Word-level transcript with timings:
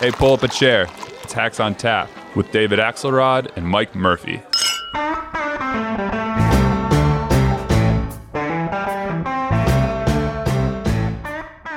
Hey, 0.00 0.12
pull 0.12 0.32
up 0.32 0.44
a 0.44 0.48
chair. 0.48 0.86
It's 1.24 1.32
Hacks 1.32 1.58
on 1.58 1.74
Tap 1.74 2.08
with 2.36 2.52
David 2.52 2.78
Axelrod 2.78 3.56
and 3.56 3.66
Mike 3.66 3.96
Murphy. 3.96 4.40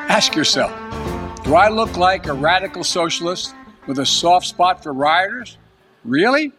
Ask 0.08 0.36
yourself 0.36 0.72
Do 1.44 1.56
I 1.56 1.70
look 1.70 1.98
like 1.98 2.28
a 2.28 2.34
radical 2.34 2.84
socialist 2.84 3.56
with 3.88 3.98
a 3.98 4.06
soft 4.06 4.46
spot 4.46 4.84
for 4.84 4.94
rioters? 4.94 5.58
Really? 6.06 6.52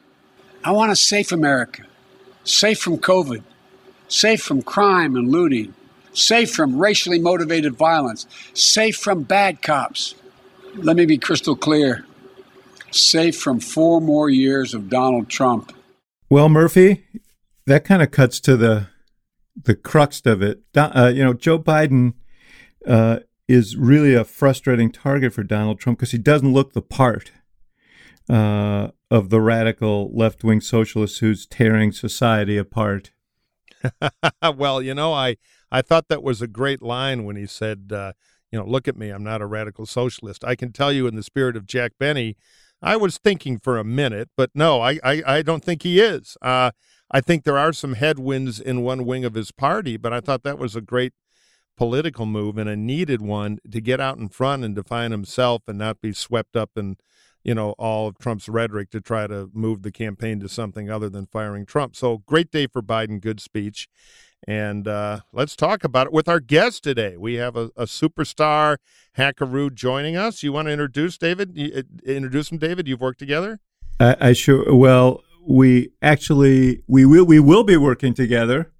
I 0.65 0.73
want 0.73 0.91
a 0.91 0.97
safe 0.97 1.30
America, 1.30 1.85
safe 2.43 2.80
from 2.80 2.99
COVID, 2.99 3.45
safe 4.09 4.43
from 4.43 4.63
crime 4.63 5.15
and 5.15 5.30
looting, 5.30 5.74
safe 6.13 6.52
from 6.52 6.77
racially 6.77 7.21
motivated 7.21 7.77
violence, 7.77 8.27
safe 8.52 8.96
from 8.96 9.23
bad 9.23 9.63
cops. 9.63 10.16
Let 10.74 10.96
me 10.96 11.06
be 11.06 11.18
crystal 11.18 11.56
clear 11.56 12.04
safe 12.90 13.38
from 13.38 13.60
four 13.60 14.01
more 14.01 14.30
years 14.30 14.74
of 14.74 14.88
Donald 14.88 15.28
Trump. 15.28 15.73
Well, 16.30 16.48
Murphy, 16.48 17.04
that 17.66 17.84
kind 17.84 18.02
of 18.02 18.10
cuts 18.10 18.40
to 18.40 18.56
the 18.56 18.88
the 19.54 19.74
crux 19.74 20.23
of 20.24 20.40
it. 20.40 20.62
Uh, 20.74 21.12
you 21.15 21.23
know, 21.23 21.34
Joe 21.34 21.59
Biden 21.59 22.15
uh, 22.87 23.18
is 23.46 23.76
really 23.76 24.15
a 24.15 24.24
frustrating 24.24 24.90
target 24.90 25.34
for 25.34 25.43
Donald 25.43 25.78
Trump 25.78 25.98
because 25.98 26.12
he 26.12 26.18
doesn't 26.18 26.52
look 26.52 26.73
the 26.73 26.82
part 26.82 27.32
uh, 28.30 28.88
of 29.10 29.28
the 29.28 29.40
radical 29.40 30.10
left 30.15 30.43
wing 30.43 30.60
socialist 30.60 31.18
who's 31.20 31.46
tearing 31.46 31.93
society 31.93 32.56
apart. 32.56 33.10
well, 34.56 34.80
you 34.80 34.95
know, 34.95 35.12
I 35.12 35.37
I 35.70 35.82
thought 35.82 36.09
that 36.09 36.23
was 36.23 36.40
a 36.40 36.46
great 36.46 36.82
line 36.82 37.24
when 37.24 37.37
he 37.37 37.46
said, 37.46 37.93
uh, 37.95 38.12
"You 38.53 38.61
know, 38.61 38.67
look 38.67 38.87
at 38.87 38.97
me, 38.97 39.11
I'm 39.11 39.25
not 39.25 39.43
a 39.43 39.47
radical 39.47 39.87
socialist." 39.87 40.45
I 40.45 40.55
can 40.55 40.73
tell 40.73 40.93
you, 40.93 41.07
in 41.07 41.17
the 41.17 41.23
spirit 41.23 41.57
of 41.57 41.67
Jack 41.67 41.93
Benny, 41.99 42.37
I 42.81 42.97
was 42.97 43.19
thinking 43.19 43.59
for 43.59 43.79
a 43.79 43.85
minute, 43.85 44.29
but 44.37 44.51
no, 44.55 44.81
I 44.81 44.99
I, 45.03 45.23
I 45.27 45.43
don't 45.43 45.65
think 45.65 45.83
he 45.83 46.01
is. 46.01 46.37
Uh, 46.43 46.73
I 47.11 47.21
think 47.21 47.45
there 47.45 47.59
are 47.59 47.73
some 47.73 47.95
headwinds 47.95 48.59
in 48.59 48.83
one 48.83 49.05
wing 49.05 49.25
of 49.25 49.35
his 49.35 49.53
party, 49.53 49.97
but 49.97 50.13
I 50.13 50.21
thought 50.21 50.45
that 50.45 50.59
was 50.59 50.75
a 50.75 50.80
great 50.80 51.13
political 51.77 52.27
move 52.27 52.59
and 52.59 52.69
a 52.69 52.77
needed 52.77 53.21
one 53.21 53.59
to 53.71 53.80
get 53.80 54.01
out 54.01 54.19
in 54.19 54.29
front 54.29 54.65
and 54.65 54.75
define 54.75 55.11
himself 55.11 55.63
and 55.67 55.79
not 55.79 56.01
be 56.01 56.13
swept 56.13 56.57
up 56.57 56.71
in 56.77 56.97
you 57.45 57.55
know 57.55 57.71
all 57.79 58.09
of 58.09 58.19
Trump's 58.19 58.49
rhetoric 58.49 58.91
to 58.91 59.01
try 59.01 59.27
to 59.27 59.51
move 59.53 59.83
the 59.83 59.93
campaign 59.93 60.41
to 60.41 60.49
something 60.49 60.91
other 60.91 61.09
than 61.09 61.27
firing 61.27 61.67
Trump. 61.67 61.97
So 61.97 62.19
great 62.19 62.51
day 62.51 62.67
for 62.67 62.83
Biden, 62.83 63.21
good 63.21 63.41
speech. 63.41 63.89
And 64.47 64.88
uh, 64.88 65.21
let's 65.32 65.54
talk 65.54 65.84
about 65.84 66.09
it 66.09 66.12
with 66.12 66.28
our 66.28 66.41
guest 66.41 66.82
today. 66.82 67.16
We 67.16 67.34
have 67.34 67.56
a, 67.56 67.71
a 67.77 67.84
superstar 67.84 68.78
hackaroo 69.17 69.72
joining 69.72 70.17
us. 70.17 70.43
You 70.43 70.53
want 70.53 70.67
to 70.67 70.72
introduce 70.72 71.17
David? 71.17 71.56
Uh, 71.56 71.83
introduce 72.05 72.50
him, 72.50 72.59
David. 72.59 72.89
You've 72.89 73.00
worked 73.00 73.21
together. 73.21 73.61
I, 74.00 74.17
I 74.21 74.33
sure. 74.33 74.75
Well, 74.75 75.22
we 75.47 75.91
actually 76.00 76.83
we 76.87 77.05
will 77.05 77.25
we 77.25 77.39
will 77.39 77.65
be 77.65 77.77
working 77.77 78.15
together 78.15 78.72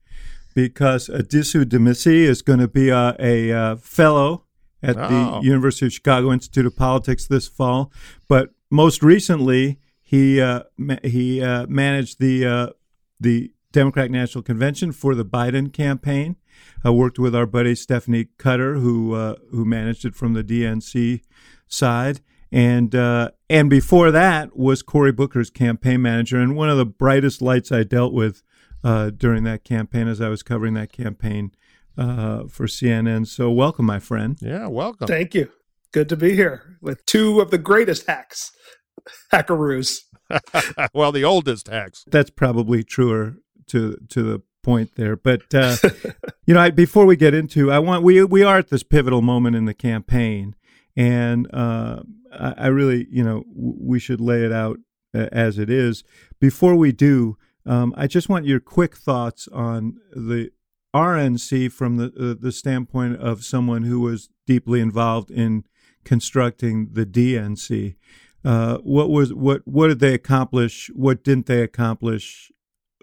because 0.55 1.09
Addisu 1.09 1.69
Demissie 1.69 2.25
is 2.25 2.43
going 2.43 2.59
to 2.59 2.69
be 2.69 2.91
a, 2.91 3.17
a, 3.19 3.51
a 3.51 3.77
fellow 3.77 4.45
at 4.83 4.97
oh. 4.97 5.09
the 5.41 5.47
University 5.47 5.87
of 5.87 5.93
Chicago 5.93 6.33
Institute 6.33 6.67
of 6.67 6.77
Politics 6.77 7.27
this 7.27 7.49
fall. 7.49 7.93
But 8.29 8.51
most 8.71 9.03
recently, 9.03 9.79
he 10.01 10.41
uh, 10.41 10.65
ma- 10.77 10.97
he 11.03 11.43
uh, 11.43 11.67
managed 11.69 12.19
the 12.19 12.47
uh, 12.47 12.67
the 13.21 13.53
Democratic 13.73 14.13
National 14.13 14.43
Convention 14.43 14.93
for 14.93 15.15
the 15.15 15.25
Biden 15.25 15.73
campaign. 15.73 16.37
I 16.85 16.91
worked 16.91 17.19
with 17.19 17.35
our 17.35 17.47
buddy 17.47 17.75
Stephanie 17.75 18.29
Cutter, 18.39 18.75
who 18.75 19.15
uh, 19.15 19.37
who 19.51 19.65
managed 19.65 20.05
it 20.05 20.15
from 20.15 20.35
the 20.35 20.45
DNC 20.45 21.23
side, 21.67 22.21
and 22.51 22.95
uh, 22.95 23.31
and 23.49 23.71
before 23.71 24.11
that 24.11 24.57
was 24.57 24.83
Cory 24.83 25.13
Booker's 25.13 25.51
campaign 25.51 26.03
manager, 26.03 26.39
and 26.39 26.55
one 26.55 26.69
of 26.69 26.77
the 26.77 26.87
brightest 26.87 27.41
lights 27.41 27.73
I 27.73 27.83
dealt 27.83 28.13
with 28.13 28.43
uh, 28.85 29.11
during 29.11 29.45
that 29.45 29.65
campaign 29.65 30.09
as 30.09 30.21
I 30.21 30.29
was 30.29 30.43
covering 30.43 30.75
that 30.75 30.93
campaign 30.93 31.53
uh, 31.97 32.45
for 32.49 32.67
CNN. 32.67 33.27
So, 33.27 33.51
welcome, 33.51 33.87
my 33.87 33.99
friend. 33.99 34.37
Yeah, 34.41 34.67
welcome. 34.67 35.07
Thank 35.07 35.35
you. 35.35 35.51
Good 35.93 36.09
to 36.09 36.17
be 36.17 36.35
here 36.35 36.79
with 36.81 37.05
two 37.07 37.41
of 37.41 37.51
the 37.51 37.59
greatest 37.59 38.07
hacks, 38.07 38.51
hackaroos. 39.33 40.01
well, 40.95 41.13
the 41.13 41.25
oldest 41.25 41.69
hacks. 41.69 42.05
That's 42.11 42.31
probably 42.31 42.83
truer 42.83 43.37
to 43.69 43.97
to 44.09 44.23
the 44.23 44.43
point 44.63 44.95
there. 44.95 45.17
But 45.17 45.55
uh, 45.55 45.77
you 46.47 46.55
know, 46.55 46.61
I, 46.61 46.71
before 46.71 47.07
we 47.07 47.17
get 47.17 47.35
into, 47.35 47.71
I 47.71 47.79
want 47.79 48.03
we 48.03 48.23
we 48.25 48.43
are 48.43 48.59
at 48.59 48.71
this 48.71 48.83
pivotal 48.83 49.23
moment 49.23 49.57
in 49.57 49.65
the 49.65 49.75
campaign, 49.75 50.55
and 50.97 51.53
uh, 51.53 52.03
I, 52.33 52.55
I, 52.57 52.67
really, 52.69 53.07
you 53.11 53.25
know, 53.25 53.45
w- 53.55 53.77
we 53.81 53.99
should 53.99 54.21
lay 54.21 54.45
it 54.45 54.53
out 54.53 54.79
uh, 55.15 55.29
as 55.33 55.59
it 55.59 55.71
is. 55.71 56.05
Before 56.41 56.75
we 56.75 56.93
do, 56.93 57.37
um, 57.67 57.95
I 57.97 58.07
just 58.07 58.29
want 58.29 58.47
your 58.47 58.61
quick 58.61 58.97
thoughts 58.97 59.49
on 59.49 59.99
the 60.15 60.51
RNC 60.95 61.73
from 61.73 61.97
the 61.97 62.07
uh, 62.19 62.41
the 62.41 62.53
standpoint 62.53 63.17
of 63.21 63.45
someone 63.45 63.83
who 63.83 64.01
was 64.01 64.29
deeply 64.47 64.81
involved 64.81 65.31
in 65.31 65.65
constructing 66.05 66.91
the 66.93 67.07
DNC. 67.07 67.97
Uh, 68.45 68.79
what 68.79 69.09
was 69.09 69.33
what 69.33 69.63
what 69.65 69.89
did 69.89 70.01
they 70.01 70.15
accomplish? 70.15 70.91
What 70.95 71.23
didn't 71.23 71.47
they 71.47 71.63
accomplish? 71.63 72.52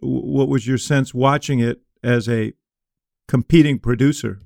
What 0.02 0.48
was 0.48 0.68
your 0.68 0.78
sense 0.78 1.14
watching 1.14 1.60
it 1.60 1.82
as 2.04 2.28
a 2.28 2.54
competing 3.28 3.80
producer? 3.80 4.42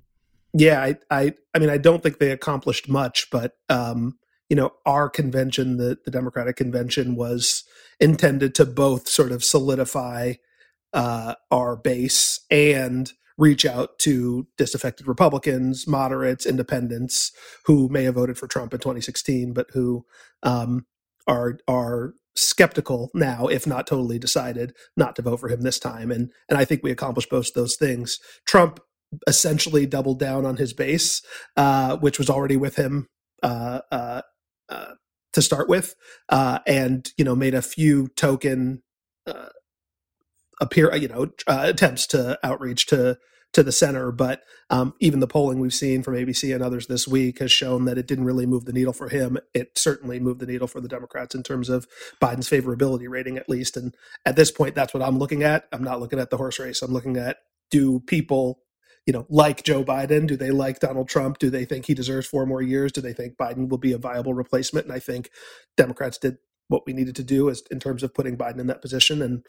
Yeah, 0.54 0.82
I 0.82 0.98
I 1.10 1.34
I 1.54 1.60
mean 1.60 1.70
I 1.70 1.78
don't 1.78 2.04
think 2.04 2.20
they 2.20 2.32
accomplished 2.32 2.88
much, 2.88 3.30
but 3.32 3.54
um, 3.70 4.18
you 4.50 4.56
know, 4.56 4.72
our 4.86 5.10
convention, 5.10 5.78
the 5.78 5.98
the 6.06 6.12
Democratic 6.12 6.56
convention 6.56 7.16
was 7.16 7.64
intended 8.00 8.54
to 8.56 8.66
both 8.66 9.08
sort 9.08 9.32
of 9.32 9.44
solidify 9.44 10.34
uh, 10.94 11.36
our 11.50 11.76
base 11.76 12.42
and 12.52 13.14
reach 13.38 13.66
out 13.66 13.98
to 14.00 14.48
disaffected 14.58 15.08
Republicans, 15.08 15.88
moderates, 15.88 16.46
independents 16.46 17.32
who 17.66 17.90
may 17.90 18.04
have 18.04 18.16
voted 18.16 18.38
for 18.38 18.48
Trump 18.48 18.74
in 18.74 18.80
2016, 18.80 19.54
but 19.54 19.68
who 19.74 20.06
um, 20.44 20.86
are 21.28 21.58
are 21.68 22.14
skeptical 22.36 23.12
now, 23.14 23.48
if 23.48 23.68
not 23.68 23.88
totally 23.88 24.20
decided 24.20 24.74
not 24.98 25.16
to 25.16 25.22
vote 25.22 25.40
for 25.40 25.50
him 25.50 25.62
this 25.62 25.80
time. 25.80 26.12
And 26.12 26.32
and 26.50 26.58
I 26.58 26.66
think 26.66 26.82
we 26.84 26.92
accomplished 26.92 27.30
both 27.30 27.54
those 27.54 27.76
things. 27.76 28.20
Trump 28.46 28.80
essentially 29.28 29.86
doubled 29.86 30.20
down 30.20 30.46
on 30.46 30.58
his 30.58 30.74
base, 30.74 31.22
uh, 31.56 31.98
which 31.98 32.18
was 32.18 32.30
already 32.30 32.58
with 32.58 32.76
him 32.76 33.08
uh, 33.42 33.82
uh, 33.92 34.22
uh 34.70 34.94
to 35.34 35.42
start 35.42 35.68
with, 35.68 35.96
uh, 36.30 36.60
and 36.68 37.12
you 37.18 37.26
know 37.26 37.36
made 37.36 37.54
a 37.54 37.62
few 37.62 38.08
token 38.10 38.84
uh, 39.28 39.50
appear 40.62 40.94
you 40.96 41.08
know 41.08 41.32
attempts 41.48 42.08
to 42.08 42.38
outreach 42.44 42.86
to 42.88 43.18
to 43.54 43.64
the 43.64 43.72
center. 43.72 44.12
But 44.12 44.44
um, 44.70 44.94
even 45.00 45.20
the 45.20 45.28
polling 45.28 45.60
we've 45.60 45.74
seen 45.74 46.04
from 46.04 46.16
ABC 46.16 46.54
and 46.54 46.64
others 46.64 46.88
this 46.88 47.08
week 47.08 47.40
has 47.40 47.52
shown 47.52 47.86
that 47.86 47.98
it 47.98 48.08
didn't 48.08 48.26
really 48.26 48.46
move 48.46 48.66
the 48.66 48.74
needle 48.74 48.94
for 48.94 49.10
him. 49.10 49.38
It 49.54 49.78
certainly 49.78 50.20
moved 50.20 50.40
the 50.40 50.48
needle 50.48 50.68
for 50.68 50.82
the 50.82 50.88
Democrats 50.88 51.36
in 51.36 51.44
terms 51.44 51.70
of 51.70 51.88
Biden's 52.22 52.50
favorability 52.50 53.08
rating, 53.08 53.38
at 53.38 53.50
least. 53.50 53.78
And 53.78 53.96
at 54.26 54.36
this 54.36 54.52
point, 54.52 54.76
that's 54.76 54.94
what 54.94 55.04
I'm 55.04 55.20
looking 55.20 55.44
at. 55.44 55.68
I'm 55.72 55.84
not 55.84 56.00
looking 56.00 56.20
at 56.20 56.30
the 56.30 56.38
horse 56.38 56.60
race. 56.60 56.82
I'm 56.82 56.94
looking 56.94 57.18
at 57.18 57.38
do 57.72 58.00
people 58.02 58.60
you 59.06 59.12
know, 59.12 59.26
like 59.30 59.64
Joe 59.64 59.84
Biden? 59.84 60.28
Do 60.28 60.38
they 60.38 60.52
like 60.52 60.80
Donald 60.80 61.10
Trump? 61.10 61.38
Do 61.38 61.50
they 61.50 61.66
think 61.66 61.86
he 61.86 61.94
deserves 61.94 62.28
four 62.28 62.46
more 62.46 62.62
years? 62.62 62.92
Do 62.92 63.02
they 63.02 63.14
think 63.14 63.36
Biden 63.36 63.68
will 63.68 63.78
be 63.78 63.92
a 63.92 63.98
viable 63.98 64.34
replacement? 64.34 64.86
And 64.86 64.96
I 64.96 65.00
think 65.00 65.30
Democrats 65.76 66.18
did 66.18 66.38
what 66.70 66.84
we 66.86 66.94
needed 66.94 67.16
to 67.18 67.24
do 67.24 67.50
as 67.50 67.64
in 67.70 67.80
terms 67.80 68.04
of 68.04 68.14
putting 68.14 68.38
Biden 68.38 68.60
in 68.60 68.68
that 68.68 68.82
position. 68.82 69.22
And 69.22 69.46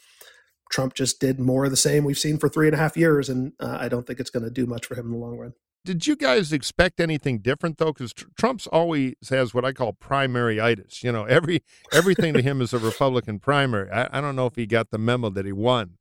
Trump 0.74 0.92
just 0.92 1.20
did 1.20 1.38
more 1.38 1.64
of 1.64 1.70
the 1.70 1.76
same 1.76 2.02
we've 2.02 2.18
seen 2.18 2.36
for 2.36 2.48
three 2.48 2.66
and 2.66 2.74
a 2.74 2.78
half 2.78 2.96
years. 2.96 3.28
And 3.28 3.52
uh, 3.60 3.76
I 3.80 3.88
don't 3.88 4.04
think 4.04 4.18
it's 4.18 4.28
going 4.28 4.42
to 4.42 4.50
do 4.50 4.66
much 4.66 4.86
for 4.86 4.96
him 4.96 5.06
in 5.06 5.12
the 5.12 5.18
long 5.18 5.38
run. 5.38 5.52
did 5.84 6.08
you 6.08 6.16
guys 6.16 6.52
expect 6.52 6.98
anything 6.98 7.38
different 7.38 7.78
though? 7.78 7.92
Because 7.92 8.12
tr- 8.12 8.24
Trump's 8.36 8.66
always 8.66 9.14
has 9.30 9.54
what 9.54 9.64
I 9.64 9.72
call 9.72 9.92
primary 9.92 10.60
itis. 10.60 11.04
You 11.04 11.12
know, 11.12 11.26
every 11.26 11.62
everything 11.92 12.34
to 12.34 12.42
him 12.42 12.60
is 12.60 12.72
a 12.72 12.80
Republican 12.80 13.38
primary. 13.38 13.88
I, 13.88 14.18
I, 14.18 14.20
don't 14.20 14.34
know 14.34 14.46
if 14.46 14.56
he 14.56 14.66
got 14.66 14.90
the 14.90 14.98
memo 14.98 15.30
that 15.30 15.46
he 15.46 15.52
won. 15.52 15.98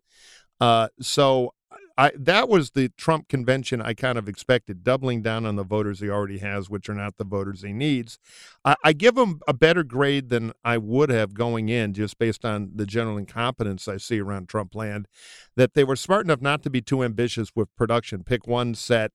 Uh, 0.59 0.87
so 0.99 1.53
I 1.97 2.11
that 2.17 2.49
was 2.49 2.71
the 2.71 2.89
Trump 2.97 3.27
convention 3.27 3.81
I 3.81 3.93
kind 3.93 4.17
of 4.17 4.27
expected, 4.27 4.83
doubling 4.83 5.21
down 5.21 5.45
on 5.45 5.55
the 5.55 5.63
voters 5.63 5.99
he 5.99 6.09
already 6.09 6.39
has, 6.39 6.69
which 6.69 6.89
are 6.89 6.95
not 6.95 7.17
the 7.17 7.23
voters 7.23 7.61
he 7.61 7.71
needs. 7.71 8.17
I, 8.65 8.75
I 8.83 8.93
give 8.93 9.17
him 9.17 9.41
a 9.47 9.53
better 9.53 9.83
grade 9.83 10.29
than 10.29 10.53
I 10.63 10.77
would 10.77 11.09
have 11.09 11.33
going 11.33 11.69
in, 11.69 11.93
just 11.93 12.17
based 12.17 12.43
on 12.45 12.71
the 12.75 12.85
general 12.85 13.17
incompetence 13.17 13.87
I 13.87 13.97
see 13.97 14.19
around 14.19 14.49
Trump 14.49 14.73
land. 14.73 15.07
That 15.55 15.75
they 15.75 15.83
were 15.83 15.95
smart 15.95 16.25
enough 16.25 16.41
not 16.41 16.63
to 16.63 16.69
be 16.69 16.81
too 16.81 17.03
ambitious 17.03 17.51
with 17.55 17.75
production. 17.75 18.23
Pick 18.23 18.47
one 18.47 18.73
set, 18.73 19.11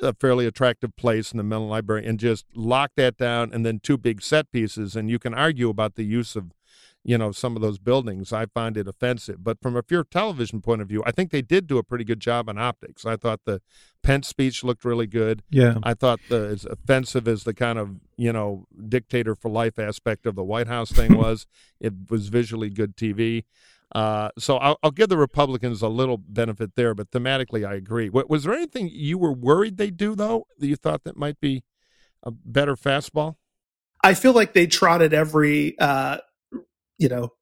a 0.00 0.14
fairly 0.14 0.46
attractive 0.46 0.96
place 0.96 1.32
in 1.32 1.36
the 1.36 1.44
Mellon 1.44 1.68
Library, 1.68 2.06
and 2.06 2.18
just 2.18 2.46
lock 2.54 2.92
that 2.96 3.18
down, 3.18 3.52
and 3.52 3.66
then 3.66 3.78
two 3.78 3.98
big 3.98 4.22
set 4.22 4.50
pieces. 4.52 4.96
And 4.96 5.10
you 5.10 5.18
can 5.18 5.34
argue 5.34 5.68
about 5.68 5.96
the 5.96 6.04
use 6.04 6.34
of 6.34 6.52
you 7.02 7.16
know, 7.16 7.32
some 7.32 7.56
of 7.56 7.62
those 7.62 7.78
buildings. 7.78 8.32
I 8.32 8.46
find 8.46 8.76
it 8.76 8.86
offensive. 8.86 9.42
But 9.42 9.60
from 9.62 9.74
a 9.74 9.82
pure 9.82 10.04
television 10.04 10.60
point 10.60 10.82
of 10.82 10.88
view, 10.88 11.02
I 11.06 11.12
think 11.12 11.30
they 11.30 11.42
did 11.42 11.66
do 11.66 11.78
a 11.78 11.82
pretty 11.82 12.04
good 12.04 12.20
job 12.20 12.48
on 12.48 12.58
optics. 12.58 13.06
I 13.06 13.16
thought 13.16 13.40
the 13.46 13.62
Pence 14.02 14.28
speech 14.28 14.62
looked 14.62 14.84
really 14.84 15.06
good. 15.06 15.42
Yeah. 15.50 15.76
I 15.82 15.94
thought 15.94 16.20
the 16.28 16.48
as 16.48 16.64
offensive 16.64 17.26
as 17.26 17.44
the 17.44 17.54
kind 17.54 17.78
of, 17.78 17.96
you 18.16 18.32
know, 18.32 18.66
dictator 18.88 19.34
for 19.34 19.50
life 19.50 19.78
aspect 19.78 20.26
of 20.26 20.34
the 20.34 20.44
White 20.44 20.68
House 20.68 20.90
thing 20.90 21.16
was, 21.18 21.46
it 21.80 21.92
was 22.10 22.28
visually 22.28 22.70
good 22.70 22.96
TV. 22.96 23.44
Uh, 23.92 24.30
so 24.38 24.56
I'll, 24.58 24.78
I'll, 24.84 24.92
give 24.92 25.08
the 25.08 25.16
Republicans 25.16 25.82
a 25.82 25.88
little 25.88 26.16
benefit 26.16 26.76
there, 26.76 26.94
but 26.94 27.10
thematically 27.10 27.68
I 27.68 27.74
agree. 27.74 28.08
Was 28.08 28.44
there 28.44 28.54
anything 28.54 28.88
you 28.92 29.18
were 29.18 29.32
worried 29.32 29.78
they'd 29.78 29.96
do 29.96 30.14
though 30.14 30.46
that 30.58 30.68
you 30.68 30.76
thought 30.76 31.02
that 31.02 31.16
might 31.16 31.40
be 31.40 31.64
a 32.22 32.30
better 32.30 32.76
fastball? 32.76 33.34
I 34.04 34.14
feel 34.14 34.32
like 34.32 34.54
they 34.54 34.68
trotted 34.68 35.12
every 35.12 35.76
uh, 35.78 36.18
you 37.00 37.08
know 37.08 37.32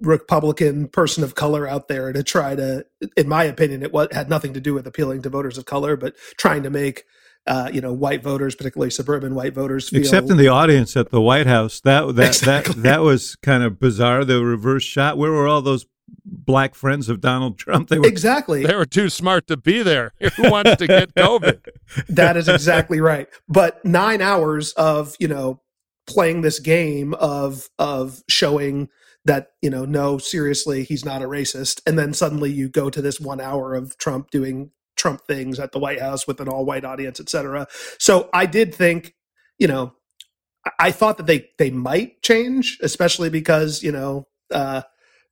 Republican 0.00 0.88
person 0.88 1.24
of 1.24 1.34
color 1.34 1.66
out 1.66 1.88
there 1.88 2.12
to 2.12 2.22
try 2.22 2.54
to, 2.54 2.86
in 3.16 3.28
my 3.28 3.44
opinion, 3.44 3.82
it 3.82 3.92
was, 3.92 4.08
had 4.12 4.28
nothing 4.28 4.52
to 4.54 4.60
do 4.60 4.74
with 4.74 4.86
appealing 4.86 5.22
to 5.22 5.28
voters 5.28 5.58
of 5.58 5.64
color, 5.64 5.96
but 5.96 6.14
trying 6.36 6.62
to 6.62 6.70
make, 6.70 7.04
uh, 7.46 7.68
you 7.72 7.80
know, 7.80 7.92
white 7.92 8.22
voters, 8.22 8.54
particularly 8.54 8.90
suburban 8.90 9.34
white 9.34 9.54
voters, 9.54 9.88
feel, 9.88 10.00
except 10.00 10.30
in 10.30 10.36
the 10.36 10.48
audience 10.48 10.96
at 10.96 11.10
the 11.10 11.20
White 11.20 11.46
House, 11.46 11.80
that 11.80 12.14
that 12.16 12.28
exactly. 12.28 12.74
that 12.74 12.82
that 12.82 13.02
was 13.02 13.36
kind 13.36 13.62
of 13.62 13.80
bizarre. 13.80 14.24
The 14.24 14.44
reverse 14.44 14.84
shot. 14.84 15.18
Where 15.18 15.32
were 15.32 15.48
all 15.48 15.62
those 15.62 15.86
black 16.24 16.74
friends 16.74 17.08
of 17.08 17.20
Donald 17.20 17.58
Trump? 17.58 17.88
They 17.88 17.98
were 17.98 18.06
exactly. 18.06 18.64
They 18.64 18.74
were 18.74 18.86
too 18.86 19.08
smart 19.08 19.46
to 19.48 19.56
be 19.56 19.82
there. 19.82 20.12
Who 20.36 20.50
wants 20.50 20.76
to 20.76 20.86
get 20.86 21.14
COVID? 21.14 21.60
that 22.10 22.36
is 22.36 22.48
exactly 22.48 23.00
right. 23.00 23.28
But 23.48 23.84
nine 23.84 24.20
hours 24.20 24.72
of 24.72 25.16
you 25.18 25.28
know 25.28 25.60
playing 26.08 26.40
this 26.40 26.58
game 26.58 27.14
of 27.14 27.68
of 27.78 28.22
showing 28.28 28.88
that 29.24 29.48
you 29.62 29.70
know 29.70 29.84
no 29.84 30.18
seriously 30.18 30.82
he's 30.82 31.04
not 31.04 31.22
a 31.22 31.26
racist. 31.26 31.80
And 31.86 31.98
then 31.98 32.14
suddenly 32.14 32.50
you 32.50 32.68
go 32.68 32.90
to 32.90 33.00
this 33.02 33.20
one 33.20 33.40
hour 33.40 33.74
of 33.74 33.96
trump 33.98 34.30
doing 34.30 34.70
trump 34.98 35.22
things 35.26 35.58
at 35.60 35.72
the 35.72 35.78
white 35.78 36.00
house 36.00 36.26
with 36.26 36.40
an 36.40 36.48
all 36.48 36.64
white 36.64 36.84
audience 36.84 37.20
etc 37.20 37.66
so 37.98 38.28
i 38.34 38.44
did 38.44 38.74
think 38.74 39.14
you 39.58 39.68
know 39.68 39.94
i 40.78 40.90
thought 40.90 41.16
that 41.16 41.26
they 41.26 41.48
they 41.56 41.70
might 41.70 42.20
change 42.22 42.78
especially 42.82 43.30
because 43.30 43.82
you 43.82 43.92
know 43.92 44.26
uh 44.52 44.82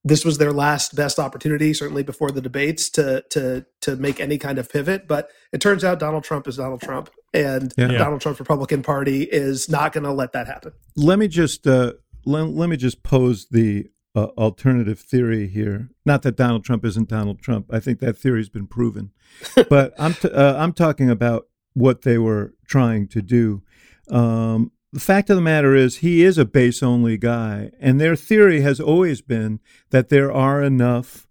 this 0.07 0.25
was 0.25 0.39
their 0.39 0.53
last 0.53 0.95
best 0.95 1.19
opportunity, 1.19 1.75
certainly 1.75 2.05
before 2.05 2.31
the 2.31 2.41
debates, 2.41 2.89
to 2.91 3.25
to 3.31 3.67
to 3.81 3.97
make 3.97 4.21
any 4.21 4.39
kind 4.39 4.59
of 4.59 4.71
pivot. 4.71 5.09
But 5.09 5.31
it 5.53 5.61
turns 5.61 5.83
out 5.83 5.99
Donald 5.99 6.23
Trump 6.23 6.47
is 6.47 6.57
Donald 6.57 6.81
Trump, 6.81 7.11
and 7.35 7.75
yeah. 7.77 7.89
Donald 7.89 8.21
Trump's 8.21 8.39
Republican 8.39 8.83
Party 8.83 9.25
is 9.25 9.69
not 9.69 9.93
going 9.93 10.05
to 10.05 10.13
let 10.13 10.33
that 10.33 10.47
happen. 10.47 10.73
Let 10.95 11.19
me 11.19 11.27
just 11.27 11.67
uh, 11.67 11.95
let, 12.25 12.43
let 12.43 12.69
me 12.69 12.77
just 12.77 13.03
pose 13.03 13.49
the 13.51 13.89
uh, 14.15 14.27
alternative 14.39 15.01
theory 15.01 15.49
here. 15.49 15.91
Not 16.05 16.23
that 16.23 16.37
Donald 16.37 16.65
Trump 16.65 16.85
isn't 16.85 17.09
Donald 17.09 17.41
Trump. 17.41 17.67
I 17.73 17.81
think 17.81 17.99
that 17.99 18.17
theory's 18.17 18.49
been 18.49 18.69
proven. 18.69 19.11
but 19.69 19.93
I'm 19.99 20.15
t- 20.15 20.31
uh, 20.31 20.57
I'm 20.57 20.73
talking 20.73 21.11
about 21.11 21.49
what 21.75 22.03
they 22.03 22.17
were 22.17 22.55
trying 22.69 23.09
to 23.09 23.21
do. 23.23 23.63
Um, 24.09 24.71
the 24.93 25.01
fact 25.01 25.31
of 25.31 25.37
the 25.37 25.43
matter 25.43 25.75
is, 25.75 25.99
he 25.99 26.23
is 26.23 26.39
a 26.39 26.45
base 26.45 26.83
only 26.83 27.19
guy, 27.19 27.71
and 27.81 28.01
their 28.01 28.17
theory 28.17 28.61
has 28.61 28.81
always 28.81 29.21
been 29.21 29.61
that 29.91 30.09
there 30.09 30.33
are 30.33 30.63
enough 30.63 31.27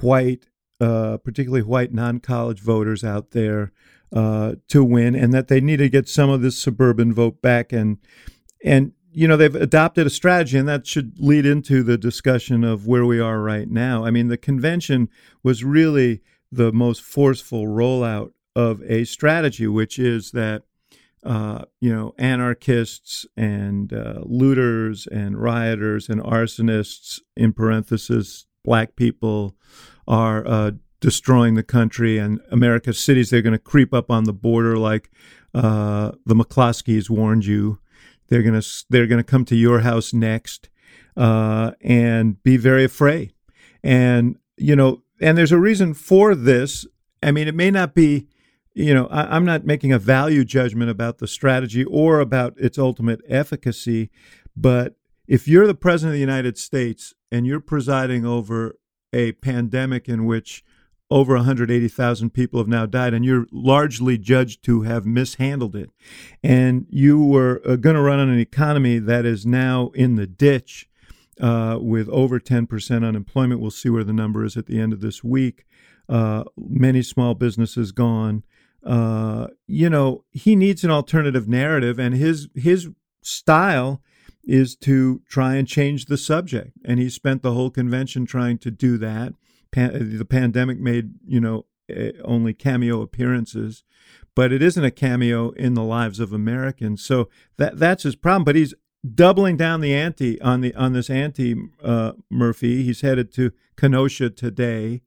white, 0.00 0.46
uh, 0.80 1.18
particularly 1.18 1.62
white 1.62 1.92
non 1.92 2.20
college 2.20 2.60
voters 2.60 3.04
out 3.04 3.30
there 3.30 3.72
uh, 4.12 4.54
to 4.68 4.82
win, 4.82 5.14
and 5.14 5.32
that 5.32 5.48
they 5.48 5.60
need 5.60 5.76
to 5.76 5.88
get 5.88 6.08
some 6.08 6.30
of 6.30 6.42
this 6.42 6.58
suburban 6.58 7.12
vote 7.12 7.40
back. 7.42 7.72
And 7.72 7.98
and 8.64 8.92
you 9.12 9.26
know 9.26 9.36
they've 9.36 9.54
adopted 9.54 10.06
a 10.06 10.10
strategy 10.10 10.56
and 10.56 10.68
that 10.68 10.86
should 10.86 11.18
lead 11.18 11.44
into 11.44 11.82
the 11.82 11.98
discussion 11.98 12.64
of 12.64 12.86
where 12.86 13.04
we 13.04 13.18
are 13.18 13.40
right 13.40 13.68
now 13.68 14.04
i 14.04 14.10
mean 14.10 14.28
the 14.28 14.36
convention 14.36 15.08
was 15.42 15.64
really 15.64 16.20
the 16.52 16.72
most 16.72 17.02
forceful 17.02 17.66
rollout 17.66 18.32
of 18.54 18.82
a 18.82 19.04
strategy 19.04 19.66
which 19.66 19.98
is 19.98 20.30
that 20.32 20.62
uh, 21.24 21.64
you 21.80 21.94
know 21.94 22.14
anarchists 22.18 23.26
and 23.36 23.92
uh, 23.92 24.20
looters 24.24 25.06
and 25.06 25.40
rioters 25.40 26.08
and 26.08 26.22
arsonists 26.22 27.20
in 27.36 27.52
parenthesis 27.52 28.46
black 28.64 28.96
people 28.96 29.54
are 30.08 30.46
uh, 30.46 30.70
destroying 31.00 31.54
the 31.54 31.62
country 31.62 32.18
and 32.18 32.40
america's 32.50 32.98
cities 32.98 33.30
they're 33.30 33.42
going 33.42 33.52
to 33.52 33.58
creep 33.58 33.92
up 33.92 34.10
on 34.10 34.24
the 34.24 34.32
border 34.32 34.76
like 34.76 35.10
uh, 35.54 36.12
the 36.24 36.34
mccloskeys 36.34 37.10
warned 37.10 37.44
you 37.44 37.78
they're 38.28 38.42
gonna 38.42 38.62
they're 38.88 39.06
gonna 39.06 39.22
come 39.24 39.44
to 39.44 39.56
your 39.56 39.80
house 39.80 40.14
next 40.14 40.70
uh, 41.16 41.72
and 41.82 42.42
be 42.42 42.56
very 42.56 42.84
afraid. 42.84 43.32
And 43.82 44.38
you 44.56 44.76
know, 44.76 45.02
and 45.20 45.36
there's 45.36 45.52
a 45.52 45.58
reason 45.58 45.94
for 45.94 46.34
this. 46.34 46.86
I 47.22 47.30
mean, 47.30 47.48
it 47.48 47.54
may 47.54 47.70
not 47.70 47.94
be. 47.94 48.28
You 48.74 48.94
know, 48.94 49.06
I, 49.06 49.34
I'm 49.34 49.44
not 49.44 49.64
making 49.64 49.92
a 49.92 49.98
value 49.98 50.44
judgment 50.44 50.90
about 50.90 51.18
the 51.18 51.26
strategy 51.26 51.84
or 51.84 52.20
about 52.20 52.54
its 52.56 52.78
ultimate 52.78 53.20
efficacy, 53.28 54.10
but 54.56 54.96
if 55.26 55.46
you're 55.46 55.66
the 55.66 55.74
president 55.74 56.10
of 56.10 56.14
the 56.14 56.20
United 56.20 56.58
States 56.58 57.14
and 57.30 57.46
you're 57.46 57.60
presiding 57.60 58.26
over 58.26 58.76
a 59.12 59.32
pandemic 59.32 60.08
in 60.08 60.26
which 60.26 60.64
over 61.10 61.34
180,000 61.34 62.30
people 62.30 62.60
have 62.60 62.68
now 62.68 62.86
died, 62.86 63.12
and 63.12 63.24
you're 63.24 63.46
largely 63.50 64.16
judged 64.16 64.62
to 64.64 64.82
have 64.82 65.04
mishandled 65.04 65.74
it. 65.74 65.90
And 66.42 66.86
you 66.88 67.22
were 67.22 67.60
uh, 67.66 67.76
going 67.76 67.96
to 67.96 68.02
run 68.02 68.20
on 68.20 68.28
an 68.28 68.38
economy 68.38 68.98
that 69.00 69.26
is 69.26 69.44
now 69.44 69.90
in 69.94 70.14
the 70.14 70.28
ditch 70.28 70.88
uh, 71.40 71.78
with 71.80 72.08
over 72.10 72.38
10% 72.38 73.04
unemployment. 73.06 73.60
We'll 73.60 73.70
see 73.70 73.90
where 73.90 74.04
the 74.04 74.12
number 74.12 74.44
is 74.44 74.56
at 74.56 74.66
the 74.66 74.80
end 74.80 74.92
of 74.92 75.00
this 75.00 75.24
week. 75.24 75.64
Uh, 76.08 76.44
many 76.56 77.02
small 77.02 77.34
businesses 77.34 77.92
gone. 77.92 78.44
Uh, 78.84 79.48
you 79.66 79.90
know, 79.90 80.24
he 80.30 80.56
needs 80.56 80.84
an 80.84 80.90
alternative 80.90 81.48
narrative, 81.48 81.98
and 81.98 82.14
his 82.14 82.48
his 82.54 82.88
style 83.22 84.02
is 84.42 84.74
to 84.74 85.20
try 85.28 85.56
and 85.56 85.68
change 85.68 86.06
the 86.06 86.16
subject. 86.16 86.72
And 86.84 86.98
he 86.98 87.10
spent 87.10 87.42
the 87.42 87.52
whole 87.52 87.70
convention 87.70 88.24
trying 88.24 88.58
to 88.58 88.70
do 88.70 88.96
that 88.98 89.34
pan- 89.70 90.18
the 90.18 90.24
pandemic 90.24 90.78
made 90.78 91.12
you 91.26 91.40
know 91.40 91.66
eh, 91.88 92.12
only 92.24 92.52
cameo 92.52 93.02
appearances, 93.02 93.84
but 94.34 94.52
it 94.52 94.62
isn't 94.62 94.84
a 94.84 94.90
cameo 94.90 95.50
in 95.50 95.74
the 95.74 95.82
lives 95.82 96.20
of 96.20 96.32
Americans. 96.32 97.04
So 97.04 97.28
that 97.56 97.78
that's 97.78 98.02
his 98.04 98.16
problem. 98.16 98.44
But 98.44 98.56
he's 98.56 98.74
doubling 99.14 99.56
down 99.56 99.80
the 99.80 99.94
ante 99.94 100.40
on 100.40 100.60
the 100.60 100.74
on 100.74 100.92
this 100.92 101.10
anti 101.10 101.56
uh, 101.82 102.12
Murphy. 102.30 102.82
He's 102.82 103.00
headed 103.00 103.32
to 103.34 103.52
Kenosha 103.76 104.30
today. 104.30 105.02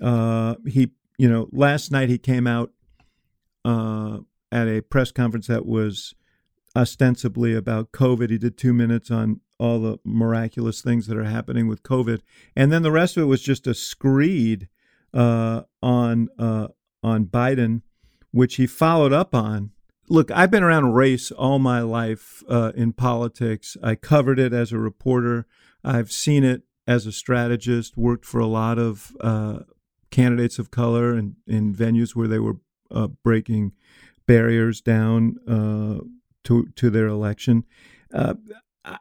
Uh, 0.00 0.56
he 0.66 0.90
you 1.18 1.28
know 1.28 1.48
last 1.52 1.90
night 1.90 2.08
he 2.08 2.18
came 2.18 2.46
out 2.46 2.72
uh, 3.66 4.18
at 4.52 4.68
a 4.68 4.80
press 4.80 5.10
conference 5.10 5.48
that 5.48 5.66
was 5.66 6.14
ostensibly 6.76 7.54
about 7.54 7.90
COVID. 7.90 8.30
He 8.30 8.38
did 8.38 8.56
two 8.56 8.72
minutes 8.72 9.10
on 9.10 9.40
all 9.58 9.80
the 9.80 9.98
miraculous 10.04 10.80
things 10.82 11.06
that 11.06 11.16
are 11.16 11.24
happening 11.24 11.66
with 11.66 11.82
COVID, 11.82 12.20
and 12.54 12.70
then 12.70 12.82
the 12.82 12.92
rest 12.92 13.16
of 13.16 13.24
it 13.24 13.26
was 13.26 13.42
just 13.42 13.66
a 13.66 13.74
screed 13.74 14.68
uh, 15.12 15.62
on 15.82 16.28
uh, 16.38 16.68
on 17.02 17.26
Biden, 17.26 17.82
which 18.30 18.56
he 18.56 18.66
followed 18.66 19.12
up 19.12 19.34
on. 19.34 19.72
Look, 20.08 20.30
I've 20.30 20.52
been 20.52 20.62
around 20.62 20.94
race 20.94 21.32
all 21.32 21.58
my 21.58 21.80
life 21.80 22.44
uh, 22.48 22.70
in 22.76 22.92
politics. 22.92 23.76
I 23.82 23.96
covered 23.96 24.38
it 24.38 24.52
as 24.52 24.70
a 24.70 24.78
reporter. 24.78 25.46
I've 25.82 26.12
seen 26.12 26.44
it 26.44 26.62
as 26.86 27.06
a 27.06 27.12
strategist. 27.12 27.96
Worked 27.96 28.24
for 28.24 28.38
a 28.38 28.46
lot 28.46 28.78
of 28.78 29.16
uh, 29.20 29.60
candidates 30.12 30.60
of 30.60 30.70
color 30.70 31.14
and 31.14 31.34
in 31.48 31.74
venues 31.74 32.14
where 32.14 32.28
they 32.28 32.38
were 32.38 32.58
uh, 32.90 33.08
breaking 33.22 33.72
barriers 34.26 34.80
down 34.80 35.36
uh, 35.48 36.04
to 36.44 36.66
to 36.76 36.90
their 36.90 37.06
election. 37.06 37.64
Uh, 38.12 38.34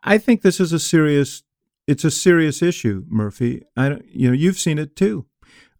I 0.04 0.18
think 0.18 0.42
this 0.42 0.60
is 0.60 0.74
a 0.74 0.80
serious. 0.80 1.44
It's 1.88 2.04
a 2.04 2.12
serious 2.12 2.64
issue, 2.64 3.06
Murphy. 3.08 3.62
I 3.78 3.90
don't, 3.90 4.06
you 4.08 4.28
know, 4.28 4.34
you've 4.34 4.58
seen 4.58 4.80
it 4.80 4.96
too. 4.96 5.28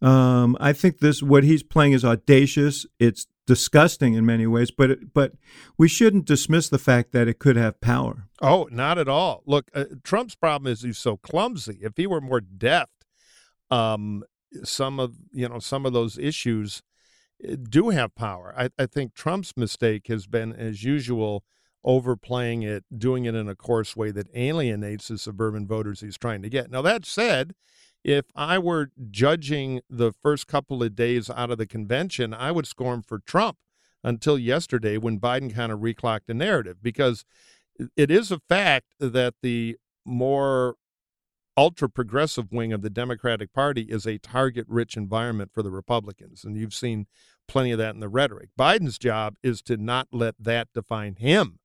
Um, 0.00 0.56
I 0.60 0.72
think 0.72 0.98
this 0.98 1.22
what 1.22 1.42
he's 1.42 1.62
playing 1.62 1.92
is 1.92 2.04
audacious. 2.04 2.86
It's 3.00 3.26
disgusting 3.46 4.14
in 4.14 4.26
many 4.26 4.46
ways, 4.46 4.70
but 4.70 4.90
it, 4.90 5.14
but 5.14 5.32
we 5.78 5.88
shouldn't 5.88 6.26
dismiss 6.26 6.68
the 6.68 6.78
fact 6.78 7.12
that 7.12 7.28
it 7.28 7.38
could 7.38 7.56
have 7.56 7.80
power. 7.80 8.28
Oh, 8.42 8.68
not 8.70 8.98
at 8.98 9.08
all. 9.08 9.42
Look, 9.46 9.70
uh, 9.74 9.84
Trump's 10.04 10.34
problem 10.34 10.70
is 10.70 10.82
he's 10.82 10.98
so 10.98 11.16
clumsy. 11.16 11.78
If 11.80 11.96
he 11.96 12.06
were 12.06 12.20
more 12.20 12.40
deft, 12.40 13.04
um, 13.70 14.22
some 14.64 15.00
of 15.00 15.14
you 15.32 15.48
know 15.48 15.58
some 15.58 15.86
of 15.86 15.92
those 15.92 16.18
issues 16.18 16.82
Eh, 17.44 17.56
do 17.68 17.90
have 17.90 18.14
power. 18.14 18.54
I, 18.56 18.70
I 18.78 18.86
think 18.86 19.14
Trump's 19.14 19.56
mistake 19.56 20.08
has 20.08 20.26
been, 20.26 20.52
as 20.52 20.84
usual, 20.84 21.44
overplaying 21.84 22.62
it, 22.62 22.84
doing 22.96 23.24
it 23.24 23.34
in 23.34 23.48
a 23.48 23.54
coarse 23.54 23.96
way 23.96 24.10
that 24.10 24.28
alienates 24.34 25.08
the 25.08 25.18
suburban 25.18 25.66
voters 25.66 26.00
he's 26.00 26.18
trying 26.18 26.42
to 26.42 26.48
get. 26.48 26.70
Now 26.70 26.82
that 26.82 27.06
said, 27.06 27.54
if 28.04 28.26
I 28.34 28.58
were 28.58 28.90
judging 29.10 29.80
the 29.88 30.12
first 30.12 30.46
couple 30.46 30.82
of 30.82 30.94
days 30.94 31.30
out 31.30 31.50
of 31.50 31.58
the 31.58 31.66
convention, 31.66 32.34
I 32.34 32.52
would 32.52 32.66
score 32.66 32.94
him 32.94 33.02
for 33.02 33.18
Trump 33.18 33.58
until 34.02 34.38
yesterday 34.38 34.96
when 34.96 35.18
Biden 35.18 35.54
kind 35.54 35.72
of 35.72 35.80
reclocked 35.80 36.26
the 36.26 36.34
narrative 36.34 36.78
because 36.82 37.24
it 37.96 38.10
is 38.10 38.30
a 38.30 38.40
fact 38.48 38.94
that 39.00 39.34
the 39.42 39.76
more 40.04 40.76
ultra 41.56 41.88
progressive 41.88 42.52
wing 42.52 42.72
of 42.72 42.82
the 42.82 42.90
Democratic 42.90 43.52
Party 43.52 43.82
is 43.82 44.06
a 44.06 44.18
target 44.18 44.66
rich 44.68 44.96
environment 44.96 45.50
for 45.52 45.62
the 45.62 45.70
Republicans. 45.70 46.44
And 46.44 46.56
you've 46.56 46.74
seen 46.74 47.06
plenty 47.48 47.72
of 47.72 47.78
that 47.78 47.94
in 47.94 48.00
the 48.00 48.08
rhetoric. 48.08 48.50
Biden's 48.58 48.98
job 48.98 49.36
is 49.42 49.62
to 49.62 49.76
not 49.76 50.08
let 50.12 50.34
that 50.38 50.68
define 50.74 51.16
him 51.16 51.60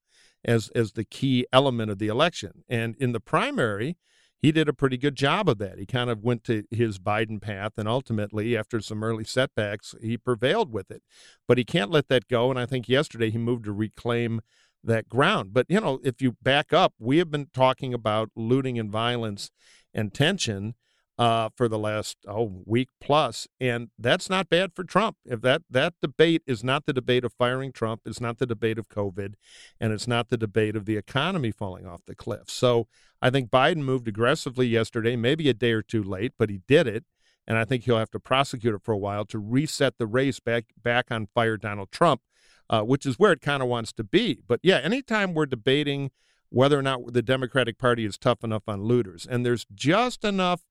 as, 0.45 0.69
as 0.69 0.93
the 0.93 1.03
key 1.03 1.45
element 1.51 1.91
of 1.91 1.99
the 1.99 2.07
election. 2.07 2.63
And 2.69 2.95
in 2.97 3.11
the 3.11 3.19
primary, 3.19 3.97
he 4.41 4.51
did 4.51 4.67
a 4.67 4.73
pretty 4.73 4.97
good 4.97 5.15
job 5.15 5.47
of 5.47 5.59
that. 5.59 5.77
He 5.77 5.85
kind 5.85 6.09
of 6.09 6.23
went 6.23 6.43
to 6.45 6.63
his 6.71 6.97
Biden 6.97 7.39
path, 7.39 7.73
and 7.77 7.87
ultimately, 7.87 8.57
after 8.57 8.81
some 8.81 9.03
early 9.03 9.23
setbacks, 9.23 9.93
he 10.01 10.17
prevailed 10.17 10.73
with 10.73 10.89
it. 10.89 11.03
But 11.47 11.59
he 11.59 11.63
can't 11.63 11.91
let 11.91 12.07
that 12.07 12.27
go. 12.27 12.49
And 12.49 12.59
I 12.59 12.65
think 12.65 12.89
yesterday 12.89 13.29
he 13.29 13.37
moved 13.37 13.65
to 13.65 13.71
reclaim 13.71 14.41
that 14.83 15.07
ground. 15.07 15.53
But, 15.53 15.67
you 15.69 15.79
know, 15.79 15.99
if 16.03 16.23
you 16.23 16.37
back 16.41 16.73
up, 16.73 16.93
we 16.97 17.19
have 17.19 17.29
been 17.29 17.49
talking 17.53 17.93
about 17.93 18.31
looting 18.35 18.79
and 18.79 18.89
violence 18.89 19.51
and 19.93 20.13
tension 20.13 20.75
uh, 21.21 21.49
for 21.55 21.67
the 21.67 21.77
last 21.77 22.17
oh 22.27 22.63
week 22.65 22.89
plus, 22.99 23.47
and 23.59 23.89
that's 23.99 24.27
not 24.27 24.49
bad 24.49 24.73
for 24.73 24.83
Trump. 24.83 25.17
If 25.23 25.41
that 25.41 25.61
that 25.69 25.93
debate 26.01 26.41
is 26.47 26.63
not 26.63 26.85
the 26.85 26.93
debate 26.93 27.23
of 27.23 27.33
firing 27.33 27.71
Trump, 27.71 28.01
it's 28.05 28.19
not 28.21 28.39
the 28.39 28.47
debate 28.47 28.79
of 28.79 28.89
COVID, 28.89 29.35
and 29.79 29.93
it's 29.93 30.07
not 30.07 30.29
the 30.29 30.37
debate 30.37 30.75
of 30.75 30.85
the 30.85 30.97
economy 30.97 31.51
falling 31.51 31.85
off 31.85 32.01
the 32.07 32.15
cliff. 32.15 32.49
So 32.49 32.87
I 33.21 33.29
think 33.29 33.51
Biden 33.51 33.83
moved 33.83 34.07
aggressively 34.07 34.65
yesterday, 34.65 35.15
maybe 35.15 35.47
a 35.47 35.53
day 35.53 35.73
or 35.73 35.83
two 35.83 36.01
late, 36.01 36.33
but 36.39 36.49
he 36.49 36.61
did 36.67 36.87
it, 36.87 37.03
and 37.47 37.55
I 37.55 37.65
think 37.65 37.83
he'll 37.83 37.99
have 37.99 38.11
to 38.11 38.19
prosecute 38.19 38.73
it 38.73 38.81
for 38.83 38.93
a 38.93 38.97
while 38.97 39.25
to 39.25 39.37
reset 39.37 39.99
the 39.99 40.07
race 40.07 40.39
back 40.39 40.65
back 40.81 41.11
on 41.11 41.27
fire 41.35 41.57
Donald 41.57 41.91
Trump, 41.91 42.21
uh, 42.67 42.81
which 42.81 43.05
is 43.05 43.19
where 43.19 43.31
it 43.31 43.41
kind 43.41 43.61
of 43.61 43.69
wants 43.69 43.93
to 43.93 44.03
be. 44.03 44.41
But 44.47 44.59
yeah, 44.63 44.77
anytime 44.77 45.35
we're 45.35 45.45
debating 45.45 46.09
whether 46.51 46.77
or 46.77 46.83
not 46.83 47.13
the 47.13 47.21
Democratic 47.21 47.79
Party 47.79 48.05
is 48.05 48.17
tough 48.17 48.43
enough 48.43 48.63
on 48.67 48.83
looters, 48.83 49.25
and 49.25 49.45
there's 49.45 49.65
just 49.73 50.23
enough 50.23 50.61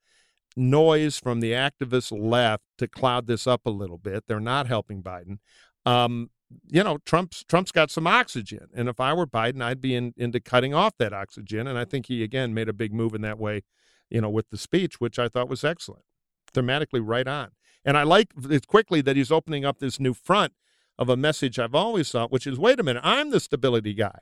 noise 0.57 1.19
from 1.19 1.41
the 1.41 1.53
activist 1.53 2.13
left 2.13 2.65
to 2.79 2.87
cloud 2.87 3.27
this 3.27 3.47
up 3.47 3.63
a 3.67 3.71
little 3.71 3.99
bit. 3.99 4.25
They're 4.27 4.41
not 4.41 4.67
helping 4.67 5.03
Biden. 5.03 5.39
Um, 5.87 6.31
you 6.69 6.85
know, 6.85 6.99
Trump's 7.07 7.45
Trump's 7.45 7.73
got 7.73 7.91
some 7.91 8.07
oxygen, 8.07 8.69
and 8.75 8.89
if 8.89 9.01
I 9.01 9.13
were 9.15 9.27
Biden, 9.27 9.63
I'd 9.63 9.81
be 9.81 9.95
in, 9.95 10.13
into 10.17 10.39
cutting 10.39 10.75
off 10.75 10.97
that 10.99 11.13
oxygen. 11.13 11.67
And 11.67 11.79
I 11.79 11.85
think 11.85 12.07
he 12.07 12.23
again 12.23 12.53
made 12.53 12.69
a 12.69 12.75
big 12.75 12.93
move 12.93 13.15
in 13.15 13.23
that 13.23 13.39
way, 13.39 13.63
you 14.11 14.21
know, 14.21 14.31
with 14.31 14.51
the 14.51 14.59
speech, 14.59 15.01
which 15.01 15.19
I 15.19 15.29
thought 15.29 15.49
was 15.49 15.65
excellent, 15.65 16.05
thematically 16.53 17.01
right 17.03 17.27
on. 17.27 17.53
And 17.85 17.97
I 17.97 18.03
like 18.03 18.33
it 18.51 18.67
quickly 18.67 19.01
that 19.01 19.17
he's 19.17 19.33
opening 19.33 19.65
up 19.65 19.79
this 19.79 19.99
new 19.99 20.13
front 20.13 20.53
of 20.99 21.09
a 21.09 21.17
message 21.17 21.59
I've 21.59 21.75
always 21.75 22.11
thought, 22.11 22.31
which 22.31 22.47
is, 22.47 22.59
wait 22.59 22.79
a 22.79 22.83
minute, 22.83 23.03
I'm 23.03 23.31
the 23.31 23.41
stability 23.41 23.95
guy. 23.95 24.19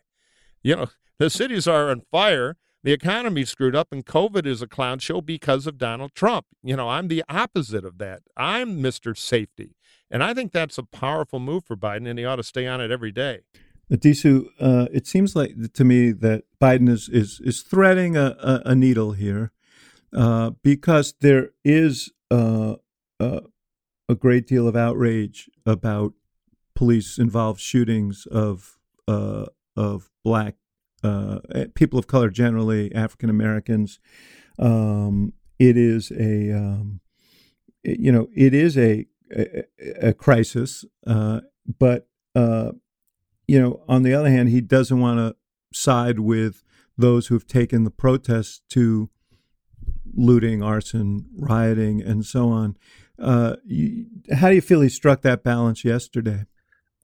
You 0.62 0.76
know, 0.76 0.86
the 1.18 1.30
cities 1.30 1.66
are 1.66 1.90
on 1.90 2.02
fire 2.10 2.56
the 2.84 2.92
economy's 2.92 3.50
screwed 3.50 3.74
up 3.74 3.88
and 3.92 4.06
COVID 4.06 4.46
is 4.46 4.62
a 4.62 4.68
clown 4.68 4.98
show 5.00 5.20
because 5.20 5.66
of 5.66 5.78
Donald 5.78 6.14
Trump. 6.14 6.46
You 6.62 6.76
know, 6.76 6.88
I'm 6.88 7.08
the 7.08 7.24
opposite 7.28 7.84
of 7.84 7.98
that. 7.98 8.22
I'm 8.36 8.80
Mr. 8.82 9.16
Safety. 9.16 9.74
And 10.10 10.22
I 10.22 10.32
think 10.32 10.52
that's 10.52 10.78
a 10.78 10.84
powerful 10.84 11.38
move 11.38 11.64
for 11.64 11.76
Biden, 11.76 12.08
and 12.08 12.18
he 12.18 12.24
ought 12.24 12.36
to 12.36 12.42
stay 12.42 12.66
on 12.66 12.80
it 12.80 12.90
every 12.90 13.12
day. 13.12 13.40
Disu, 13.92 14.46
uh, 14.60 14.86
it 14.92 15.06
seems 15.06 15.34
like 15.34 15.54
to 15.72 15.84
me 15.84 16.12
that 16.12 16.44
Biden 16.60 16.88
is 16.88 17.08
is, 17.08 17.40
is 17.44 17.62
threading 17.62 18.16
a, 18.16 18.36
a, 18.40 18.62
a 18.70 18.74
needle 18.74 19.12
here 19.12 19.52
uh, 20.16 20.50
because 20.62 21.14
there 21.20 21.50
is 21.64 22.10
uh, 22.30 22.76
uh 23.20 23.40
a 24.08 24.14
great 24.14 24.46
deal 24.46 24.66
of 24.66 24.76
outrage 24.76 25.50
about 25.66 26.14
police 26.74 27.18
involved 27.18 27.60
shootings 27.60 28.26
of 28.30 28.78
uh, 29.06 29.46
of 29.78 30.10
black 30.24 30.56
uh, 31.04 31.38
eh, 31.54 31.66
people 31.74 31.98
of 31.98 32.06
color 32.06 32.28
generally, 32.28 32.92
African 32.94 33.30
Americans. 33.30 34.00
Um, 34.58 35.32
it 35.58 35.76
is 35.76 36.10
a, 36.10 36.52
um, 36.52 37.00
it, 37.84 38.00
you 38.00 38.10
know, 38.10 38.28
it 38.34 38.52
is 38.52 38.76
a 38.76 39.06
a, 39.30 39.64
a 40.00 40.12
crisis, 40.14 40.84
uh, 41.06 41.40
but 41.78 42.08
uh, 42.34 42.72
you 43.46 43.60
know, 43.60 43.82
on 43.88 44.02
the 44.02 44.14
other 44.14 44.30
hand, 44.30 44.48
he 44.48 44.60
doesn't 44.60 45.00
want 45.00 45.18
to 45.18 45.36
side 45.78 46.18
with 46.18 46.62
those 46.96 47.28
who've 47.28 47.46
taken 47.46 47.84
the 47.84 47.90
protests 47.90 48.62
to 48.70 49.10
looting, 50.14 50.62
arson, 50.62 51.26
rioting, 51.36 52.02
and 52.02 52.24
so 52.24 52.48
on. 52.48 52.76
Uh, 53.18 53.56
you, 53.64 54.06
how 54.34 54.48
do 54.48 54.54
you 54.54 54.60
feel 54.60 54.80
he 54.80 54.88
struck 54.88 55.22
that 55.22 55.42
balance 55.42 55.84
yesterday? 55.84 56.44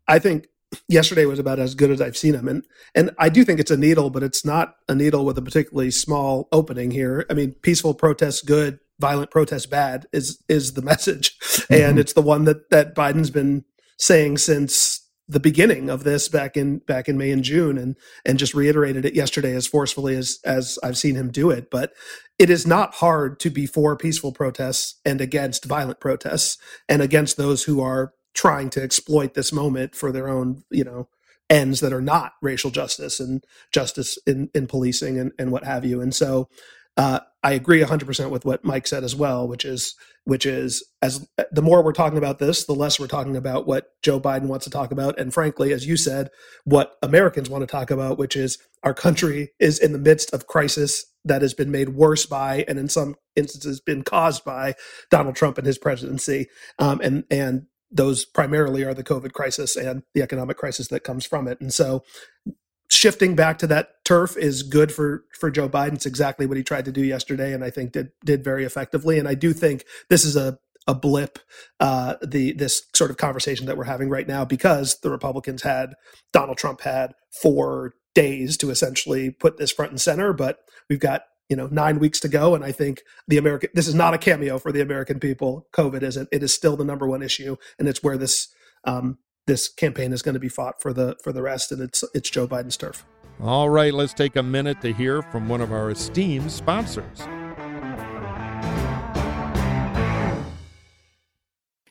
I 0.07 0.19
think 0.19 0.49
yesterday 0.89 1.27
was 1.27 1.39
about 1.39 1.59
as 1.59 1.75
good 1.75 1.91
as 1.91 2.01
I've 2.01 2.17
seen 2.17 2.35
him. 2.35 2.49
And 2.49 2.65
and 2.95 3.11
I 3.19 3.29
do 3.29 3.45
think 3.45 3.61
it's 3.61 3.71
a 3.71 3.77
needle, 3.77 4.11
but 4.11 4.23
it's 4.23 4.45
not 4.45 4.77
a 4.89 4.95
needle 4.95 5.25
with 5.25 5.39
a 5.39 5.43
particularly 5.43 5.91
small 5.91 6.49
opening 6.53 6.91
here. 6.91 7.27
I 7.31 7.35
mean, 7.35 7.53
peaceful 7.63 7.95
protests 7.95 8.43
good, 8.43 8.79
violent 8.99 9.31
protests 9.31 9.67
bad 9.67 10.07
is 10.13 10.43
is 10.49 10.75
the 10.75 10.83
message. 10.93 11.39
Mm-hmm. 11.39 11.75
And 11.75 11.99
it's 11.99 12.13
the 12.13 12.23
one 12.23 12.45
that 12.45 12.71
that 12.71 12.95
Biden's 12.95 13.31
been 13.31 13.65
saying 13.99 14.39
since 14.39 15.01
the 15.27 15.41
beginning 15.41 15.89
of 15.89 16.05
this 16.05 16.29
back 16.29 16.57
in 16.57 16.79
back 16.79 17.09
in 17.09 17.17
May 17.17 17.31
and 17.31 17.43
June 17.43 17.79
and 17.79 17.97
and 18.25 18.39
just 18.39 18.55
reiterated 18.55 19.05
it 19.05 19.15
yesterday 19.15 19.55
as 19.55 19.67
forcefully 19.67 20.17
as 20.17 20.39
as 20.45 20.79
I've 20.83 20.99
seen 20.99 21.15
him 21.15 21.31
do 21.31 21.51
it 21.51 21.71
but 21.71 21.95
it 22.39 22.51
is 22.51 22.67
not 22.67 22.97
hard 22.97 23.41
to 23.41 23.51
be 23.51 23.65
for 23.65 23.97
peaceful 23.97 24.33
protests 24.33 25.01
and 25.05 25.21
against 25.21 25.65
violent 25.65 25.99
protests 25.99 26.59
and 26.89 27.01
against 27.01 27.37
those 27.37 27.65
who 27.65 27.81
are 27.81 28.13
trying 28.35 28.71
to 28.71 28.83
exploit 28.83 29.35
this 29.35 29.53
moment 29.53 29.95
for 29.95 30.13
their 30.13 30.29
own, 30.29 30.65
you 30.71 30.85
know, 30.85 31.09
ends 31.51 31.81
that 31.81 31.93
are 31.93 32.01
not 32.01 32.33
racial 32.43 32.71
justice 32.71 33.21
and 33.21 33.45
justice 33.73 34.19
in, 34.27 34.51
in 34.55 34.67
policing 34.67 35.19
and, 35.19 35.33
and 35.39 35.53
what 35.53 35.65
have 35.65 35.85
you. 35.85 36.01
And 36.01 36.15
so 36.15 36.49
uh, 36.97 37.21
I 37.43 37.53
agree 37.53 37.81
100% 37.83 38.31
with 38.31 38.45
what 38.45 38.65
Mike 38.65 38.87
said 38.87 39.05
as 39.05 39.17
well, 39.17 39.49
which 39.49 39.65
is 39.65 39.95
which 40.27 40.47
is 40.47 40.83
as 41.03 41.29
the 41.53 41.61
more 41.61 41.83
we're 41.83 41.93
talking 41.93 42.17
about 42.17 42.39
this, 42.39 42.65
the 42.65 42.73
less 42.73 42.99
we're 42.99 43.07
talking 43.07 43.37
about 43.37 43.67
what 43.67 43.89
Joe 44.03 44.19
Biden 44.19 44.47
wants 44.47 44.65
to 44.65 44.71
talk 44.71 44.91
about, 44.91 45.19
and 45.19 45.35
frankly, 45.35 45.73
as 45.73 45.87
you 45.87 45.97
said, 45.97 46.31
what 46.65 46.97
Americans 47.03 47.51
want 47.51 47.63
to 47.63 47.67
talk 47.67 47.91
about, 47.91 48.17
which 48.17 48.37
is 48.37 48.59
our 48.83 48.95
country 48.95 49.51
is 49.59 49.79
in 49.79 49.93
the 49.93 49.99
midst 49.99 50.33
of 50.33 50.47
crisis 50.47 51.05
that 51.27 51.43
has 51.43 51.53
been 51.53 51.71
made 51.71 51.91
worse 51.91 52.25
by, 52.27 52.65
and 52.69 52.79
in 52.79 52.89
some 52.89 53.17
instances, 53.37 53.81
been 53.81 54.03
caused 54.03 54.45
by 54.45 54.75
Donald 55.11 55.37
Trump 55.37 55.59
and 55.59 55.67
his 55.67 55.79
presidency, 55.79 56.47
um, 56.79 57.01
and 57.03 57.25
and 57.31 57.67
those 57.91 58.25
primarily 58.25 58.85
are 58.85 58.95
the 58.95 59.05
COVID 59.05 59.33
crisis 59.33 59.77
and 59.77 60.03
the 60.15 60.23
economic 60.23 60.57
crisis 60.57 60.89
that 60.89 61.05
comes 61.05 61.27
from 61.27 61.47
it. 61.47 61.61
And 61.61 61.73
so 61.73 62.03
shifting 62.91 63.35
back 63.35 63.59
to 63.59 63.67
that 63.67 64.05
turf 64.05 64.37
is 64.37 64.63
good 64.63 64.93
for 64.93 65.25
for 65.39 65.51
Joe 65.51 65.69
Biden. 65.69 65.95
It's 65.95 66.07
exactly 66.07 66.47
what 66.47 66.57
he 66.57 66.63
tried 66.63 66.85
to 66.85 66.93
do 66.93 67.03
yesterday, 67.03 67.53
and 67.53 67.65
I 67.65 67.71
think 67.71 67.93
did 67.93 68.13
did 68.25 68.45
very 68.45 68.65
effectively. 68.65 69.19
And 69.19 69.29
I 69.29 69.35
do 69.35 69.53
think 69.53 69.85
this 70.09 70.25
is 70.25 70.37
a 70.37 70.59
a 70.87 70.95
blip, 70.95 71.39
uh, 71.81 72.17
the 72.23 72.53
this 72.53 72.83
sort 72.95 73.11
of 73.11 73.17
conversation 73.17 73.67
that 73.67 73.77
we're 73.77 73.85
having 73.85 74.11
right 74.11 74.29
now, 74.29 74.45
because 74.45 75.01
the 75.01 75.11
Republicans 75.11 75.63
had 75.63 75.95
Donald 76.33 76.59
Trump 76.59 76.83
had 76.83 77.15
four 77.43 77.95
days 78.15 78.57
to 78.59 78.71
essentially 78.71 79.31
put 79.31 79.57
this 79.57 79.73
front 79.73 79.91
and 79.91 80.01
center, 80.01 80.33
but 80.33 80.59
we've 80.89 81.01
got 81.01 81.23
you 81.49 81.57
know 81.57 81.67
nine 81.69 81.99
weeks 81.99 82.21
to 82.21 82.29
go 82.29 82.55
and 82.55 82.65
i 82.65 82.73
think 82.73 83.03
the 83.29 83.37
american 83.37 83.71
this 83.75 83.87
is 83.87 83.95
not 83.95 84.15
a 84.15 84.19
cameo 84.19 84.59
for 84.59 84.73
the 84.73 84.81
american 84.81 85.21
people 85.21 85.67
covid 85.73 86.03
isn't 86.03 86.29
it 86.33 86.43
is 86.43 86.55
still 86.55 86.77
the 86.77 86.85
number 86.85 87.07
one 87.07 87.23
issue 87.23 87.57
and 87.79 87.89
it's 87.89 88.03
where 88.03 88.19
this 88.19 88.49
um, 88.87 89.19
this 89.47 89.69
campaign 89.69 90.13
is 90.13 90.23
going 90.23 90.35
to 90.35 90.41
be 90.41 90.49
fought 90.49 90.81
for 90.81 90.93
the 90.93 91.17
for 91.23 91.33
the 91.33 91.43
rest 91.43 91.73
and 91.73 91.81
it's 91.83 92.05
it's 92.15 92.31
joe 92.31 92.47
biden's 92.47 92.77
turf 92.77 93.05
all 93.41 93.69
right 93.69 93.95
let's 93.95 94.15
take 94.15 94.37
a 94.37 94.43
minute 94.43 94.81
to 94.81 94.93
hear 94.93 95.23
from 95.23 95.49
one 95.49 95.61
of 95.61 95.73
our 95.73 95.91
esteemed 95.91 96.51
sponsors 96.51 97.27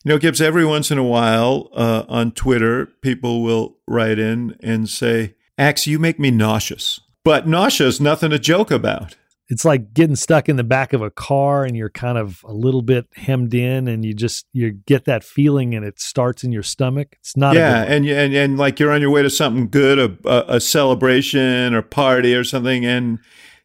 You 0.05 0.10
know, 0.10 0.17
Gibbs, 0.17 0.41
every 0.41 0.65
once 0.65 0.91
in 0.91 0.98
a 0.98 1.03
while 1.03 1.69
uh, 1.74 2.03
on 2.10 2.33
Twitter, 2.33 2.88
people 3.01 3.41
will 3.41 3.77
write 3.88 4.19
in 4.19 4.57
and 4.62 4.89
say, 4.89 5.36
Axe, 5.57 5.88
you 5.88 5.98
make 5.98 6.19
me 6.19 6.29
nauseous. 6.29 7.00
But 7.24 7.48
nausea 7.48 7.88
is 7.88 8.01
nothing 8.01 8.31
to 8.31 8.39
joke 8.39 8.69
about. 8.69 9.15
It's 9.53 9.63
like 9.63 9.93
getting 9.93 10.15
stuck 10.15 10.50
in 10.50 10.55
the 10.55 10.63
back 10.63 10.93
of 10.93 11.03
a 11.03 11.12
car 11.12 11.63
and 11.63 11.77
you're 11.77 11.88
kind 11.88 12.17
of 12.17 12.43
a 12.43 12.51
little 12.51 12.81
bit 12.81 13.05
hemmed 13.13 13.53
in 13.53 13.88
and 13.88 14.03
you 14.03 14.12
just 14.12 14.48
you 14.51 14.72
get 14.72 15.05
that 15.05 15.24
feeling 15.24 15.75
and 15.75 15.86
it 15.86 16.00
starts 16.00 16.43
in 16.43 16.51
your 16.51 16.63
stomach. 16.63 17.15
It's 17.19 17.38
not 17.38 17.53
yeah 17.53 17.83
and, 17.83 18.03
and 18.07 18.33
and 18.33 18.57
like 18.57 18.79
you're 18.79 18.91
on 18.91 19.00
your 19.00 19.12
way 19.12 19.22
to 19.22 19.29
something 19.29 19.69
good 19.69 20.00
a, 20.25 20.55
a 20.55 20.60
celebration 20.60 21.75
or 21.75 21.83
party 21.83 22.33
or 22.33 22.43
something 22.43 22.83
and 22.83 23.19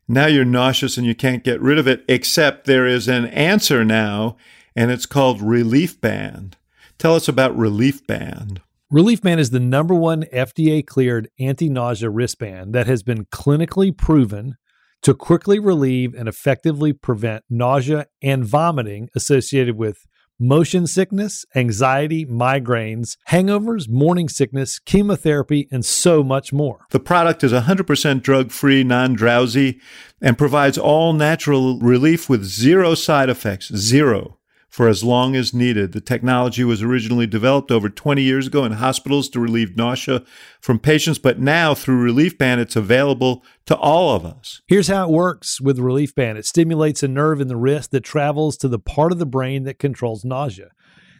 now 0.07 0.26
you're 0.26 0.45
nauseous 0.45 0.99
and 0.99 1.07
you 1.07 1.14
can't 1.14 1.42
get 1.42 1.59
rid 1.62 1.78
of 1.78 1.88
it 1.88 2.04
except 2.07 2.66
there 2.66 2.87
is 2.87 3.09
an 3.09 3.25
answer 3.26 3.83
now 3.83 4.37
and 4.76 4.90
it's 4.90 5.07
called 5.07 5.40
relief 5.40 5.99
band. 6.02 6.59
Tell 6.99 7.14
us 7.14 7.28
about 7.28 7.57
relief 7.57 8.07
band. 8.07 8.61
Relief 8.90 9.23
Band 9.23 9.40
is 9.40 9.50
the 9.50 9.61
number 9.61 9.95
one 9.95 10.25
FDA 10.33 10.87
cleared 10.87 11.28
anti 11.38 11.68
nausea 11.71 12.11
wristband 12.11 12.75
that 12.75 12.87
has 12.87 13.02
been 13.02 13.25
clinically 13.26 13.95
proven 13.97 14.57
to 15.02 15.14
quickly 15.14 15.59
relieve 15.59 16.14
and 16.14 16.28
effectively 16.28 16.93
prevent 16.93 17.45
nausea 17.49 18.07
and 18.23 18.45
vomiting 18.45 19.09
associated 19.14 19.76
with 19.76 20.07
motion 20.40 20.87
sickness, 20.87 21.45
anxiety, 21.55 22.25
migraines, 22.25 23.17
hangovers, 23.28 23.88
morning 23.88 24.28
sickness, 24.28 24.78
chemotherapy, 24.78 25.69
and 25.71 25.85
so 25.85 26.23
much 26.23 26.52
more. 26.52 26.87
The 26.90 27.00
product 27.00 27.43
is 27.43 27.52
100% 27.52 28.23
drug 28.23 28.50
free, 28.52 28.85
non 28.85 29.14
drowsy, 29.14 29.81
and 30.21 30.38
provides 30.38 30.78
all 30.78 31.12
natural 31.12 31.78
relief 31.81 32.28
with 32.28 32.45
zero 32.45 32.95
side 32.95 33.28
effects. 33.28 33.75
Zero 33.75 34.38
for 34.69 34.89
as 34.89 35.03
long 35.03 35.35
as 35.35 35.55
needed. 35.55 35.93
The 35.93 36.01
technology 36.01 36.63
was 36.63 36.83
originally 36.83 37.27
developed 37.27 37.71
over 37.71 37.89
20 37.89 38.23
years 38.23 38.47
ago 38.47 38.65
in 38.65 38.73
hospitals 38.73 39.29
to 39.31 39.41
relieve 39.41 39.77
nausea 39.77 40.23
from 40.61 40.79
patients, 40.79 41.19
but 41.19 41.41
now 41.41 41.75
through 41.75 42.03
Relief 42.03 42.37
Band, 42.37 42.61
it's 42.61 42.77
available 42.77 43.43
to 43.67 43.77
all 43.77 44.15
of 44.15 44.27
us. 44.27 44.61
Here's 44.67 44.89
how 44.89 45.09
it 45.09 45.13
works 45.13 45.61
with 45.61 45.79
Relief 45.79 46.15
Band 46.15 46.39
it 46.39 46.47
stimulates 46.47 47.03
a 47.03 47.09
nerve 47.09 47.41
in 47.41 47.49
the 47.49 47.57
wrist 47.57 47.91
that 47.93 48.05
travels 48.05 48.57
to 48.59 48.69
the 48.69 48.79
part 48.79 49.13
of 49.13 49.19
the 49.19 49.27
brain 49.27 49.65
that 49.65 49.79
controls 49.79 50.25
nausea. 50.25 50.71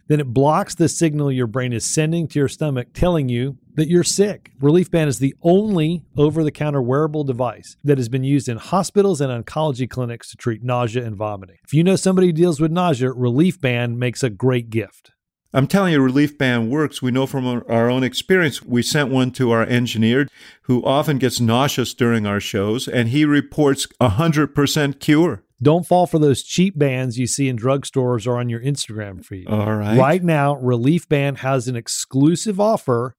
Then 0.09 0.19
it 0.19 0.33
blocks 0.33 0.73
the 0.73 0.89
signal 0.89 1.31
your 1.31 1.45
brain 1.45 1.71
is 1.71 1.85
sending 1.85 2.27
to 2.27 2.39
your 2.39 2.47
stomach 2.47 2.87
telling 2.93 3.29
you 3.29 3.59
that 3.75 3.87
you're 3.87 4.03
sick. 4.03 4.51
Relief 4.59 4.89
Band 4.89 5.07
is 5.07 5.19
the 5.19 5.35
only 5.43 6.03
over 6.17 6.43
the 6.43 6.51
counter 6.51 6.81
wearable 6.81 7.23
device 7.23 7.77
that 7.83 7.99
has 7.99 8.09
been 8.09 8.23
used 8.23 8.49
in 8.49 8.57
hospitals 8.57 9.21
and 9.21 9.31
oncology 9.31 9.87
clinics 9.87 10.31
to 10.31 10.37
treat 10.37 10.63
nausea 10.63 11.05
and 11.05 11.15
vomiting. 11.15 11.57
If 11.63 11.75
you 11.75 11.83
know 11.83 11.95
somebody 11.95 12.27
who 12.27 12.33
deals 12.33 12.59
with 12.59 12.71
nausea, 12.71 13.11
Relief 13.11 13.61
Band 13.61 13.99
makes 13.99 14.23
a 14.23 14.31
great 14.31 14.71
gift. 14.71 15.11
I'm 15.53 15.67
telling 15.67 15.93
you, 15.93 16.01
Relief 16.01 16.37
Band 16.37 16.71
works. 16.71 17.01
We 17.01 17.11
know 17.11 17.27
from 17.27 17.63
our 17.67 17.89
own 17.89 18.03
experience. 18.03 18.63
We 18.63 18.81
sent 18.81 19.09
one 19.09 19.31
to 19.33 19.51
our 19.51 19.63
engineer 19.63 20.27
who 20.63 20.83
often 20.83 21.19
gets 21.19 21.39
nauseous 21.39 21.93
during 21.93 22.25
our 22.25 22.39
shows, 22.39 22.87
and 22.87 23.09
he 23.09 23.25
reports 23.25 23.87
100% 24.01 24.99
cure. 24.99 25.43
Don't 25.61 25.85
fall 25.85 26.07
for 26.07 26.19
those 26.19 26.43
cheap 26.43 26.77
bands 26.77 27.17
you 27.17 27.27
see 27.27 27.49
in 27.49 27.57
drugstores 27.57 28.25
or 28.25 28.37
on 28.37 28.49
your 28.49 28.61
Instagram 28.61 29.25
feed. 29.25 29.47
All 29.47 29.75
right. 29.75 29.97
Right 29.97 30.23
now, 30.23 30.55
Relief 30.55 31.07
Band 31.09 31.39
has 31.39 31.67
an 31.67 31.75
exclusive 31.75 32.59
offer 32.59 33.15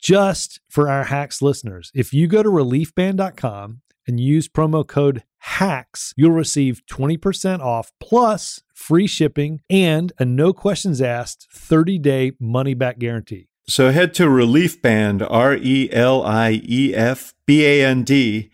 just 0.00 0.60
for 0.68 0.90
our 0.90 1.04
hacks 1.04 1.40
listeners. 1.40 1.90
If 1.94 2.12
you 2.12 2.26
go 2.26 2.42
to 2.42 2.48
reliefband.com 2.48 3.80
and 4.06 4.20
use 4.20 4.48
promo 4.48 4.86
code 4.86 5.22
HACKS, 5.44 6.12
you'll 6.16 6.32
receive 6.32 6.82
20% 6.90 7.60
off 7.60 7.92
plus 8.00 8.62
free 8.74 9.06
shipping 9.06 9.60
and 9.70 10.12
a 10.18 10.24
no 10.24 10.52
questions 10.52 11.00
asked 11.00 11.46
30 11.52 11.98
day 11.98 12.32
money 12.40 12.74
back 12.74 12.98
guarantee. 12.98 13.48
So 13.66 13.90
head 13.90 14.12
to 14.14 14.28
Relief 14.28 14.82
Band, 14.82 15.22
R 15.22 15.54
E 15.54 15.88
L 15.90 16.22
I 16.22 16.60
E 16.64 16.94
F 16.94 17.32
B 17.46 17.64
A 17.64 17.84
N 17.86 18.02
D 18.02 18.50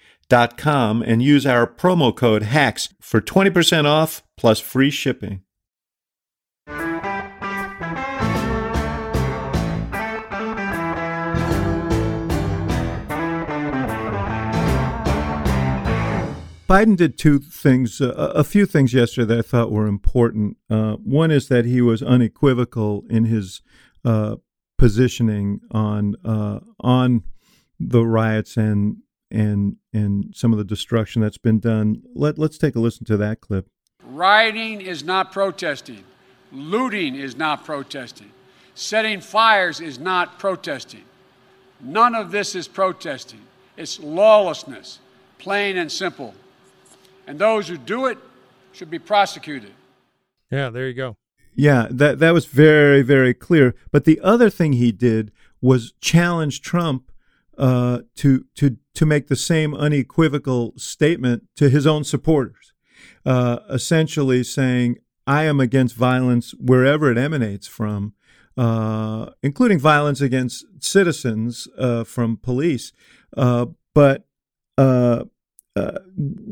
com 0.57 1.03
and 1.03 1.23
use 1.23 1.45
our 1.45 1.67
promo 1.67 2.15
code 2.15 2.45
HACKS 2.45 2.95
for 3.01 3.21
20% 3.21 3.85
off 3.85 4.23
plus 4.37 4.61
free 4.61 4.91
shipping. 4.91 5.43
Biden 16.69 16.97
did 16.97 17.19
two 17.19 17.41
things, 17.41 18.01
uh, 18.01 18.15
a 18.33 18.45
few 18.45 18.65
things 18.65 18.95
yesterday 18.95 19.35
that 19.35 19.39
I 19.41 19.43
thought 19.43 19.73
were 19.73 19.89
important. 19.89 20.57
Uh, 20.71 20.93
one 20.99 21.33
is 21.33 21.49
that 21.49 21.65
he 21.65 21.83
was 21.83 22.01
unequivocal 22.01 23.03
in 23.11 23.25
his 23.25 23.61
uh, 24.05 24.37
positioning 24.79 25.61
on 25.73 26.15
uh, 26.25 26.61
on 26.79 27.25
the 27.81 28.07
riots 28.07 28.57
and 28.57 28.99
and 29.31 29.77
and 29.93 30.33
some 30.35 30.53
of 30.53 30.59
the 30.59 30.65
destruction 30.65 31.23
that's 31.23 31.39
been 31.39 31.61
done. 31.61 32.03
Let 32.15 32.39
let's 32.39 32.59
take 32.59 32.77
a 32.77 32.81
listen 32.81 33.05
to 33.07 33.17
that 33.19 33.41
clip. 33.41 33.69
Rioting 34.05 34.81
is 34.81 35.05
not 35.05 35.33
protesting. 35.33 36.05
Looting 36.53 37.15
is 37.15 37.37
not 37.37 37.65
protesting. 37.65 38.33
Setting 38.75 39.21
fires 39.21 39.81
is 39.81 39.99
not 39.99 40.39
protesting. 40.39 41.05
None 41.81 42.15
of 42.15 42.31
this 42.31 42.55
is 42.55 42.67
protesting. 42.67 43.41
It's 43.77 44.01
lawlessness, 44.01 44.99
plain 45.39 45.77
and 45.77 45.91
simple. 45.91 46.35
And 47.27 47.39
those 47.39 47.69
who 47.69 47.79
do 47.79 48.07
it 48.07 48.19
should 48.73 48.91
be 48.91 48.99
prosecuted. 48.99 49.73
Yeah, 50.51 50.71
there 50.71 50.89
you 50.89 50.95
go. 50.95 51.17
Yeah, 51.55 51.87
that 51.91 52.19
that 52.19 52.33
was 52.33 52.47
very 52.47 53.03
very 53.03 53.35
clear. 53.35 53.75
But 53.93 54.05
the 54.05 54.21
other 54.21 54.51
thing 54.51 54.75
he 54.75 54.93
did 54.93 55.31
was 55.61 55.93
challenge 56.01 56.63
Trump 56.63 57.10
uh, 57.61 58.01
to 58.17 58.47
to 58.55 58.79
to 58.95 59.05
make 59.05 59.29
the 59.29 59.37
same 59.37 59.75
unequivocal 59.75 60.73
statement 60.79 61.47
to 61.57 61.69
his 61.69 61.87
own 61.87 62.05
supporters, 62.05 62.73
uh, 63.27 63.59
essentially 63.69 64.43
saying, 64.43 64.97
"I 65.27 65.45
am 65.45 65.61
against 65.61 65.95
violence 65.95 66.55
wherever 66.59 67.13
it 67.13 67.19
emanates 67.19 67.67
from, 67.67 68.15
uh, 68.57 69.33
including 69.43 69.79
violence 69.79 70.23
against 70.23 70.65
citizens 70.79 71.69
uh, 71.77 72.05
from 72.05 72.39
police." 72.39 72.93
Uh, 73.37 73.67
but 73.95 74.25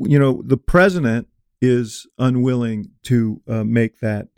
you 0.04 0.18
know, 0.18 0.42
the 0.44 0.58
president 0.58 1.26
is 1.62 2.06
unwilling 2.18 2.90
to 3.04 3.40
make 3.46 4.00
that 4.00 4.28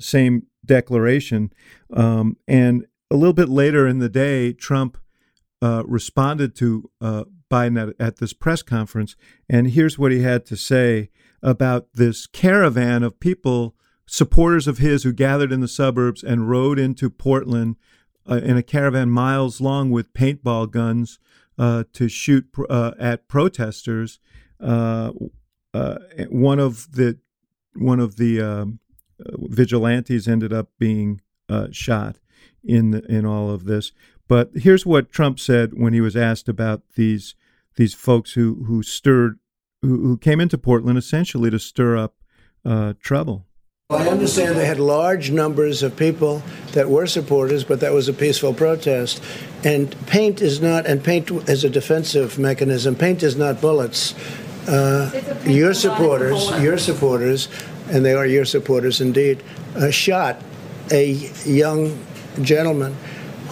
same 0.00 0.42
declaration, 0.66 1.52
um, 1.92 2.36
and 2.48 2.84
a 3.12 3.16
little 3.16 3.32
bit 3.32 3.48
later 3.48 3.86
in 3.86 4.00
the 4.00 4.08
day, 4.08 4.52
Trump 4.52 4.98
uh, 5.62 5.82
responded 5.86 6.56
to 6.56 6.90
uh, 7.00 7.24
Biden 7.50 7.90
at, 7.90 7.94
at, 8.00 8.16
this 8.16 8.32
press 8.32 8.62
conference, 8.62 9.16
and 9.48 9.70
here's 9.70 9.98
what 9.98 10.12
he 10.12 10.22
had 10.22 10.46
to 10.46 10.56
say 10.56 11.10
about 11.42 11.88
this 11.94 12.26
caravan 12.26 13.02
of 13.02 13.20
people, 13.20 13.74
supporters 14.06 14.66
of 14.66 14.78
his, 14.78 15.02
who 15.02 15.12
gathered 15.12 15.52
in 15.52 15.60
the 15.60 15.68
suburbs 15.68 16.22
and 16.22 16.48
rode 16.48 16.78
into 16.78 17.10
Portland 17.10 17.76
uh, 18.30 18.36
in 18.36 18.56
a 18.56 18.62
caravan 18.62 19.10
miles 19.10 19.60
long 19.60 19.90
with 19.90 20.14
paintball 20.14 20.70
guns 20.70 21.18
uh, 21.58 21.84
to 21.92 22.08
shoot 22.08 22.46
uh, 22.68 22.92
at 22.98 23.28
protesters. 23.28 24.18
One 24.58 25.30
of 25.72 26.92
the 26.92 27.18
one 27.74 28.00
of 28.00 28.16
the 28.16 28.40
um, 28.40 28.80
vigilantes 29.18 30.26
ended 30.26 30.52
up 30.52 30.70
being 30.78 31.20
shot 31.70 32.18
in 32.64 32.90
the, 32.90 33.04
in 33.06 33.24
all 33.26 33.50
of 33.50 33.64
this. 33.64 33.92
But 34.30 34.50
here's 34.54 34.86
what 34.86 35.10
Trump 35.10 35.40
said 35.40 35.72
when 35.74 35.92
he 35.92 36.00
was 36.00 36.14
asked 36.14 36.48
about 36.48 36.82
these 36.94 37.34
these 37.74 37.94
folks 37.94 38.34
who 38.34 38.62
who 38.68 38.84
stirred 38.84 39.40
who, 39.82 40.00
who 40.02 40.16
came 40.16 40.38
into 40.38 40.56
Portland 40.56 40.96
essentially 40.96 41.50
to 41.50 41.58
stir 41.58 41.96
up 41.96 42.14
uh, 42.64 42.92
trouble. 43.00 43.48
I 43.90 44.06
understand 44.06 44.56
they 44.56 44.66
had 44.66 44.78
large 44.78 45.32
numbers 45.32 45.82
of 45.82 45.96
people 45.96 46.44
that 46.74 46.88
were 46.88 47.08
supporters, 47.08 47.64
but 47.64 47.80
that 47.80 47.92
was 47.92 48.08
a 48.08 48.12
peaceful 48.12 48.54
protest. 48.54 49.20
And 49.64 49.96
paint 50.06 50.40
is 50.40 50.60
not, 50.60 50.86
and 50.86 51.02
paint 51.02 51.28
is 51.48 51.64
a 51.64 51.68
defensive 51.68 52.38
mechanism. 52.38 52.94
Paint 52.94 53.24
is 53.24 53.34
not 53.34 53.60
bullets. 53.60 54.14
Uh, 54.68 55.40
your 55.44 55.74
supporters, 55.74 56.48
your 56.62 56.78
supporters, 56.78 57.48
and 57.88 58.04
they 58.04 58.14
are 58.14 58.26
your 58.26 58.44
supporters 58.44 59.00
indeed, 59.00 59.42
uh, 59.74 59.90
shot 59.90 60.40
a 60.92 61.10
young 61.44 61.98
gentleman 62.42 62.96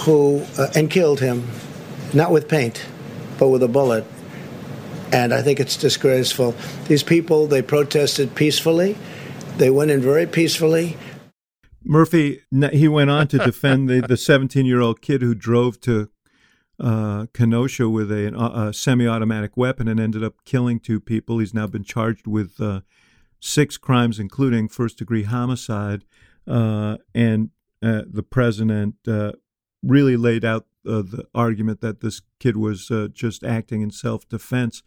who 0.00 0.44
uh, 0.58 0.68
and 0.74 0.90
killed 0.90 1.20
him, 1.20 1.48
not 2.14 2.30
with 2.30 2.48
paint, 2.48 2.84
but 3.38 3.48
with 3.48 3.62
a 3.62 3.68
bullet. 3.68 4.04
And 5.12 5.32
I 5.32 5.42
think 5.42 5.58
it's 5.58 5.76
disgraceful. 5.76 6.54
These 6.86 7.02
people, 7.02 7.46
they 7.46 7.62
protested 7.62 8.34
peacefully. 8.34 8.96
They 9.56 9.70
went 9.70 9.90
in 9.90 10.00
very 10.00 10.26
peacefully. 10.26 10.96
Murphy, 11.82 12.42
he 12.72 12.88
went 12.88 13.10
on 13.10 13.28
to 13.28 13.38
defend 13.38 13.88
the 13.88 14.16
17 14.16 14.66
year 14.66 14.80
old 14.80 15.00
kid 15.00 15.22
who 15.22 15.34
drove 15.34 15.80
to 15.80 16.10
uh, 16.80 17.26
Kenosha 17.32 17.88
with 17.88 18.12
a, 18.12 18.34
a 18.34 18.72
semi 18.72 19.06
automatic 19.06 19.56
weapon 19.56 19.88
and 19.88 19.98
ended 19.98 20.22
up 20.22 20.44
killing 20.44 20.78
two 20.78 21.00
people. 21.00 21.38
He's 21.38 21.54
now 21.54 21.66
been 21.66 21.84
charged 21.84 22.26
with 22.26 22.60
uh, 22.60 22.82
six 23.40 23.76
crimes, 23.76 24.18
including 24.18 24.68
first 24.68 24.98
degree 24.98 25.24
homicide. 25.24 26.04
Uh, 26.46 26.98
and 27.14 27.50
uh, 27.82 28.02
the 28.10 28.22
president 28.22 28.94
uh, 29.06 29.32
really 29.82 30.16
laid 30.16 30.44
out 30.44 30.66
uh, 30.86 31.02
the 31.02 31.26
argument 31.34 31.80
that 31.80 32.00
this 32.00 32.22
kid 32.40 32.56
was 32.56 32.90
uh, 32.90 33.08
just 33.12 33.44
acting 33.44 33.82
in 33.82 33.90
self 33.90 34.28
defense. 34.28 34.82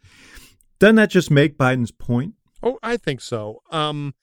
Doesn't 0.78 0.96
that 0.96 1.10
just 1.10 1.30
make 1.30 1.56
Biden's 1.56 1.92
point? 1.92 2.34
Oh, 2.62 2.78
I 2.82 2.96
think 2.96 3.20
so. 3.20 3.62
Um, 3.70 4.14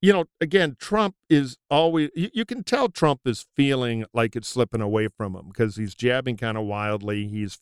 you 0.00 0.12
know, 0.12 0.24
again, 0.40 0.76
Trump 0.78 1.16
is 1.28 1.58
always, 1.70 2.10
you, 2.14 2.30
you, 2.32 2.44
can 2.44 2.62
tell 2.62 2.88
Trump 2.88 3.20
is 3.26 3.46
feeling 3.56 4.04
like 4.14 4.36
it's 4.36 4.48
slipping 4.48 4.80
away 4.80 5.08
from 5.08 5.34
him 5.34 5.48
because 5.48 5.76
he's 5.76 5.94
jabbing 5.94 6.36
kind 6.36 6.56
of 6.56 6.64
wildly. 6.64 7.26
He's 7.26 7.58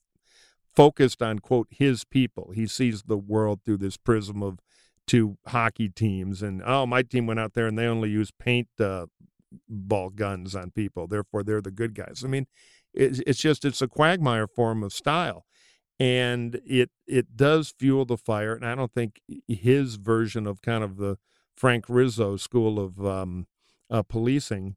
focused 0.74 1.22
on, 1.22 1.38
quote, 1.38 1.68
his 1.70 2.04
people. 2.04 2.52
He 2.54 2.66
sees 2.66 3.04
the 3.04 3.16
world 3.16 3.60
through 3.64 3.78
this 3.78 3.96
prism 3.96 4.42
of 4.42 4.58
two 5.06 5.38
hockey 5.46 5.88
teams. 5.88 6.42
And, 6.42 6.62
oh, 6.64 6.84
my 6.84 7.02
team 7.02 7.26
went 7.26 7.40
out 7.40 7.54
there 7.54 7.66
and 7.66 7.78
they 7.78 7.86
only 7.86 8.10
use 8.10 8.30
paint 8.30 8.68
uh, 8.78 9.06
ball 9.68 10.10
guns 10.10 10.54
on 10.54 10.70
people. 10.70 11.06
Therefore, 11.06 11.42
they're 11.42 11.60
the 11.60 11.70
good 11.70 11.94
guys. 11.94 12.22
I 12.24 12.28
mean, 12.28 12.46
it's, 12.94 13.20
it's 13.26 13.40
just, 13.40 13.64
it's 13.64 13.82
a 13.82 13.88
quagmire 13.88 14.46
form 14.46 14.82
of 14.82 14.92
style 14.92 15.46
and 15.98 16.60
it 16.66 16.90
it 17.06 17.36
does 17.36 17.74
fuel 17.78 18.04
the 18.04 18.16
fire. 18.16 18.54
And 18.54 18.66
I 18.66 18.74
don't 18.74 18.92
think 18.92 19.20
his 19.48 19.96
version 19.96 20.46
of 20.46 20.62
kind 20.62 20.84
of 20.84 20.96
the 20.96 21.16
Frank 21.56 21.86
Rizzo 21.88 22.36
school 22.36 22.78
of 22.78 23.04
um, 23.04 23.46
uh, 23.90 24.02
policing 24.02 24.76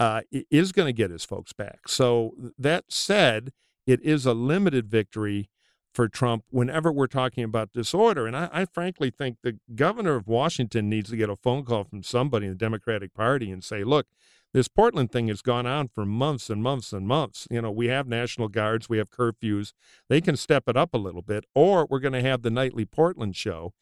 uh, 0.00 0.22
is 0.50 0.72
going 0.72 0.86
to 0.86 0.92
get 0.92 1.10
his 1.10 1.24
folks 1.24 1.52
back. 1.52 1.88
So 1.88 2.32
that 2.58 2.86
said, 2.88 3.52
it 3.86 4.02
is 4.02 4.26
a 4.26 4.34
limited 4.34 4.90
victory 4.90 5.50
for 5.96 6.08
Trump 6.08 6.44
whenever 6.50 6.92
we're 6.92 7.06
talking 7.06 7.42
about 7.42 7.72
disorder. 7.72 8.26
And 8.26 8.36
I, 8.36 8.50
I, 8.52 8.64
frankly 8.66 9.10
think 9.10 9.38
the 9.42 9.58
governor 9.74 10.14
of 10.14 10.28
Washington 10.28 10.90
needs 10.90 11.08
to 11.08 11.16
get 11.16 11.30
a 11.30 11.36
phone 11.36 11.64
call 11.64 11.84
from 11.84 12.02
somebody 12.02 12.44
in 12.44 12.52
the 12.52 12.58
Democratic 12.58 13.14
Party 13.14 13.50
and 13.50 13.64
say, 13.64 13.82
look, 13.82 14.06
this 14.52 14.68
Portland 14.68 15.10
thing 15.10 15.28
has 15.28 15.40
gone 15.40 15.66
on 15.66 15.88
for 15.88 16.04
months 16.04 16.50
and 16.50 16.62
months 16.62 16.92
and 16.92 17.08
months. 17.08 17.48
You 17.50 17.62
know, 17.62 17.70
we 17.70 17.86
have 17.86 18.06
National 18.06 18.48
Guards, 18.48 18.90
we 18.90 18.98
have 18.98 19.10
curfews. 19.10 19.72
They 20.10 20.20
can 20.20 20.36
step 20.36 20.64
it 20.68 20.76
up 20.76 20.92
a 20.92 20.98
little 20.98 21.22
bit, 21.22 21.46
or 21.54 21.86
we're 21.88 22.00
going 22.00 22.12
to 22.12 22.22
have 22.22 22.42
the 22.42 22.50
nightly 22.50 22.84
Portland 22.84 23.34
show. 23.34 23.72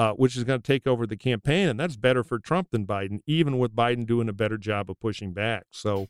Uh, 0.00 0.14
which 0.14 0.34
is 0.34 0.44
going 0.44 0.58
to 0.58 0.66
take 0.66 0.86
over 0.86 1.06
the 1.06 1.14
campaign, 1.14 1.68
and 1.68 1.78
that's 1.78 1.94
better 1.94 2.24
for 2.24 2.38
Trump 2.38 2.70
than 2.70 2.86
Biden, 2.86 3.20
even 3.26 3.58
with 3.58 3.76
Biden 3.76 4.06
doing 4.06 4.30
a 4.30 4.32
better 4.32 4.56
job 4.56 4.88
of 4.88 4.98
pushing 4.98 5.34
back. 5.34 5.64
So, 5.72 6.08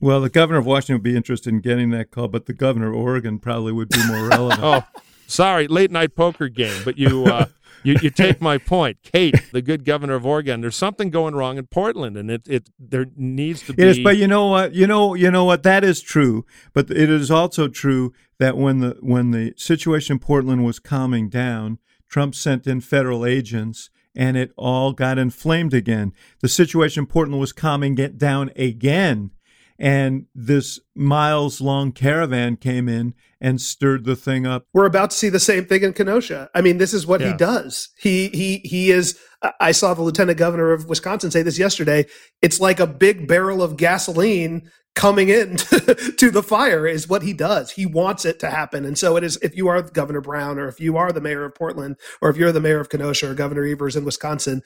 well, 0.00 0.22
the 0.22 0.30
governor 0.30 0.58
of 0.58 0.64
Washington 0.64 0.94
would 0.94 1.02
be 1.02 1.14
interested 1.14 1.52
in 1.52 1.60
getting 1.60 1.90
that 1.90 2.10
call, 2.10 2.28
but 2.28 2.46
the 2.46 2.54
governor 2.54 2.88
of 2.88 2.94
Oregon 2.94 3.38
probably 3.38 3.72
would 3.72 3.90
be 3.90 4.02
more 4.06 4.26
relevant. 4.26 4.60
oh, 4.62 4.82
sorry, 5.26 5.68
late 5.68 5.90
night 5.90 6.16
poker 6.16 6.48
game, 6.48 6.80
but 6.82 6.96
you 6.96 7.26
uh, 7.26 7.44
you, 7.82 7.96
you 8.00 8.08
take 8.08 8.40
my 8.40 8.56
point. 8.56 9.02
Kate, 9.02 9.36
the 9.52 9.60
good 9.60 9.84
governor 9.84 10.14
of 10.14 10.24
Oregon, 10.24 10.62
there's 10.62 10.74
something 10.74 11.10
going 11.10 11.34
wrong 11.34 11.58
in 11.58 11.66
Portland, 11.66 12.16
and 12.16 12.30
it, 12.30 12.48
it 12.48 12.70
there 12.78 13.04
needs 13.16 13.60
to 13.66 13.74
be. 13.74 13.82
Yes, 13.82 13.98
but 14.02 14.16
you 14.16 14.26
know 14.26 14.46
what? 14.46 14.74
You 14.74 14.86
know, 14.86 15.12
you 15.12 15.30
know 15.30 15.44
what? 15.44 15.62
That 15.62 15.84
is 15.84 16.00
true. 16.00 16.46
But 16.72 16.90
it 16.90 17.10
is 17.10 17.30
also 17.30 17.68
true 17.68 18.14
that 18.38 18.56
when 18.56 18.78
the 18.80 18.96
when 19.02 19.32
the 19.32 19.52
situation 19.58 20.14
in 20.14 20.20
Portland 20.20 20.64
was 20.64 20.78
calming 20.78 21.28
down, 21.28 21.80
Trump 22.08 22.34
sent 22.34 22.66
in 22.66 22.80
federal 22.80 23.24
agents 23.24 23.90
and 24.14 24.36
it 24.36 24.52
all 24.56 24.92
got 24.92 25.18
inflamed 25.18 25.74
again. 25.74 26.12
The 26.40 26.48
situation 26.48 27.02
in 27.02 27.06
Portland 27.06 27.40
was 27.40 27.52
calming 27.52 27.94
down 27.94 28.50
again 28.56 29.30
and 29.78 30.26
this 30.34 30.80
miles 30.94 31.60
long 31.60 31.92
caravan 31.92 32.56
came 32.56 32.88
in 32.88 33.14
and 33.40 33.60
stirred 33.60 34.04
the 34.04 34.16
thing 34.16 34.46
up. 34.46 34.64
We're 34.72 34.86
about 34.86 35.10
to 35.10 35.16
see 35.16 35.28
the 35.28 35.40
same 35.40 35.66
thing 35.66 35.82
in 35.82 35.92
Kenosha. 35.92 36.48
I 36.54 36.62
mean, 36.62 36.78
this 36.78 36.94
is 36.94 37.06
what 37.06 37.20
yeah. 37.20 37.32
he 37.32 37.36
does. 37.36 37.90
He 37.98 38.28
he 38.28 38.58
he 38.64 38.90
is 38.90 39.18
I 39.60 39.72
saw 39.72 39.94
the 39.94 40.02
lieutenant 40.02 40.38
governor 40.38 40.72
of 40.72 40.86
Wisconsin 40.86 41.30
say 41.30 41.42
this 41.42 41.58
yesterday. 41.58 42.06
It's 42.42 42.60
like 42.60 42.80
a 42.80 42.86
big 42.86 43.28
barrel 43.28 43.62
of 43.62 43.76
gasoline 43.76 44.70
coming 44.96 45.28
in 45.28 45.56
to 46.16 46.30
the 46.30 46.42
fire 46.42 46.86
is 46.86 47.06
what 47.06 47.22
he 47.22 47.34
does. 47.34 47.70
He 47.70 47.84
wants 47.84 48.24
it 48.24 48.40
to 48.40 48.50
happen. 48.50 48.84
And 48.84 48.98
so 48.98 49.16
it 49.16 49.22
is 49.22 49.36
if 49.42 49.54
you 49.54 49.68
are 49.68 49.82
Governor 49.82 50.22
Brown 50.22 50.58
or 50.58 50.68
if 50.68 50.80
you 50.80 50.96
are 50.96 51.12
the 51.12 51.20
mayor 51.20 51.44
of 51.44 51.54
Portland 51.54 51.96
or 52.22 52.30
if 52.30 52.36
you're 52.36 52.50
the 52.50 52.60
mayor 52.60 52.80
of 52.80 52.88
Kenosha 52.88 53.30
or 53.30 53.34
Governor 53.34 53.64
Evers 53.64 53.94
in 53.94 54.06
Wisconsin, 54.06 54.62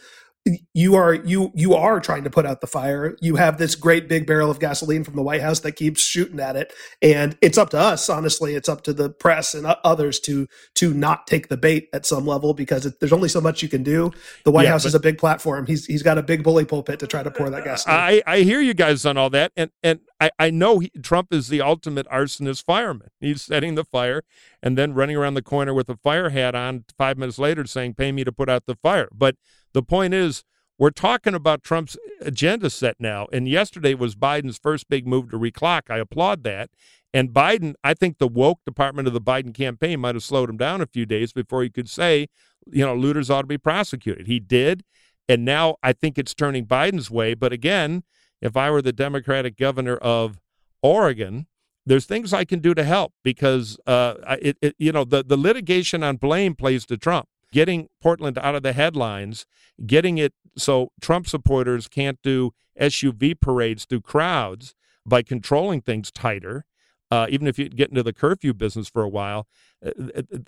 you 0.73 0.95
are 0.95 1.15
you 1.15 1.53
you 1.55 1.75
are 1.75 2.01
trying 2.01 2.25
to 2.25 2.31
put 2.31 2.47
out 2.47 2.63
the 2.63 2.67
fire. 2.67 3.15
You 3.21 3.37
have 3.37 3.59
this 3.59 3.75
great 3.75 4.09
big 4.09 4.27
barrel 4.27 4.51
of 4.51 4.59
gasoline 4.59 5.05
from 5.05 5.15
the 5.15 5.23
white 5.23 5.43
house 5.43 5.61
that 5.61 5.73
keeps 5.73 6.01
shooting 6.01 6.41
at 6.41 6.57
it. 6.57 6.73
And 7.03 7.37
it's 7.43 7.59
up 7.59 7.71
to 7.71 7.79
us 7.79 8.09
honestly. 8.09 8.55
It's 8.55 8.69
up 8.69 8.83
to 8.85 8.95
the 8.95 9.11
press 9.11 9.55
and 9.55 9.67
others 9.67 10.19
to 10.21 10.47
to 10.77 10.95
not 10.95 11.27
take 11.27 11.49
the 11.49 11.59
bait 11.59 11.89
at 11.93 12.07
some 12.07 12.27
level 12.27 12.55
because 12.55 12.87
it, 12.87 13.01
there's 13.01 13.13
only 13.13 13.29
so 13.29 13.41
much 13.41 13.63
you 13.63 13.69
can 13.69 13.83
do. 13.83 14.13
The 14.45 14.51
white 14.51 14.65
yeah, 14.65 14.71
house 14.71 14.87
is 14.87 14.95
a 14.95 15.01
big 15.01 15.19
platform. 15.19 15.67
He's 15.67 15.85
he's 15.85 16.03
got 16.03 16.17
a 16.17 16.23
big 16.23 16.43
bully 16.43 16.65
pulpit 16.65 17.01
to 17.01 17.07
try 17.07 17.23
to 17.23 17.31
pour 17.31 17.51
that 17.51 17.65
gasoline 17.65 17.99
i 17.99 18.23
i 18.27 18.39
hear 18.41 18.61
you 18.61 18.75
guys 18.75 19.05
on 19.05 19.19
all 19.19 19.31
that. 19.31 19.53
And 19.57 19.71
and 19.83 20.01
i 20.21 20.31
i 20.39 20.51
know 20.51 20.79
he, 20.79 20.91
trump 21.03 21.35
is 21.35 21.49
the 21.49 21.61
ultimate 21.61 22.09
arsonist 22.09 22.65
fireman. 22.65 23.09
He's 23.21 23.43
setting 23.43 23.75
the 23.75 23.85
fire 23.85 24.23
and 24.63 24.79
then 24.79 24.95
running 24.95 25.17
around 25.17 25.35
the 25.35 25.43
corner 25.43 25.75
with 25.75 25.91
a 25.91 25.97
fire 25.97 26.31
hat 26.31 26.55
on 26.55 26.85
five 26.97 27.19
minutes 27.19 27.39
later 27.39 27.67
saying 27.67 27.95
pay 27.95 28.11
me 28.11 28.25
to 28.25 28.33
put 28.33 28.49
out 28.49 28.65
the 28.65 28.77
fire. 28.77 29.09
But 29.13 29.37
the 29.73 29.83
point 29.83 30.15
is, 30.15 30.45
we're 30.79 30.91
talking 30.91 31.35
about 31.35 31.63
Trump's 31.63 31.99
agenda 32.23 32.71
set 32.71 32.97
now. 32.99 33.27
And 33.33 33.47
yesterday 33.47 33.93
was 33.95 34.15
Biden's 34.15 34.59
first 34.59 34.89
big 34.89 35.07
move 35.07 35.31
to 35.31 35.39
reclock. 35.39 35.91
I 35.91 35.99
applaud 35.99 36.43
that. 36.45 36.71
And 37.13 37.31
Biden, 37.31 37.75
I 37.85 37.93
think 37.93 38.19
the 38.19 38.29
woke 38.29 38.61
department 38.65 39.07
of 39.07 39.13
the 39.13 39.21
Biden 39.21 39.53
campaign 39.53 40.01
might 40.01 40.15
have 40.15 40.25
slowed 40.25 40.49
him 40.49 40.57
down 40.57 40.81
a 40.81 40.87
few 40.87 41.05
days 41.05 41.33
before 41.33 41.63
he 41.63 41.69
could 41.69 41.89
say, 41.89 42.29
you 42.71 42.87
know, 42.87 42.95
looters 42.95 43.29
ought 43.29 43.43
to 43.43 43.47
be 43.47 43.59
prosecuted. 43.59 44.27
He 44.27 44.41
did. 44.41 44.85
And 45.29 45.45
now 45.45 45.77
I 45.83 45.93
think 45.93 46.17
it's 46.17 46.35
turning 46.35 46.67
Biden's 46.67 47.11
way. 47.11 47.35
But 47.35 47.53
again, 47.53 48.05
if 48.41 48.57
I 48.57 48.71
were 48.71 48.83
the 48.83 48.93
Democratic 48.93 49.59
governor 49.59 49.97
of 49.97 50.41
Oregon, 50.83 51.47
there's 51.85 52.07
things 52.07 52.33
I 52.33 52.45
can 52.45 52.61
do 52.61 52.75
to 52.75 52.85
help 52.85 53.13
because 53.23 53.79
uh, 53.87 54.15
it, 54.41 54.57
it, 54.63 54.75
you 54.79 54.93
know 54.93 55.05
the, 55.05 55.25
the 55.25 55.37
litigation 55.37 56.03
on 56.03 56.17
blame 56.17 56.55
plays 56.55 56.87
to 56.87 56.97
Trump 56.97 57.29
getting 57.53 57.89
Portland 58.01 58.39
out 58.39 58.55
of 58.55 58.63
the 58.63 58.73
headlines, 58.73 59.47
getting 59.87 60.19
it 60.19 60.33
so 60.57 60.91
Trump 61.01 61.27
supporters 61.27 61.89
can't 61.89 62.19
do 62.23 62.53
SUV 62.81 63.41
parades 63.41 63.85
through 63.85 64.03
crowds 64.03 64.75
by 65.07 65.23
controlling 65.23 65.81
things 65.81 66.11
tighter. 66.11 66.65
Uh, 67.11 67.27
even 67.29 67.49
if 67.49 67.59
you 67.59 67.69
get 67.69 67.89
into 67.89 68.05
the 68.05 68.13
curfew 68.13 68.55
business 68.55 68.89
for 68.89 69.03
a 69.03 69.09
while, 69.09 69.49
uh, 69.85 69.91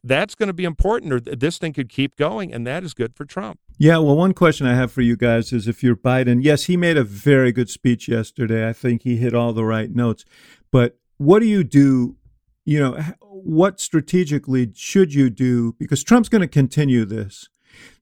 that's 0.04 0.36
going 0.36 0.46
to 0.46 0.52
be 0.52 0.62
important, 0.62 1.12
or 1.12 1.18
this 1.18 1.58
thing 1.58 1.72
could 1.72 1.88
keep 1.88 2.14
going, 2.14 2.54
and 2.54 2.64
that 2.64 2.84
is 2.84 2.94
good 2.94 3.16
for 3.16 3.24
Trump. 3.24 3.58
Yeah, 3.78 3.98
well, 3.98 4.16
one 4.16 4.32
question 4.32 4.68
I 4.68 4.76
have 4.76 4.92
for 4.92 5.00
you 5.00 5.16
guys 5.16 5.52
is 5.52 5.66
if 5.66 5.82
you're 5.82 5.96
Biden, 5.96 6.44
yes, 6.44 6.66
he 6.66 6.76
made 6.76 6.96
a 6.96 7.02
very 7.02 7.50
good 7.50 7.68
speech 7.68 8.06
yesterday. 8.06 8.68
I 8.68 8.72
think 8.72 9.02
he 9.02 9.16
hit 9.16 9.34
all 9.34 9.52
the 9.52 9.64
right 9.64 9.92
notes. 9.92 10.24
But 10.70 10.98
what 11.16 11.40
do 11.40 11.46
you 11.46 11.64
do 11.64 12.16
you 12.64 12.78
know, 12.78 13.00
what 13.20 13.80
strategically 13.80 14.70
should 14.74 15.14
you 15.14 15.30
do? 15.30 15.74
Because 15.78 16.02
Trump's 16.02 16.28
going 16.28 16.42
to 16.42 16.48
continue 16.48 17.04
this. 17.04 17.48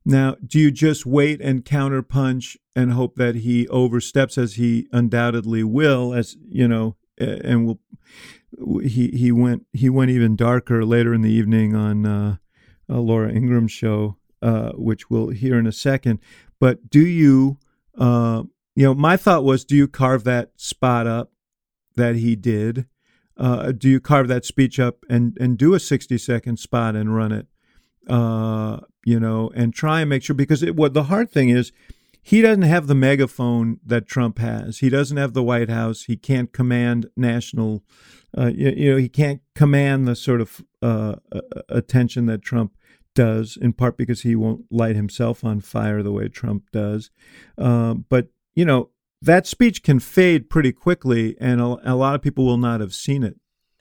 Now, 0.05 0.37
do 0.45 0.59
you 0.59 0.71
just 0.71 1.07
wait 1.07 1.41
and 1.41 1.65
counterpunch 1.65 2.57
and 2.75 2.93
hope 2.93 3.17
that 3.17 3.37
he 3.37 3.69
oversteps 3.69 4.39
as 4.39 4.55
he 4.55 4.89
undoubtedly 4.93 5.63
will, 5.63 6.15
as 6.15 6.37
you 6.49 6.67
know, 6.67 6.97
and 7.19 7.67
will 7.67 7.81
he 8.83 9.09
he 9.09 9.31
went 9.31 9.67
he 9.73 9.89
went 9.89 10.11
even 10.11 10.37
darker 10.37 10.85
later 10.85 11.15
in 11.15 11.23
the 11.23 11.31
evening 11.31 11.75
on 11.77 12.07
uh, 12.07 12.37
Laura 12.89 13.31
Ingraham's 13.31 13.73
show, 13.73 14.17
uh, 14.43 14.73
which 14.73 15.11
we'll 15.11 15.29
hear 15.29 15.59
in 15.59 15.67
a 15.67 15.73
second. 15.73 16.19
But 16.59 16.91
do 16.91 17.07
you, 17.07 17.59
uh, 17.97 18.45
you 18.75 18.85
know, 18.85 18.95
my 18.95 19.17
thought 19.17 19.45
was, 19.45 19.65
do 19.65 19.77
you 19.77 19.89
carve 19.89 20.25
that 20.25 20.53
spot 20.57 21.07
up 21.07 21.33
that 21.97 22.17
he 22.17 22.37
did? 22.37 22.87
Uh, 23.41 23.73
do 23.73 23.89
you 23.89 24.01
carve 24.01 24.29
that 24.29 24.45
speech 24.45 24.79
up 24.79 25.05
and 25.09 25.37
and 25.41 25.59
do 25.59 25.75
a 25.75 25.81
60 25.81 26.17
second 26.19 26.59
spot 26.59 26.95
and 26.95 27.17
run 27.17 27.33
it 27.33 27.47
uh, 28.09 28.79
you 29.05 29.19
know 29.19 29.51
and 29.55 29.75
try 29.75 30.01
and 30.01 30.11
make 30.11 30.23
sure 30.23 30.37
because 30.37 30.63
it, 30.63 30.77
what 30.77 30.95
the 30.95 31.05
hard 31.05 31.31
thing 31.31 31.49
is 31.49 31.73
he 32.23 32.43
doesn't 32.43 32.63
have 32.63 32.87
the 32.87 32.95
megaphone 32.95 33.81
that 33.85 34.07
Trump 34.07 34.39
has. 34.39 34.79
He 34.79 34.91
doesn't 34.91 35.17
have 35.17 35.33
the 35.33 35.43
White 35.43 35.71
House. 35.71 36.03
He 36.03 36.17
can't 36.17 36.53
command 36.53 37.07
national, 37.17 37.83
uh, 38.37 38.51
you, 38.55 38.71
you, 38.77 38.91
know, 38.93 38.97
he 38.99 39.09
can't 39.09 39.41
command 39.55 40.07
the 40.07 40.15
sort 40.15 40.41
of 40.41 40.61
uh, 40.83 41.17
attention 41.69 42.27
that 42.27 42.43
Trump 42.43 42.77
does. 43.15 43.57
In 43.61 43.73
part 43.73 43.97
because 43.97 44.23
he 44.23 44.37
won't 44.37 44.67
light 44.71 44.97
himself 44.97 45.45
on 45.45 45.61
fire 45.61 46.03
the 46.03 46.13
way 46.13 46.29
Trump 46.29 46.71
does. 46.73 47.11
Uh, 47.57 47.95
but 47.95 48.29
you 48.55 48.65
know, 48.65 48.91
that 49.23 49.47
speech 49.47 49.83
can 49.83 50.01
fade 50.01 50.49
pretty 50.49 50.73
quickly, 50.73 51.37
and 51.41 51.61
a, 51.61 51.93
a, 51.93 51.95
lot 51.95 52.15
of 52.15 52.23
people 52.23 52.47
will 52.47 52.57
not 52.57 52.81
have 52.81 52.95
seen 52.95 53.23
it. 53.23 53.37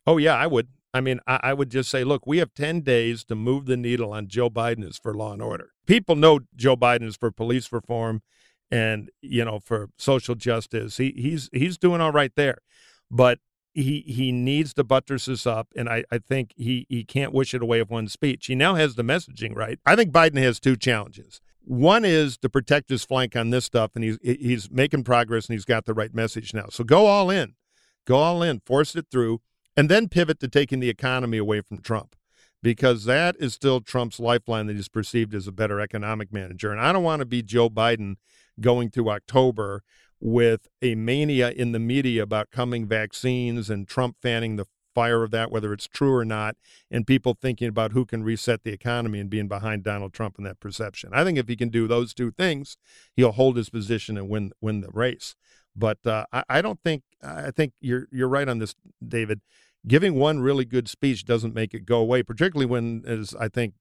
Oh, 0.06 0.18
yeah, 0.18 0.36
I 0.36 0.48
would. 0.48 0.68
I 0.94 1.02
mean, 1.02 1.20
I, 1.28 1.40
I, 1.44 1.54
would 1.54 1.70
just 1.70 1.90
say, 1.90 2.04
look, 2.04 2.26
we 2.26 2.40
have 2.40 2.54
10 2.56 2.82
days 2.82 3.24
to 3.26 3.36
move 3.36 3.66
the 3.66 3.78
needle 3.78 4.12
on 4.12 4.28
Joe 4.28 4.50
Biden 4.50 4.84
is 4.84 4.98
for 4.98 5.14
law 5.14 5.34
and 5.34 5.42
order. 5.42 5.70
People 5.86 6.16
know 6.16 6.40
Joe 6.56 6.76
Biden 6.76 7.04
is 7.04 7.16
for 7.16 7.32
police 7.32 7.72
reform 7.72 8.22
and, 8.72 9.12
you 9.22 9.46
know, 9.46 9.60
for 9.60 9.90
social 9.98 10.36
justice. 10.36 10.98
He, 10.98 11.14
he's 11.16 11.50
he's 11.54 11.78
doing 11.78 12.02
all 12.02 12.12
right 12.12 12.32
there. 12.36 12.58
But 13.12 13.40
he 13.74 14.04
he 14.08 14.32
needs 14.32 14.74
to 14.74 14.84
buttress 14.84 15.26
this 15.26 15.46
up, 15.46 15.68
and 15.76 15.88
I, 15.90 16.04
I 16.12 16.18
think 16.18 16.54
he, 16.56 16.86
he 16.90 17.04
can't 17.04 17.34
wish 17.34 17.54
it 17.54 17.62
away 17.62 17.82
with 17.82 17.90
one 17.90 18.08
speech. 18.08 18.48
He 18.48 18.56
now 18.56 18.76
has 18.76 18.96
the 18.96 19.04
messaging 19.04 19.56
right. 19.56 19.80
I 19.86 19.96
think 19.96 20.12
Biden 20.12 20.42
has 20.42 20.60
two 20.60 20.76
challenges. 20.76 21.42
One 21.72 22.04
is 22.04 22.36
to 22.40 22.50
protect 22.50 22.90
his 22.90 23.06
flank 23.06 23.36
on 23.36 23.52
this 23.52 23.64
stuff, 23.64 23.92
and 23.94 24.04
he's 24.04 24.18
he's 24.24 24.72
making 24.72 25.04
progress, 25.04 25.48
and 25.48 25.54
he's 25.54 25.66
got 25.66 25.86
the 25.86 25.94
right 25.94 26.14
message 26.16 26.52
now. 26.52 26.66
So 26.72 26.84
go 26.84 27.06
all 27.06 27.30
in, 27.30 27.54
go 28.06 28.16
all 28.16 28.42
in, 28.42 28.60
force 28.66 28.96
it 28.96 29.06
through, 29.12 29.42
and 29.78 29.88
then 29.88 30.10
pivot 30.10 30.40
to 30.40 30.48
taking 30.48 30.80
the 30.80 30.90
economy 30.90 31.38
away 31.38 31.62
from 31.62 31.78
Trump. 31.80 32.16
because 32.62 33.06
that 33.06 33.36
is 33.40 33.54
still 33.54 33.82
Trump's 33.82 34.20
lifeline 34.20 34.68
that 34.68 34.76
he's 34.76 34.90
perceived 34.90 35.34
as 35.34 35.48
a 35.48 35.52
better 35.52 35.80
economic 35.80 36.32
manager. 36.34 36.72
And 36.72 36.82
I 36.82 36.92
don't 36.92 37.04
want 37.04 37.22
to 37.22 37.26
be 37.26 37.42
Joe 37.42 37.70
Biden 37.70 38.16
going 38.60 38.90
through 38.90 39.10
October 39.10 39.84
with 40.20 40.68
a 40.82 40.96
mania 40.96 41.52
in 41.52 41.72
the 41.72 41.80
media 41.80 42.24
about 42.24 42.52
coming 42.52 42.86
vaccines 42.86 43.70
and 43.70 43.88
Trump 43.88 44.18
fanning 44.22 44.58
the 44.58 44.66
fire 45.00 45.24
of 45.24 45.32
that, 45.32 45.50
whether 45.50 45.72
it's 45.72 45.88
true 45.88 46.14
or 46.14 46.26
not, 46.26 46.58
and 46.92 47.08
people 47.08 47.34
thinking 47.34 47.70
about 47.70 47.94
who 47.94 48.06
can 48.06 48.22
reset 48.22 48.64
the 48.64 48.74
economy 48.74 49.20
and 49.22 49.30
being 49.30 49.48
behind 49.48 49.84
Donald 49.84 50.12
Trump 50.12 50.36
in 50.38 50.44
that 50.44 50.60
perception. 50.60 51.12
I 51.14 51.24
think 51.24 51.38
if 51.38 51.48
he 51.48 51.56
can 51.56 51.70
do 51.70 51.88
those 51.88 52.14
two 52.14 52.32
things, 52.32 52.76
he'll 53.16 53.32
hold 53.32 53.56
his 53.56 53.70
position 53.70 54.18
and 54.18 54.28
win 54.28 54.52
win 54.60 54.82
the 54.82 54.90
race. 54.92 55.36
But 55.74 56.06
uh, 56.06 56.26
I, 56.34 56.44
I 56.50 56.62
don't 56.62 56.82
think 56.84 57.04
I 57.24 57.52
think 57.52 57.72
you're 57.80 58.08
you're 58.12 58.28
right 58.28 58.50
on 58.50 58.60
this, 58.60 58.76
David. 59.06 59.40
Giving 59.88 60.16
one 60.16 60.42
really 60.42 60.66
good 60.66 60.90
speech 60.90 61.24
doesn't 61.24 61.56
make 61.56 61.74
it 61.74 61.86
go 61.86 62.00
away, 62.00 62.22
particularly 62.22 62.66
when, 62.66 63.04
as 63.08 63.34
I 63.40 63.48
think 63.48 63.76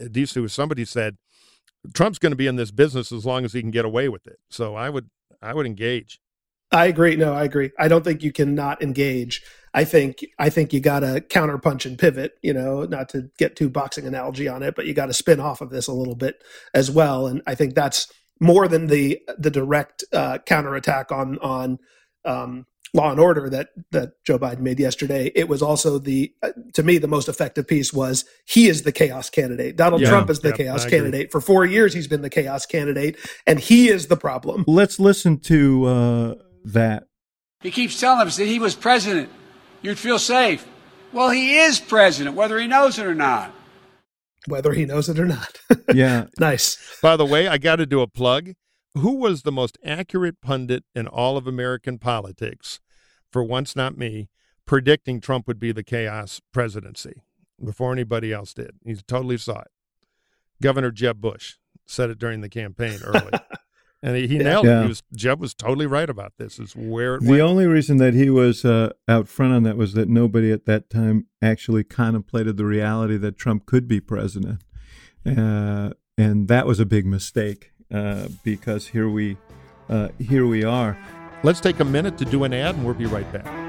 Disu, 0.00 0.50
somebody 0.50 0.84
said, 0.84 1.16
Trump's 1.94 2.18
going 2.18 2.32
to 2.32 2.36
be 2.36 2.48
in 2.48 2.56
this 2.56 2.72
business 2.72 3.12
as 3.12 3.24
long 3.24 3.44
as 3.44 3.52
he 3.52 3.60
can 3.60 3.70
get 3.70 3.84
away 3.84 4.08
with 4.08 4.26
it. 4.26 4.40
So 4.48 4.74
I 4.74 4.90
would 4.90 5.10
I 5.40 5.54
would 5.54 5.66
engage. 5.66 6.20
I 6.74 6.86
agree. 6.86 7.14
No, 7.14 7.32
I 7.32 7.44
agree. 7.44 7.70
I 7.78 7.86
don't 7.86 8.04
think 8.04 8.22
you 8.22 8.32
can 8.32 8.54
not 8.54 8.82
engage. 8.82 9.42
I 9.72 9.84
think 9.84 10.24
I 10.38 10.50
think 10.50 10.72
you 10.72 10.80
got 10.80 11.00
to 11.00 11.20
counterpunch 11.20 11.86
and 11.86 11.98
pivot. 11.98 12.36
You 12.42 12.52
know, 12.52 12.84
not 12.84 13.08
to 13.10 13.30
get 13.38 13.56
too 13.56 13.70
boxing 13.70 14.06
analogy 14.06 14.48
on 14.48 14.62
it, 14.62 14.74
but 14.74 14.86
you 14.86 14.92
got 14.92 15.06
to 15.06 15.14
spin 15.14 15.40
off 15.40 15.60
of 15.60 15.70
this 15.70 15.86
a 15.86 15.92
little 15.92 16.16
bit 16.16 16.42
as 16.74 16.90
well. 16.90 17.26
And 17.26 17.42
I 17.46 17.54
think 17.54 17.74
that's 17.74 18.12
more 18.40 18.66
than 18.66 18.88
the 18.88 19.20
the 19.38 19.50
direct 19.50 20.04
uh, 20.12 20.38
counterattack 20.38 21.12
on 21.12 21.38
on 21.38 21.78
um, 22.24 22.66
law 22.92 23.10
and 23.10 23.20
order 23.20 23.48
that 23.50 23.68
that 23.92 24.24
Joe 24.24 24.38
Biden 24.38 24.60
made 24.60 24.80
yesterday. 24.80 25.30
It 25.34 25.48
was 25.48 25.62
also 25.62 25.98
the 25.98 26.32
uh, 26.42 26.50
to 26.72 26.82
me 26.82 26.98
the 26.98 27.08
most 27.08 27.28
effective 27.28 27.68
piece 27.68 27.92
was 27.92 28.24
he 28.46 28.68
is 28.68 28.82
the 28.82 28.92
chaos 28.92 29.30
candidate. 29.30 29.76
Donald 29.76 30.02
yeah, 30.02 30.08
Trump 30.08 30.28
is 30.28 30.40
the 30.40 30.52
chaos 30.52 30.84
candidate. 30.86 31.30
For 31.30 31.40
4 31.40 31.66
years 31.66 31.94
he's 31.94 32.08
been 32.08 32.22
the 32.22 32.30
chaos 32.30 32.66
candidate 32.66 33.16
and 33.46 33.60
he 33.60 33.88
is 33.88 34.08
the 34.08 34.16
problem. 34.16 34.64
Let's 34.66 34.98
listen 34.98 35.38
to 35.40 35.84
uh, 35.84 36.34
that. 36.64 37.04
He 37.60 37.70
keeps 37.70 37.98
telling 37.98 38.26
us 38.26 38.36
that 38.36 38.46
he 38.46 38.58
was 38.58 38.74
president. 38.74 39.30
You'd 39.82 39.98
feel 39.98 40.18
safe. 40.18 40.66
Well, 41.12 41.30
he 41.30 41.58
is 41.58 41.78
president 41.78 42.36
whether 42.36 42.58
he 42.58 42.66
knows 42.66 42.98
it 42.98 43.06
or 43.06 43.14
not. 43.14 43.52
Whether 44.46 44.72
he 44.72 44.84
knows 44.84 45.08
it 45.08 45.18
or 45.18 45.26
not. 45.26 45.58
yeah. 45.94 46.26
nice. 46.38 46.98
By 47.00 47.16
the 47.16 47.24
way, 47.24 47.48
I 47.48 47.56
got 47.56 47.76
to 47.76 47.86
do 47.86 48.00
a 48.00 48.06
plug 48.06 48.52
who 48.94 49.16
was 49.16 49.42
the 49.42 49.52
most 49.52 49.78
accurate 49.84 50.40
pundit 50.40 50.84
in 50.94 51.06
all 51.06 51.36
of 51.36 51.46
American 51.46 51.98
politics 51.98 52.80
for 53.34 53.42
once 53.42 53.74
not 53.74 53.98
me, 53.98 54.28
predicting 54.64 55.20
Trump 55.20 55.48
would 55.48 55.58
be 55.58 55.72
the 55.72 55.82
chaos 55.82 56.40
presidency 56.52 57.22
before 57.62 57.92
anybody 57.92 58.32
else 58.32 58.54
did. 58.54 58.72
He 58.84 58.94
totally 58.94 59.38
saw 59.38 59.60
it. 59.60 59.72
Governor 60.62 60.92
Jeb 60.92 61.20
Bush 61.20 61.56
said 61.84 62.10
it 62.10 62.18
during 62.18 62.42
the 62.42 62.48
campaign 62.48 63.00
early. 63.02 63.32
and 64.04 64.16
he, 64.16 64.28
he 64.28 64.38
nailed 64.38 64.66
yeah. 64.66 64.80
it. 64.80 64.82
He 64.82 64.88
was 64.88 65.02
Jeb 65.16 65.40
was 65.40 65.54
totally 65.54 65.86
right 65.86 66.08
about 66.08 66.34
this. 66.38 66.58
Is 66.58 66.76
where 66.76 67.18
the 67.18 67.30
went. 67.30 67.40
only 67.40 67.66
reason 67.66 67.96
that 67.96 68.12
he 68.12 68.28
was 68.28 68.64
uh, 68.64 68.90
out 69.08 69.28
front 69.28 69.54
on 69.54 69.62
that 69.62 69.78
was 69.78 69.94
that 69.94 70.08
nobody 70.08 70.52
at 70.52 70.66
that 70.66 70.90
time 70.90 71.26
actually 71.40 71.84
contemplated 71.84 72.58
the 72.58 72.66
reality 72.66 73.16
that 73.16 73.38
Trump 73.38 73.64
could 73.64 73.88
be 73.88 74.00
president, 74.00 74.62
uh, 75.26 75.90
and 76.18 76.48
that 76.48 76.66
was 76.66 76.78
a 76.78 76.86
big 76.86 77.06
mistake 77.06 77.72
uh, 77.92 78.28
because 78.44 78.88
here 78.88 79.08
we 79.08 79.38
uh, 79.88 80.08
here 80.18 80.46
we 80.46 80.64
are. 80.64 80.98
Let's 81.42 81.60
take 81.60 81.80
a 81.80 81.84
minute 81.84 82.18
to 82.18 82.26
do 82.26 82.44
an 82.44 82.52
ad 82.52 82.74
and 82.74 82.84
we'll 82.84 82.94
be 82.94 83.06
right 83.06 83.30
back. 83.32 83.63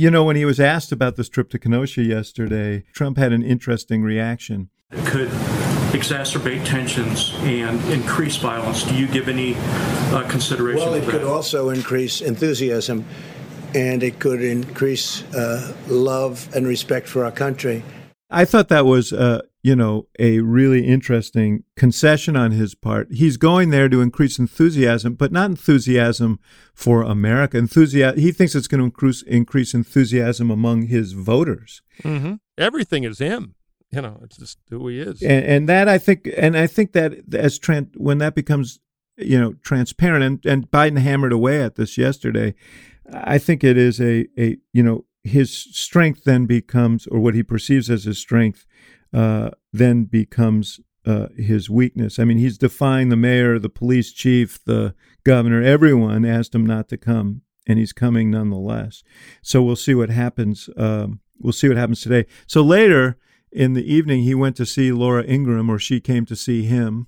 You 0.00 0.10
know, 0.10 0.24
when 0.24 0.34
he 0.34 0.46
was 0.46 0.58
asked 0.58 0.92
about 0.92 1.16
this 1.16 1.28
trip 1.28 1.50
to 1.50 1.58
Kenosha 1.58 2.00
yesterday, 2.02 2.84
Trump 2.94 3.18
had 3.18 3.34
an 3.34 3.42
interesting 3.42 4.02
reaction. 4.02 4.70
It 4.92 5.04
could 5.04 5.28
exacerbate 5.92 6.64
tensions 6.64 7.34
and 7.40 7.78
increase 7.92 8.36
violence. 8.36 8.82
Do 8.82 8.94
you 8.94 9.06
give 9.06 9.28
any 9.28 9.56
uh, 9.58 10.26
consideration? 10.26 10.80
Well, 10.80 10.94
it 10.94 11.06
could 11.06 11.22
also 11.22 11.68
increase 11.68 12.22
enthusiasm, 12.22 13.04
and 13.74 14.02
it 14.02 14.18
could 14.18 14.42
increase 14.42 15.22
uh, 15.34 15.76
love 15.86 16.48
and 16.56 16.66
respect 16.66 17.06
for 17.06 17.22
our 17.26 17.30
country. 17.30 17.84
I 18.30 18.46
thought 18.46 18.68
that 18.68 18.86
was, 18.86 19.12
uh, 19.12 19.42
you 19.62 19.76
know, 19.76 20.06
a 20.18 20.40
really 20.40 20.86
interesting 20.86 21.64
concession 21.76 22.36
on 22.36 22.50
his 22.52 22.74
part. 22.74 23.08
He's 23.12 23.36
going 23.36 23.70
there 23.70 23.88
to 23.88 24.00
increase 24.00 24.38
enthusiasm, 24.38 25.14
but 25.14 25.32
not 25.32 25.50
enthusiasm 25.50 26.40
for 26.74 27.02
America. 27.02 27.58
Enthusiasm. 27.58 28.18
He 28.18 28.32
thinks 28.32 28.54
it's 28.54 28.68
going 28.68 28.80
to 28.80 28.86
increase, 28.86 29.22
increase 29.22 29.74
enthusiasm 29.74 30.50
among 30.50 30.86
his 30.86 31.12
voters. 31.12 31.82
Mm-hmm. 32.02 32.34
Everything 32.56 33.04
is 33.04 33.18
him 33.18 33.54
you 33.92 34.00
know, 34.00 34.20
it's 34.22 34.36
just 34.36 34.58
who 34.70 34.88
he 34.88 35.00
is. 35.00 35.22
And, 35.22 35.44
and 35.44 35.68
that 35.68 35.88
I 35.88 35.98
think, 35.98 36.28
and 36.36 36.56
I 36.56 36.66
think 36.66 36.92
that 36.92 37.34
as 37.34 37.58
Trent, 37.58 38.00
when 38.00 38.18
that 38.18 38.34
becomes, 38.34 38.78
you 39.16 39.38
know, 39.38 39.54
transparent, 39.64 40.24
and, 40.24 40.46
and 40.46 40.70
Biden 40.70 40.98
hammered 40.98 41.32
away 41.32 41.60
at 41.62 41.74
this 41.74 41.98
yesterday, 41.98 42.54
I 43.12 43.38
think 43.38 43.64
it 43.64 43.76
is 43.76 44.00
a, 44.00 44.26
a, 44.38 44.56
you 44.72 44.82
know, 44.82 45.06
his 45.24 45.52
strength 45.52 46.24
then 46.24 46.46
becomes, 46.46 47.06
or 47.08 47.18
what 47.18 47.34
he 47.34 47.42
perceives 47.42 47.90
as 47.90 48.04
his 48.04 48.18
strength, 48.18 48.64
uh, 49.12 49.50
then 49.72 50.04
becomes 50.04 50.80
uh, 51.06 51.26
his 51.36 51.70
weakness. 51.70 52.18
I 52.18 52.24
mean, 52.24 52.38
he's 52.38 52.58
defying 52.58 53.08
the 53.08 53.16
mayor, 53.16 53.58
the 53.58 53.68
police 53.68 54.12
chief, 54.12 54.62
the 54.64 54.94
governor, 55.24 55.62
everyone 55.62 56.24
asked 56.24 56.54
him 56.54 56.66
not 56.66 56.88
to 56.88 56.96
come, 56.96 57.42
and 57.66 57.78
he's 57.78 57.92
coming 57.92 58.30
nonetheless. 58.30 59.02
So 59.42 59.62
we'll 59.62 59.76
see 59.76 59.94
what 59.94 60.10
happens. 60.10 60.68
Um, 60.76 61.20
we'll 61.38 61.52
see 61.52 61.68
what 61.68 61.76
happens 61.76 62.00
today. 62.00 62.26
So 62.46 62.62
later, 62.62 63.16
in 63.50 63.72
the 63.72 63.92
evening, 63.92 64.22
he 64.22 64.34
went 64.34 64.56
to 64.56 64.66
see 64.66 64.92
Laura 64.92 65.24
Ingraham, 65.24 65.70
or 65.70 65.78
she 65.78 66.00
came 66.00 66.26
to 66.26 66.36
see 66.36 66.64
him. 66.64 67.06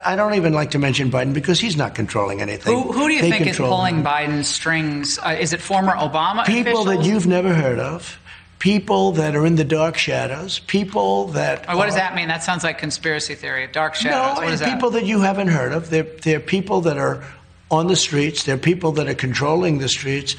I 0.00 0.16
don't 0.16 0.34
even 0.34 0.52
like 0.52 0.70
to 0.72 0.78
mention 0.78 1.10
Biden 1.10 1.32
because 1.32 1.60
he's 1.60 1.76
not 1.76 1.94
controlling 1.94 2.42
anything. 2.42 2.76
Who, 2.76 2.92
who 2.92 3.08
do 3.08 3.14
you 3.14 3.22
they 3.22 3.30
think 3.30 3.46
is 3.46 3.56
pulling 3.56 3.98
him. 3.98 4.04
Biden's 4.04 4.48
strings? 4.48 5.18
Uh, 5.18 5.36
is 5.38 5.52
it 5.52 5.60
former 5.60 5.92
Obama 5.92 6.44
people 6.44 6.82
officials? 6.82 6.86
that 6.86 7.04
you've 7.04 7.26
never 7.26 7.54
heard 7.54 7.78
of? 7.78 8.20
People 8.64 9.12
that 9.12 9.36
are 9.36 9.44
in 9.44 9.56
the 9.56 9.64
dark 9.64 9.98
shadows, 9.98 10.60
people 10.60 11.26
that. 11.28 11.66
Oh, 11.68 11.76
what 11.76 11.84
does 11.84 11.96
that 11.96 12.14
mean? 12.14 12.28
That 12.28 12.42
sounds 12.42 12.64
like 12.64 12.78
conspiracy 12.78 13.34
theory. 13.34 13.66
Dark 13.66 13.94
shadows. 13.94 14.38
No, 14.38 14.42
what 14.42 14.54
is 14.54 14.62
people 14.62 14.88
that? 14.88 15.00
that 15.00 15.06
you 15.06 15.20
haven't 15.20 15.48
heard 15.48 15.72
of. 15.72 15.90
They're, 15.90 16.04
they're 16.04 16.40
people 16.40 16.80
that 16.80 16.96
are 16.96 17.22
on 17.70 17.88
the 17.88 17.96
streets. 17.96 18.44
They're 18.44 18.56
people 18.56 18.92
that 18.92 19.06
are 19.06 19.14
controlling 19.14 19.80
the 19.80 19.88
streets. 19.90 20.34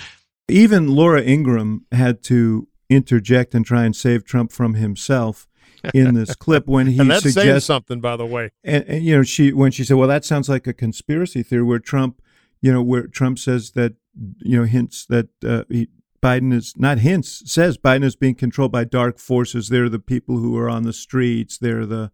Even 0.48 0.88
Laura 0.88 1.22
Ingraham 1.22 1.86
had 1.92 2.24
to 2.24 2.68
interject 2.90 3.54
and 3.54 3.64
try 3.64 3.86
and 3.86 3.96
save 3.96 4.26
Trump 4.26 4.52
from 4.52 4.74
himself 4.74 5.48
in 5.94 6.16
this 6.16 6.34
clip 6.46 6.66
when 6.66 6.88
he 6.88 6.98
and 6.98 7.12
that's 7.12 7.22
suggests 7.22 7.68
something, 7.68 8.02
by 8.02 8.18
the 8.18 8.26
way. 8.26 8.50
And, 8.64 8.84
and, 8.86 9.04
you 9.04 9.18
know, 9.18 9.22
she 9.22 9.54
when 9.54 9.70
she 9.70 9.84
said, 9.84 9.98
"Well, 9.98 10.08
that 10.08 10.26
sounds 10.26 10.50
like 10.50 10.66
a 10.66 10.74
conspiracy 10.74 11.44
theory," 11.44 11.62
where 11.62 11.78
Trump, 11.78 12.24
you 12.60 12.74
know, 12.74 12.82
where 12.82 13.06
Trump 13.06 13.38
says 13.38 13.74
that, 13.74 13.94
you 14.40 14.58
know, 14.58 14.66
hints 14.66 15.06
that 15.06 15.28
uh, 15.44 15.66
he, 15.70 15.90
Biden 16.26 16.52
is 16.52 16.74
not 16.76 17.00
hints 17.00 17.44
says 17.46 17.78
Biden 17.78 18.04
is 18.04 18.16
being 18.16 18.34
controlled 18.34 18.72
by 18.72 18.84
dark 18.84 19.20
forces. 19.20 19.70
They're 19.70 19.90
the 19.90 20.00
people 20.00 20.38
who 20.38 20.58
are 20.58 20.68
on 20.68 20.82
the 20.82 20.94
streets. 20.94 21.60
They're 21.60 21.86
the, 21.86 22.12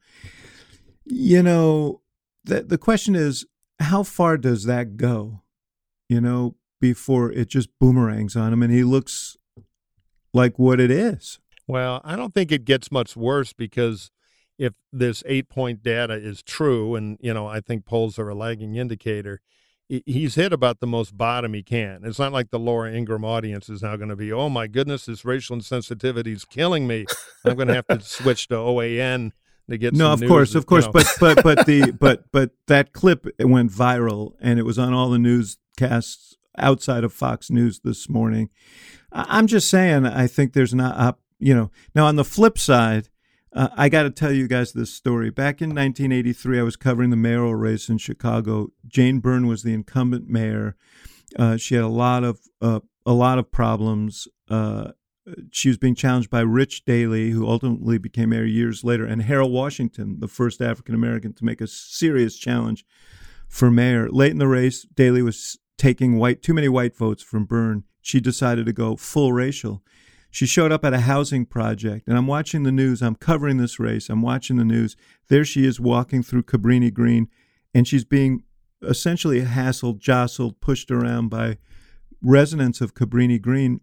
you 1.06 1.42
know, 1.42 2.02
the 2.44 2.64
the 2.64 2.78
question 2.78 3.16
is, 3.16 3.46
how 3.80 4.04
far 4.04 4.38
does 4.38 4.66
that 4.66 4.98
go? 4.98 5.44
You 6.10 6.20
know, 6.20 6.56
before 6.82 7.32
it 7.32 7.48
just 7.48 7.70
boomerangs 7.80 8.36
on 8.36 8.52
him, 8.52 8.62
and 8.62 8.74
he 8.74 8.84
looks 8.84 9.38
like 10.34 10.60
what 10.60 10.82
it 10.82 10.92
is. 10.92 11.40
Well, 11.66 12.02
I 12.04 12.18
don't 12.18 12.34
think 12.34 12.52
it 12.52 12.66
gets 12.66 12.92
much 12.92 13.16
worse 13.16 13.54
because 13.54 14.12
if 14.58 14.74
this 14.92 15.24
eight 15.26 15.48
point 15.48 15.84
data 15.84 16.16
is 16.16 16.44
true, 16.44 16.96
and, 16.96 17.18
you 17.22 17.34
know, 17.34 17.48
I 17.48 17.62
think 17.62 17.86
polls 17.86 18.20
are 18.20 18.28
a 18.28 18.36
lagging 18.36 18.76
indicator, 18.76 19.40
he's 20.06 20.36
hit 20.36 20.54
about 20.54 20.80
the 20.80 20.88
most 20.88 21.18
bottom 21.18 21.54
he 21.54 21.64
can. 21.64 22.02
It's 22.04 22.20
not 22.20 22.32
like 22.32 22.50
the 22.50 22.60
Laura 22.60 22.92
Ingraham 22.92 23.26
audience 23.26 23.70
is 23.70 23.82
now 23.82 23.96
going 23.98 24.10
to 24.10 24.16
be, 24.16 24.32
oh 24.32 24.50
my 24.50 24.68
goodness, 24.68 25.06
this 25.06 25.26
racial 25.26 25.58
insensitivity 25.58 26.34
is 26.34 26.46
killing 26.46 26.88
me. 26.88 27.06
I'm 27.46 27.56
going 27.56 27.68
to 27.68 27.74
have 27.74 27.88
to 27.88 28.00
switch 28.02 28.48
to 28.50 28.56
OAN 28.56 29.32
to 29.70 29.78
get 29.78 29.94
no, 29.94 30.14
of 30.14 30.22
course, 30.22 30.56
of 30.56 30.66
course, 30.66 30.86
know. 30.86 30.92
but 30.92 31.14
but 31.20 31.44
but 31.44 31.66
the 31.66 31.92
but 32.00 32.32
but 32.32 32.52
that 32.68 32.94
clip 32.94 33.28
went 33.40 33.72
viral 33.72 34.34
and 34.40 34.60
it 34.60 34.64
was 34.64 34.80
on 34.80 34.94
all 34.94 35.10
the 35.10 35.20
newscasts 35.20 36.38
outside 36.58 37.04
of 37.04 37.14
Fox 37.14 37.50
News 37.50 37.82
this 37.84 38.10
morning. 38.10 38.50
I'm 39.12 39.48
just 39.48 39.70
saying, 39.70 40.06
I 40.06 40.28
think 40.28 40.54
there's 40.54 40.74
not 40.74 40.98
uh, 40.98 41.14
you 41.40 41.54
know, 41.54 41.72
now 41.96 42.06
on 42.06 42.16
the 42.16 42.24
flip 42.24 42.58
side, 42.58 43.10
uh, 43.54 43.70
I 43.76 43.90
got 43.90 44.04
to 44.04 44.10
tell 44.10 44.32
you 44.32 44.48
guys 44.48 44.72
this 44.72 44.94
story. 44.94 45.30
Back 45.30 45.62
in 45.62 45.70
1983, 45.70 46.60
I 46.60 46.64
was 46.64 46.76
covering 46.76 47.10
the 47.10 47.18
mayoral 47.18 47.56
race 47.56 47.90
in 47.90 47.98
Chicago. 47.98 48.70
Jane 48.88 49.20
Byrne 49.20 49.48
was 49.48 49.64
the 49.64 49.74
incumbent 49.74 50.30
mayor. 50.30 50.76
Uh, 51.38 51.58
she 51.58 51.76
had 51.76 51.84
a 51.84 51.90
lot 51.90 52.24
of 52.24 52.40
uh, 52.62 52.80
a 53.06 53.14
lot 53.14 53.40
of 53.40 53.52
problems. 53.52 54.28
Uh, 54.50 54.92
she 55.52 55.70
was 55.70 55.78
being 55.78 55.96
challenged 55.96 56.30
by 56.30 56.42
Rich 56.42 56.86
Daley, 56.86 57.32
who 57.32 57.48
ultimately 57.48 57.98
became 57.98 58.30
mayor 58.30 58.44
years 58.44 58.84
later, 58.84 59.06
and 59.06 59.22
Harold 59.22 59.52
Washington, 59.52 60.20
the 60.20 60.28
first 60.28 60.62
African 60.62 60.96
American 60.96 61.34
to 61.34 61.46
make 61.46 61.62
a 61.62 61.68
serious 61.68 62.38
challenge 62.38 62.86
for 63.48 63.70
mayor. 63.70 64.10
Late 64.10 64.32
in 64.32 64.40
the 64.40 64.48
race, 64.48 64.86
Daley 64.96 65.22
was 65.22 65.60
taking 65.78 66.18
white 66.18 66.42
too 66.42 66.54
many 66.54 66.70
white 66.70 66.96
votes 66.96 67.24
from 67.24 67.46
Byrne. 67.46 67.84
She 68.02 68.20
decided 68.20 68.66
to 68.66 68.74
go 68.74 68.96
full 68.96 69.34
racial. 69.34 69.84
She 70.32 70.46
showed 70.46 70.72
up 70.72 70.86
at 70.86 70.94
a 70.94 71.02
housing 71.02 71.46
project, 71.46 72.08
and 72.08 72.18
I'm 72.18 72.26
watching 72.26 72.64
the 72.64 72.72
news. 72.72 73.02
I'm 73.02 73.16
covering 73.16 73.58
this 73.58 73.80
race. 73.80 74.10
I'm 74.10 74.22
watching 74.22 74.56
the 74.56 74.66
news. 74.66 74.96
There 75.28 75.44
she 75.44 75.66
is 75.66 75.80
walking 75.80 76.24
through 76.24 76.44
Cabrini 76.44 76.92
Green, 76.92 77.28
and 77.74 77.86
she's 77.86 78.06
being 78.06 78.44
essentially 78.82 79.42
hassled, 79.42 80.00
jostled, 80.00 80.62
pushed 80.62 80.90
around 80.90 81.30
by 81.30 81.58
residents 82.22 82.80
of 82.80 82.94
Cabrini 82.94 83.42
Green. 83.42 83.82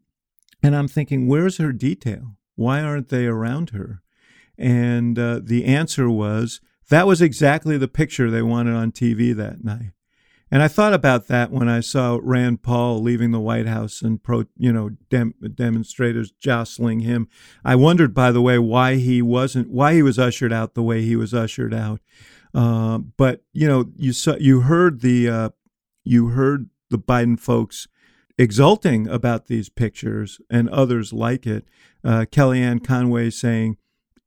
And 0.63 0.75
I'm 0.75 0.89
thinking, 0.89 1.29
where's 1.29 1.59
her 1.59 1.73
detail? 1.73 2.37
Why 2.57 2.81
aren't 2.81 3.09
they 3.09 3.27
around 3.27 3.71
her? 3.71 4.03
And 4.57 5.19
uh, 5.19 5.41
the 5.43 5.67
answer 5.67 6.11
was 6.11 6.61
that 6.89 7.07
was 7.07 7.21
exactly 7.21 7.77
the 7.77 7.89
picture 7.89 8.31
they 8.31 8.43
wanted 8.43 8.75
on 8.75 8.91
TV 8.91 9.37
that 9.37 9.63
night. 9.63 9.93
And 10.51 10.63
I 10.63 10.69
thought 10.69 10.95
about 10.95 11.27
that 11.29 11.51
when 11.51 11.69
I 11.69 11.81
saw 11.81 12.19
Rand 12.23 12.63
Paul 12.63 13.03
leaving 13.03 13.33
the 13.33 13.41
White 13.41 13.67
House 13.67 14.01
and 14.01 14.23
pro, 14.23 14.45
you 14.57 14.73
know, 14.73 14.91
dem- 15.11 15.35
demonstrators 15.55 16.31
jostling 16.31 17.01
him. 17.01 17.29
I 17.65 17.75
wondered, 17.75 18.15
by 18.15 18.33
the 18.33 18.41
way, 18.41 18.59
why 18.59 18.97
he 18.97 19.21
wasn't, 19.21 19.71
why 19.71 19.95
he 19.95 20.03
was 20.03 20.19
ushered 20.19 20.53
out 20.53 20.75
the 20.75 20.83
way 20.83 21.03
he 21.03 21.17
was 21.17 21.35
ushered 21.35 21.75
out. 21.75 22.01
Uh, 22.55 22.99
but 22.99 23.43
you 23.53 23.69
know, 23.69 23.87
you 23.97 24.13
saw, 24.13 24.37
you 24.37 24.63
heard 24.63 25.03
the, 25.03 25.29
uh, 25.29 25.49
you 26.05 26.29
heard 26.29 26.71
the 26.89 26.99
Biden 26.99 27.39
folks 27.39 27.87
exulting 28.39 29.07
about 29.07 29.49
these 29.49 29.69
pictures 29.69 30.41
and 30.49 30.69
others 30.71 31.13
like 31.13 31.47
it. 31.47 31.67
Uh, 32.03 32.25
Kellyanne 32.31 32.83
Conway 32.83 33.29
saying, 33.31 33.77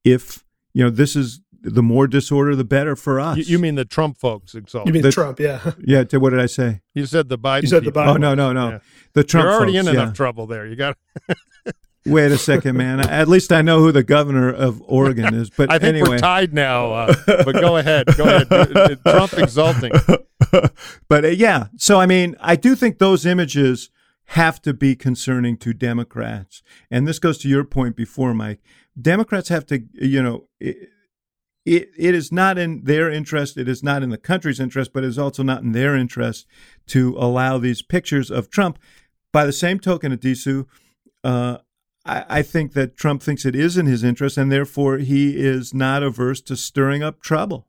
if 0.03 0.45
you 0.73 0.83
know, 0.83 0.89
this 0.89 1.15
is 1.15 1.41
the 1.63 1.83
more 1.83 2.07
disorder, 2.07 2.55
the 2.55 2.63
better 2.63 2.95
for 2.95 3.19
us. 3.19 3.37
You, 3.37 3.43
you 3.43 3.59
mean 3.59 3.75
the 3.75 3.85
Trump 3.85 4.17
folks 4.17 4.55
exalt? 4.55 4.87
You 4.87 4.93
mean 4.93 5.03
The- 5.03 5.11
Trump? 5.11 5.39
Yeah. 5.39 5.71
yeah. 5.79 6.03
t- 6.03 6.17
What 6.17 6.31
did 6.31 6.39
I 6.39 6.47
say? 6.47 6.81
You 6.93 7.05
said 7.05 7.29
the 7.29 7.37
Biden. 7.37 7.63
You 7.63 7.67
said 7.67 7.81
the 7.83 7.91
people. 7.91 8.01
Biden 8.01 8.15
Oh 8.15 8.17
no, 8.17 8.35
no, 8.35 8.51
no. 8.53 8.69
Yeah. 8.69 8.79
The 9.13 9.23
Trump. 9.23 9.45
You're 9.45 9.53
already 9.53 9.73
folks, 9.77 9.87
in 9.87 9.93
yeah. 9.95 10.01
enough 10.03 10.15
trouble 10.15 10.47
there. 10.47 10.65
You 10.65 10.75
got. 10.75 10.97
Wait 12.05 12.31
a 12.31 12.37
second, 12.37 12.77
man. 12.77 12.99
At 12.99 13.27
least 13.27 13.51
I 13.53 13.61
know 13.61 13.79
who 13.79 13.91
the 13.91 14.01
governor 14.03 14.51
of 14.51 14.81
Oregon 14.87 15.35
is. 15.35 15.51
But 15.51 15.69
I 15.69 15.77
think 15.77 15.97
anyway, 15.97 16.09
we're 16.09 16.17
tied 16.17 16.51
now. 16.51 16.91
Uh, 16.93 17.13
but 17.27 17.53
go 17.53 17.77
ahead. 17.77 18.07
Go 18.17 18.23
ahead. 18.23 18.99
Trump 19.05 19.33
exulting. 19.33 19.91
but 21.07 21.25
uh, 21.25 21.27
yeah, 21.27 21.67
so 21.77 21.99
I 21.99 22.07
mean, 22.07 22.35
I 22.39 22.55
do 22.55 22.75
think 22.75 22.97
those 22.97 23.23
images 23.23 23.91
have 24.25 24.59
to 24.63 24.73
be 24.73 24.95
concerning 24.95 25.57
to 25.57 25.73
Democrats, 25.73 26.63
and 26.89 27.07
this 27.07 27.19
goes 27.19 27.37
to 27.39 27.47
your 27.47 27.63
point 27.63 27.95
before, 27.95 28.33
Mike. 28.33 28.61
Democrats 28.99 29.49
have 29.49 29.67
to, 29.67 29.83
you 29.93 30.23
know. 30.23 30.47
It, 31.65 31.91
it, 31.97 32.15
is 32.15 32.31
not 32.31 32.57
in 32.57 32.85
their 32.85 33.11
interest. 33.11 33.57
It 33.57 33.67
is 33.67 33.83
not 33.83 34.01
in 34.01 34.09
the 34.09 34.17
country's 34.17 34.59
interest, 34.59 34.93
but 34.93 35.03
it 35.03 35.07
is 35.07 35.19
also 35.19 35.43
not 35.43 35.61
in 35.61 35.73
their 35.73 35.95
interest 35.95 36.47
to 36.87 37.15
allow 37.19 37.57
these 37.57 37.81
pictures 37.83 38.31
of 38.31 38.49
Trump. 38.49 38.79
By 39.31 39.45
the 39.45 39.53
same 39.53 39.79
token, 39.79 40.15
Addisu, 40.15 40.65
uh, 41.23 41.59
I, 42.05 42.25
I 42.29 42.41
think 42.41 42.73
that 42.73 42.97
Trump 42.97 43.21
thinks 43.21 43.45
it 43.45 43.55
is 43.55 43.77
in 43.77 43.85
his 43.85 44.03
interest, 44.03 44.37
and 44.37 44.51
therefore 44.51 44.97
he 44.97 45.37
is 45.37 45.73
not 45.73 46.03
averse 46.03 46.41
to 46.41 46.55
stirring 46.55 47.03
up 47.03 47.21
trouble. 47.21 47.67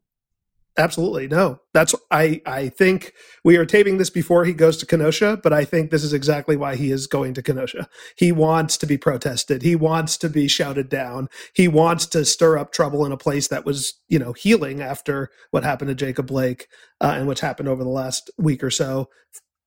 Absolutely. 0.79 1.29
No. 1.29 1.61
That's 1.75 1.95
I 2.11 2.41
I 2.47 2.71
think 2.71 3.13
we 3.45 3.57
are 3.57 3.67
taping 3.67 3.99
this 3.99 4.09
before 4.09 4.45
he 4.47 4.55
goes 4.55 4.79
to 4.79 4.87
Kenosha, 4.87 5.39
but 5.43 5.53
I 5.53 5.67
think 5.67 5.91
this 5.91 6.03
is 6.03 6.15
exactly 6.15 6.57
why 6.57 6.77
he 6.77 6.91
is 6.91 7.07
going 7.07 7.35
to 7.35 7.43
Kenosha. 7.43 7.89
He 8.17 8.33
wants 8.33 8.79
to 8.79 8.87
be 8.87 8.97
protested. 8.97 9.63
He 9.63 9.77
wants 9.77 10.17
to 10.19 10.31
be 10.31 10.49
shouted 10.49 10.89
down. 10.89 11.29
He 11.55 11.69
wants 11.69 12.07
to 12.07 12.25
stir 12.25 12.57
up 12.57 12.73
trouble 12.73 13.05
in 13.05 13.13
a 13.13 13.19
place 13.19 13.49
that 13.49 13.67
was, 13.67 13.95
you 14.09 14.19
know, 14.19 14.33
healing 14.33 14.81
after 14.81 15.31
what 15.51 15.63
happened 15.65 15.91
to 15.91 15.95
Jacob 15.95 16.27
Blake 16.29 16.69
uh, 17.03 17.15
and 17.17 17.27
what's 17.27 17.43
happened 17.43 17.69
over 17.69 17.85
the 17.85 17.91
last 17.91 18.31
week 18.39 18.65
or 18.65 18.71
so 18.71 19.11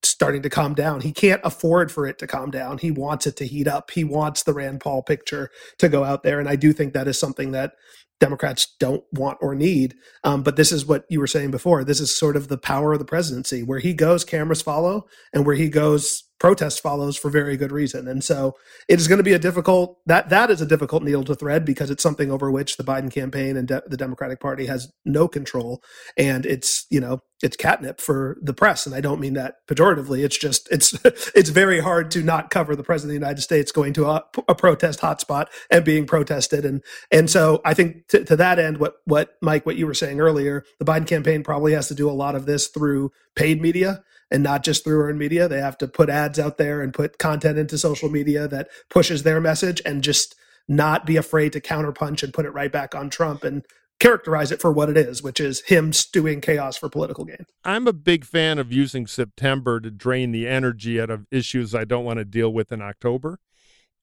starting 0.08 0.42
to 0.44 0.50
calm 0.50 0.74
down. 0.74 1.02
He 1.02 1.12
can't 1.12 1.42
afford 1.44 1.92
for 1.92 2.06
it 2.08 2.18
to 2.20 2.28
calm 2.28 2.52
down. 2.52 2.78
He 2.78 2.92
wants 2.92 3.28
it 3.28 3.36
to 3.38 3.48
heat 3.48 3.68
up. 3.68 3.92
He 3.92 4.04
wants 4.04 4.44
the 4.44 4.54
Rand 4.54 4.82
Paul 4.82 5.04
picture 5.04 5.50
to 5.80 5.90
go 5.90 6.04
out 6.04 6.24
there 6.24 6.40
and 6.40 6.50
I 6.50 6.56
do 6.56 6.74
think 6.74 6.94
that 6.94 7.08
is 7.08 7.20
something 7.20 7.52
that 7.52 7.74
Democrats 8.20 8.76
don't 8.80 9.04
want 9.12 9.38
or 9.42 9.56
need. 9.56 9.96
Um, 10.24 10.42
but 10.44 10.56
this 10.56 10.72
is 10.72 10.86
what 10.86 11.06
you 11.10 11.20
were 11.20 11.28
saying 11.28 11.52
before. 11.52 11.84
This 11.84 12.00
is 12.00 12.18
sort 12.18 12.38
of 12.38 12.48
the 12.48 12.58
power 12.58 12.94
of 12.94 13.00
the 13.00 13.06
presidency. 13.06 13.62
Where 13.62 13.80
he 13.80 13.94
goes, 13.94 14.24
cameras 14.24 14.62
follow, 14.62 15.06
and 15.34 15.46
where 15.46 15.56
he 15.56 15.70
goes, 15.70 16.24
protest 16.40 16.82
follows 16.82 17.16
for 17.18 17.30
very 17.30 17.56
good 17.56 17.72
reason. 17.72 18.08
And 18.08 18.24
so 18.24 18.56
it 18.90 19.00
is 19.00 19.08
going 19.08 19.18
to 19.18 19.24
be 19.24 19.34
a 19.34 19.40
difficult 19.40 20.00
that 20.06 20.30
that 20.30 20.52
is 20.52 20.62
a 20.62 20.66
difficult 20.66 21.04
needle 21.04 21.24
to 21.24 21.36
thread 21.36 21.66
because 21.66 21.90
it's 21.90 22.04
something 22.04 22.30
over 22.30 22.52
which 22.52 22.78
the 22.78 22.84
Biden 22.84 23.12
campaign 23.12 23.56
and 23.56 23.68
de- 23.68 23.84
the 23.88 23.98
Democratic 23.98 24.40
Party 24.40 24.66
has 24.66 24.92
no 25.06 25.28
control, 25.28 25.82
and 26.18 26.46
it's 26.46 26.86
you 26.90 27.00
know 27.00 27.22
it's 27.42 27.56
catnip 27.56 28.02
for 28.02 28.38
the 28.42 28.54
press. 28.54 28.86
And 28.86 28.94
I 28.94 29.02
don't 29.02 29.20
mean 29.20 29.34
that 29.34 29.56
pejoratively. 29.68 30.24
It's 30.24 30.38
just 30.38 30.68
it's 30.72 30.94
it's 31.36 31.50
very 31.50 31.80
hard 31.80 32.12
to 32.12 32.22
not 32.22 32.50
cover 32.50 32.76
the 32.76 32.84
president 32.84 33.16
of 33.16 33.22
the 33.22 33.26
United 33.26 33.42
States 33.42 33.72
going 33.72 33.94
to 33.94 34.06
a, 34.06 34.24
a 34.48 34.56
protest 34.56 35.00
hotspot 35.00 35.48
and 35.72 35.86
being 35.86 36.06
protested. 36.06 36.66
And 36.66 36.84
and 37.12 37.30
so 37.30 37.62
I 37.64 37.74
think 37.74 38.08
to, 38.10 38.26
to 38.26 38.36
that 38.36 38.60
end, 38.60 38.78
what 38.78 38.96
what 39.06 39.36
Mike, 39.42 39.66
what 39.66 39.78
you 39.78 39.88
were 39.88 39.94
saying 39.94 40.20
earlier, 40.20 40.66
the 40.80 40.86
Biden 40.86 41.08
campaign 41.08 41.44
probably 41.44 41.74
has 41.74 41.88
to 41.88 41.96
do 41.96 42.10
a 42.10 42.12
lot 42.12 42.36
of 42.36 42.46
this 42.46 42.68
through 42.68 43.12
paid 43.36 43.62
media 43.62 44.04
and 44.36 44.44
not 44.44 44.66
just 44.66 44.84
through 44.84 45.02
earned 45.02 45.18
media. 45.18 45.48
They 45.48 45.62
have 45.62 45.78
to 45.78 45.88
put 45.88 46.10
ads 46.10 46.38
out 46.38 46.58
there 46.58 46.82
and 46.82 46.94
put 46.94 47.18
content 47.18 47.58
into 47.58 47.78
social 47.78 48.10
media 48.10 48.50
that 48.50 48.68
pushes 48.90 49.24
their 49.24 49.40
message 49.40 49.82
and 49.86 50.04
just 50.04 50.36
not 50.68 51.06
be 51.06 51.16
afraid 51.16 51.54
to 51.54 51.62
counterpunch 51.62 52.22
and 52.22 52.34
put 52.34 52.46
it 52.46 52.50
right 52.50 52.72
back 52.72 52.94
on 52.94 53.10
Trump 53.10 53.46
and 53.46 53.64
characterize 54.02 54.52
it 54.52 54.60
for 54.60 54.74
what 54.74 54.90
it 54.90 54.98
is, 54.98 55.24
which 55.24 55.40
is 55.40 55.62
him 55.62 55.94
stewing 55.94 56.42
chaos 56.42 56.76
for 56.76 56.90
political 56.90 57.24
gain. 57.24 57.46
I'm 57.64 57.88
a 57.88 57.94
big 57.94 58.26
fan 58.26 58.60
of 58.60 58.74
using 58.74 59.08
September 59.08 59.80
to 59.80 59.90
drain 59.90 60.34
the 60.34 60.50
energy 60.50 61.00
out 61.00 61.10
of 61.10 61.28
issues 61.32 61.74
I 61.74 61.86
don't 61.86 62.04
want 62.04 62.20
to 62.20 62.26
deal 62.26 62.52
with 62.52 62.74
in 62.74 62.82
October. 62.82 63.40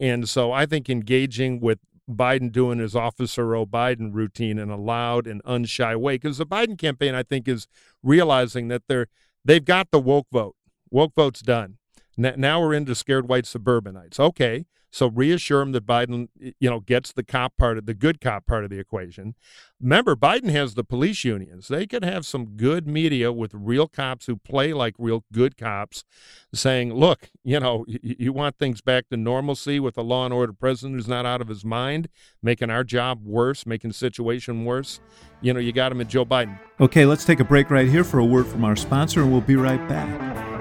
And 0.01 0.27
so 0.27 0.51
I 0.51 0.65
think 0.65 0.89
engaging 0.89 1.61
with 1.61 1.79
Biden 2.11 2.51
doing 2.51 2.79
his 2.79 2.97
Officer 2.97 3.55
O. 3.55 3.67
Biden 3.67 4.15
routine 4.15 4.59
in 4.59 4.71
a 4.71 4.79
loud 4.79 5.27
and 5.27 5.45
unshy 5.45 5.95
way, 5.95 6.15
because 6.15 6.39
the 6.39 6.47
Biden 6.47 6.79
campaign, 6.79 7.15
I 7.15 7.23
think, 7.23 7.47
is 7.47 7.67
realizing 8.03 8.69
that 8.69 8.85
they're 8.89 9.09
they've 9.45 9.65
got 9.65 9.91
the 9.91 10.01
woke 10.01 10.27
vote. 10.33 10.57
Woke 10.91 11.15
vote's 11.15 11.41
done. 11.41 11.79
Now 12.17 12.61
we're 12.61 12.75
into 12.75 12.95
scared 12.95 13.29
white 13.29 13.47
suburbanites. 13.47 14.21
Okay, 14.21 14.67
so 14.93 15.09
reassure 15.09 15.61
them 15.61 15.73
that 15.73 15.87
Biden, 15.87 16.29
you 16.39 16.69
know, 16.69 16.81
gets 16.81 17.13
the 17.13 17.25
cop 17.25 17.57
part 17.57 17.79
of 17.79 17.87
the 17.87 17.95
good 17.95 18.21
cop 18.21 18.47
part 18.47 18.63
of 18.63 18.71
the 18.71 18.79
equation. 18.79 19.35
Remember, 19.81 20.15
Biden 20.15 20.51
has 20.51 20.75
the 20.75 20.85
police 20.85 21.25
unions. 21.25 21.69
They 21.69 21.87
could 21.87 22.05
have 22.05 22.27
some 22.27 22.57
good 22.57 22.87
media 22.87 23.33
with 23.33 23.55
real 23.55 23.89
cops 23.89 24.27
who 24.27 24.37
play 24.37 24.75
like 24.75 24.95
real 24.99 25.25
good 25.33 25.57
cops, 25.57 26.05
saying, 26.53 26.93
"Look, 26.93 27.31
you 27.43 27.59
know, 27.59 27.87
y- 27.89 27.99
you 28.03 28.35
want 28.35 28.59
things 28.59 28.83
back 28.83 29.09
to 29.09 29.17
normalcy 29.17 29.81
with 29.81 29.97
a 29.97 30.03
law 30.03 30.27
and 30.27 30.35
order 30.35 30.53
president 30.53 30.97
who's 30.97 31.09
not 31.09 31.25
out 31.25 31.41
of 31.41 31.49
his 31.49 31.65
mind, 31.65 32.09
making 32.43 32.69
our 32.69 32.85
job 32.85 33.25
worse, 33.25 33.65
making 33.65 33.91
the 33.91 33.95
situation 33.95 34.67
worse. 34.67 35.01
You 35.41 35.55
know, 35.55 35.61
you 35.61 35.73
got 35.73 35.91
him 35.91 36.03
at 36.03 36.09
Joe 36.09 36.27
Biden." 36.27 36.59
Okay, 36.81 37.07
let's 37.07 37.25
take 37.25 37.41
a 37.41 37.45
break 37.45 37.71
right 37.71 37.89
here 37.89 38.05
for 38.05 38.19
a 38.19 38.25
word 38.25 38.47
from 38.47 38.63
our 38.65 38.77
sponsor, 38.77 39.23
and 39.23 39.33
we'll 39.33 39.41
be 39.41 39.57
right 39.57 39.89
back. 39.89 40.52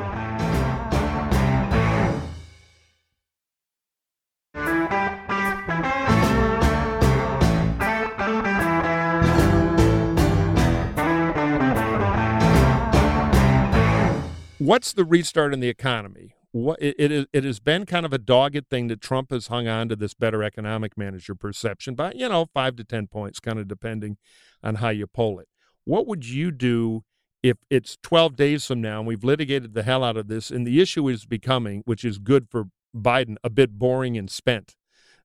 What's 14.62 14.93
the 14.93 15.06
restart 15.06 15.56
in 15.56 15.60
the 15.60 15.69
economy? 15.69 16.36
What 16.52 16.80
it, 16.80 16.95
it 17.00 17.12
is 17.12 17.26
it 17.34 17.43
has 17.43 17.60
been 17.60 17.88
kind 17.88 18.06
of 18.06 18.13
a 18.13 18.19
dogged 18.19 18.69
thing 18.69 18.89
that 18.89 19.02
Trump 19.02 19.32
has 19.32 19.47
hung 19.47 19.67
on 19.67 19.89
to 19.89 19.95
this 19.95 20.13
better 20.13 20.43
economic 20.43 20.95
manager 20.95 21.34
perception 21.34 21.95
by 21.95 22.12
you 22.12 22.30
know 22.30 22.45
five 22.54 22.76
to 22.76 22.84
ten 22.84 23.08
points, 23.08 23.39
kind 23.39 23.58
of 23.58 23.67
depending 23.67 24.17
on 24.62 24.76
how 24.76 24.89
you 24.89 25.08
poll 25.08 25.39
it. 25.39 25.47
What 25.84 26.06
would 26.06 26.30
you 26.30 26.52
do 26.52 27.04
if 27.41 27.58
it's 27.71 27.97
twelve 28.04 28.36
days 28.36 28.67
from 28.67 28.82
now 28.82 29.00
and 29.00 29.08
we've 29.08 29.24
litigated 29.24 29.74
the 29.74 29.82
hell 29.82 30.04
out 30.04 30.15
of 30.15 30.28
this 30.28 30.52
and 30.52 30.67
the 30.67 30.80
issue 30.80 31.08
is 31.08 31.26
becoming, 31.26 31.82
which 31.86 32.06
is 32.06 32.19
good 32.19 32.47
for 32.47 32.65
Biden, 32.95 33.38
a 33.43 33.50
bit 33.50 33.80
boring 33.80 34.15
and 34.15 34.30
spent 34.30 34.76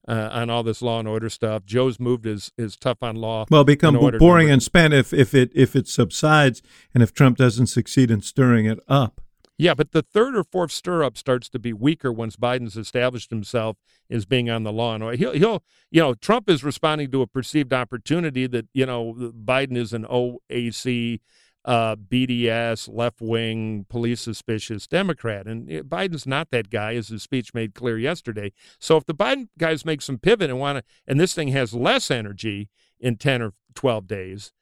uh, 0.08 0.30
on 0.32 0.48
all 0.48 0.62
this 0.62 0.80
law 0.80 0.98
and 0.98 1.06
order 1.06 1.28
stuff. 1.28 1.66
Joe's 1.66 2.00
moved 2.00 2.24
his 2.24 2.52
his 2.56 2.74
tough 2.74 3.02
on 3.02 3.16
law. 3.16 3.44
Well, 3.50 3.64
become 3.64 3.96
and 3.96 4.18
boring 4.18 4.46
number- 4.46 4.52
and 4.54 4.62
spent 4.62 4.94
if, 4.94 5.12
if 5.12 5.34
it 5.34 5.50
if 5.54 5.76
it 5.76 5.88
subsides 5.88 6.62
and 6.94 7.02
if 7.02 7.12
Trump 7.12 7.36
doesn't 7.36 7.66
succeed 7.66 8.10
in 8.10 8.22
stirring 8.22 8.64
it 8.64 8.78
up. 8.88 9.20
Yeah, 9.58 9.72
but 9.72 9.92
the 9.92 10.02
third 10.02 10.36
or 10.36 10.44
fourth 10.44 10.70
stir 10.70 11.02
up 11.02 11.16
starts 11.16 11.48
to 11.48 11.58
be 11.58 11.72
weaker 11.72 12.12
once 12.12 12.36
Biden's 12.36 12.76
established 12.76 13.30
himself 13.30 13.78
as 14.10 14.26
being 14.26 14.50
on 14.50 14.64
the 14.64 14.72
law 14.72 14.94
and 14.94 15.02
order. 15.02 15.16
He'll, 15.16 15.32
he'll, 15.32 15.64
you 15.90 16.02
know, 16.02 16.12
Trump 16.14 16.50
is 16.50 16.62
responding 16.62 17.10
to 17.12 17.22
a 17.22 17.26
perceived 17.26 17.72
opportunity 17.72 18.46
that 18.48 18.66
you 18.74 18.84
know 18.84 19.14
Biden 19.14 19.76
is 19.76 19.94
an 19.94 20.04
OAC 20.04 21.20
uh, 21.66 21.96
BDS, 21.96 22.88
left 22.92 23.20
wing, 23.20 23.86
police 23.88 24.20
suspicious 24.20 24.86
Democrat. 24.86 25.46
And 25.46 25.70
eh, 25.70 25.80
Biden's 25.82 26.26
not 26.26 26.50
that 26.52 26.70
guy, 26.70 26.94
as 26.94 27.08
his 27.08 27.24
speech 27.24 27.52
made 27.52 27.74
clear 27.74 27.98
yesterday. 27.98 28.52
So 28.78 28.96
if 28.96 29.04
the 29.04 29.14
Biden 29.14 29.48
guys 29.58 29.84
make 29.84 30.00
some 30.00 30.18
pivot 30.18 30.48
and 30.48 30.60
want 30.60 30.78
to, 30.78 30.84
and 31.06 31.18
this 31.18 31.34
thing 31.34 31.48
has 31.48 31.74
less 31.74 32.10
energy 32.10 32.68
in 33.00 33.16
10 33.16 33.42
or 33.42 33.52
12 33.74 34.06
days, 34.06 34.52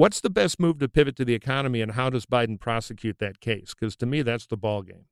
what's 0.00 0.20
the 0.20 0.30
best 0.30 0.58
move 0.58 0.78
to 0.78 0.88
pivot 0.88 1.14
to 1.14 1.26
the 1.26 1.34
economy 1.34 1.82
and 1.82 1.92
how 1.92 2.08
does 2.08 2.24
Biden 2.24 2.58
prosecute 2.58 3.18
that 3.18 3.40
case? 3.40 3.74
Because 3.78 3.94
to 3.96 4.06
me, 4.06 4.22
that's 4.22 4.46
the 4.46 4.56
ball 4.56 4.80
game. 4.80 5.04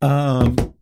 Um, 0.00 0.74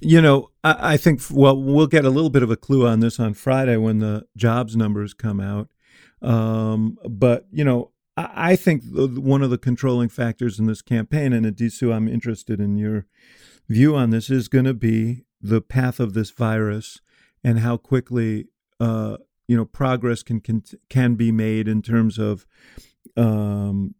you 0.00 0.20
know, 0.20 0.50
I, 0.64 0.94
I, 0.94 0.96
think, 0.96 1.22
well, 1.30 1.56
we'll 1.56 1.86
get 1.86 2.04
a 2.04 2.10
little 2.10 2.30
bit 2.30 2.42
of 2.42 2.50
a 2.50 2.56
clue 2.56 2.86
on 2.88 2.98
this 2.98 3.20
on 3.20 3.34
Friday 3.34 3.76
when 3.76 4.00
the 4.00 4.26
jobs 4.36 4.76
numbers 4.76 5.14
come 5.14 5.38
out. 5.38 5.68
Um, 6.20 6.98
but, 7.08 7.46
you 7.52 7.64
know, 7.64 7.92
I, 8.16 8.52
I 8.52 8.56
think 8.56 8.82
the, 8.84 9.06
one 9.06 9.42
of 9.42 9.50
the 9.50 9.58
controlling 9.58 10.08
factors 10.08 10.58
in 10.58 10.66
this 10.66 10.82
campaign, 10.82 11.32
and 11.32 11.46
Addisu, 11.46 11.94
I'm 11.94 12.08
interested 12.08 12.60
in 12.60 12.76
your 12.76 13.06
view 13.68 13.94
on 13.94 14.10
this, 14.10 14.28
is 14.28 14.48
going 14.48 14.64
to 14.64 14.74
be 14.74 15.24
the 15.40 15.60
path 15.60 16.00
of 16.00 16.14
this 16.14 16.30
virus 16.30 17.00
and 17.44 17.60
how 17.60 17.76
quickly, 17.76 18.48
uh, 18.80 19.18
you 19.48 19.56
know, 19.56 19.64
progress 19.64 20.22
can, 20.22 20.40
can 20.40 20.62
can 20.88 21.14
be 21.14 21.32
made 21.32 21.68
in 21.68 21.82
terms 21.82 22.18
of 22.18 22.46
um, 23.16 23.94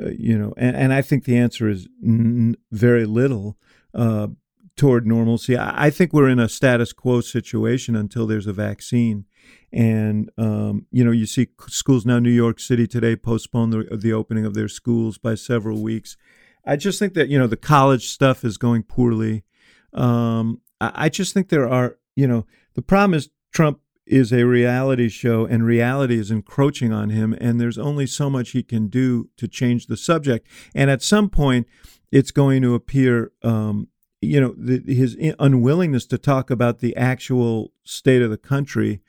uh, 0.00 0.10
you 0.10 0.38
know, 0.38 0.54
and, 0.56 0.76
and 0.76 0.92
I 0.92 1.02
think 1.02 1.24
the 1.24 1.36
answer 1.36 1.68
is 1.68 1.88
n- 2.04 2.56
very 2.70 3.04
little 3.04 3.56
uh, 3.94 4.28
toward 4.76 5.06
normalcy. 5.06 5.56
I, 5.56 5.86
I, 5.86 5.90
think 5.90 6.12
we're 6.12 6.28
in 6.28 6.38
a 6.38 6.48
status 6.48 6.92
quo 6.92 7.20
situation 7.20 7.96
until 7.96 8.26
there's 8.26 8.46
a 8.46 8.52
vaccine. 8.52 9.24
And 9.72 10.30
um, 10.38 10.86
you 10.92 11.04
know, 11.04 11.10
you 11.10 11.26
see 11.26 11.48
schools 11.66 12.06
now. 12.06 12.18
New 12.18 12.30
York 12.30 12.60
City 12.60 12.86
today 12.86 13.16
postponed 13.16 13.72
the, 13.72 13.96
the 13.96 14.12
opening 14.12 14.46
of 14.46 14.54
their 14.54 14.68
schools 14.68 15.18
by 15.18 15.34
several 15.34 15.82
weeks. 15.82 16.16
I 16.64 16.76
just 16.76 16.98
think 16.98 17.14
that 17.14 17.28
you 17.28 17.38
know 17.38 17.46
the 17.46 17.56
college 17.56 18.08
stuff 18.08 18.44
is 18.44 18.56
going 18.56 18.84
poorly. 18.84 19.44
Um, 19.92 20.60
I, 20.80 20.92
I 20.94 21.08
just 21.08 21.34
think 21.34 21.48
there 21.48 21.68
are 21.68 21.96
you 22.14 22.26
know 22.26 22.46
the 22.74 22.82
problem 22.82 23.14
is 23.14 23.30
Trump 23.52 23.80
is 24.08 24.32
a 24.32 24.44
reality 24.44 25.08
show 25.08 25.44
and 25.44 25.64
reality 25.64 26.18
is 26.18 26.30
encroaching 26.30 26.92
on 26.92 27.10
him 27.10 27.34
and 27.40 27.60
there's 27.60 27.78
only 27.78 28.06
so 28.06 28.28
much 28.28 28.50
he 28.50 28.62
can 28.62 28.88
do 28.88 29.28
to 29.36 29.46
change 29.46 29.86
the 29.86 29.96
subject. 29.96 30.46
And 30.74 30.90
at 30.90 31.02
some 31.02 31.30
point 31.30 31.66
it's 32.10 32.30
going 32.30 32.62
to 32.62 32.74
appear 32.74 33.32
um, 33.42 33.88
you 34.20 34.40
know 34.40 34.54
the, 34.56 34.82
his 34.92 35.16
unwillingness 35.38 36.06
to 36.06 36.18
talk 36.18 36.50
about 36.50 36.80
the 36.80 36.96
actual 36.96 37.72
state 37.84 38.22
of 38.22 38.30
the 38.30 38.38
country 38.38 39.00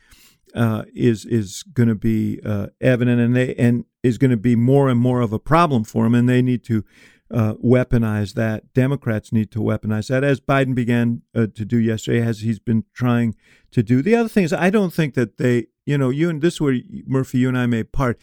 uh, 0.56 0.84
is 0.94 1.26
is 1.26 1.64
going 1.64 1.90
to 1.90 1.96
be 1.96 2.40
uh, 2.46 2.68
evident 2.82 3.20
and 3.20 3.36
they 3.36 3.56
and 3.56 3.86
is 4.04 4.18
going 4.18 4.32
to 4.32 4.38
be 4.38 4.56
more 4.56 4.90
and 4.90 5.00
more 5.00 5.22
of 5.22 5.34
a 5.34 5.40
problem 5.40 5.84
for 5.84 6.06
him 6.06 6.16
and 6.16 6.30
they 6.30 6.42
need 6.42 6.64
to 6.64 6.84
uh, 7.32 7.54
weaponize 7.56 8.34
that. 8.34 8.74
Democrats 8.74 9.32
need 9.32 9.52
to 9.52 9.60
weaponize 9.60 10.08
that, 10.08 10.24
as 10.24 10.40
Biden 10.40 10.74
began 10.74 11.22
uh, 11.36 11.48
to 11.54 11.66
do 11.66 11.78
yesterday, 11.78 12.22
as 12.22 12.42
he's 12.42 12.60
been 12.60 12.86
trying 12.94 13.36
to 13.72 13.84
do. 13.84 14.02
The 14.02 14.16
other 14.16 14.30
thing 14.30 14.44
is, 14.44 14.54
I 14.54 14.70
don't 14.70 14.94
think 14.94 15.14
that 15.14 15.38
they, 15.38 15.68
you 15.86 15.98
know, 15.98 16.10
you 16.10 16.30
and 16.30 16.42
this 16.42 16.56
is 16.56 16.62
where 16.62 16.80
Murphy, 17.06 17.40
you 17.40 17.48
and 17.50 17.58
I 17.58 17.66
may 17.66 17.84
part. 17.84 18.20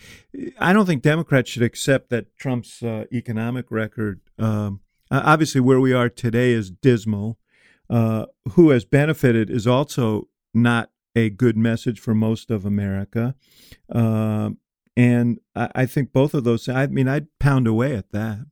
I 0.59 0.73
don't 0.73 0.87
think 0.87 1.03
Democrats 1.03 1.51
should 1.51 1.63
accept 1.63 2.11
that 2.11 2.37
Trump's 2.37 2.83
uh, 2.83 3.05
economic 3.13 3.71
record. 3.71 4.21
Um, 4.39 4.81
obviously, 5.11 5.61
where 5.61 5.81
we 5.81 5.93
are 5.93 6.09
today 6.09 6.53
is 6.53 6.71
dismal. 6.71 7.39
Uh, 7.89 8.27
who 8.55 8.71
has 8.71 8.85
benefited 8.85 9.49
is 9.49 9.65
also 9.65 10.29
not 10.53 10.91
a 11.15 11.31
good 11.31 11.57
message 11.57 12.01
for 12.01 12.15
most 12.15 12.51
of 12.51 12.67
America. 12.67 13.37
Um, 13.91 14.59
and 14.97 15.39
I, 15.55 15.71
I 15.75 15.87
think 15.87 16.13
both 16.13 16.35
of 16.35 16.45
those. 16.45 16.69
I 16.69 16.89
mean, 16.89 17.07
I'd 17.07 17.29
pound 17.39 17.69
away 17.69 17.95
at 17.95 18.11
that. 18.11 18.47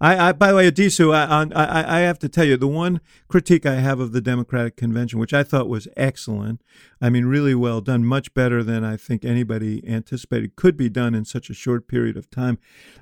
I, 0.00 0.28
I, 0.28 0.32
by 0.32 0.48
the 0.48 0.56
way, 0.56 0.70
Addisu, 0.70 1.14
I, 1.14 1.46
I, 1.54 1.98
I 1.98 2.00
have 2.00 2.18
to 2.20 2.28
tell 2.28 2.44
you 2.44 2.56
the 2.56 2.66
one 2.66 3.00
critique 3.28 3.66
I 3.66 3.76
have 3.76 4.00
of 4.00 4.12
the 4.12 4.20
Democratic 4.20 4.76
Convention, 4.76 5.18
which 5.18 5.34
I 5.34 5.42
thought 5.42 5.68
was 5.68 5.88
excellent. 5.96 6.60
I 7.00 7.10
mean, 7.10 7.26
really 7.26 7.54
well 7.54 7.80
done, 7.80 8.04
much 8.04 8.34
better 8.34 8.62
than 8.62 8.84
I 8.84 8.96
think 8.96 9.24
anybody 9.24 9.82
anticipated 9.88 10.56
could 10.56 10.76
be 10.76 10.88
done 10.88 11.14
in 11.14 11.24
such 11.24 11.50
a 11.50 11.54
short 11.54 11.86
period 11.86 12.16
of 12.16 12.30
time, 12.30 12.58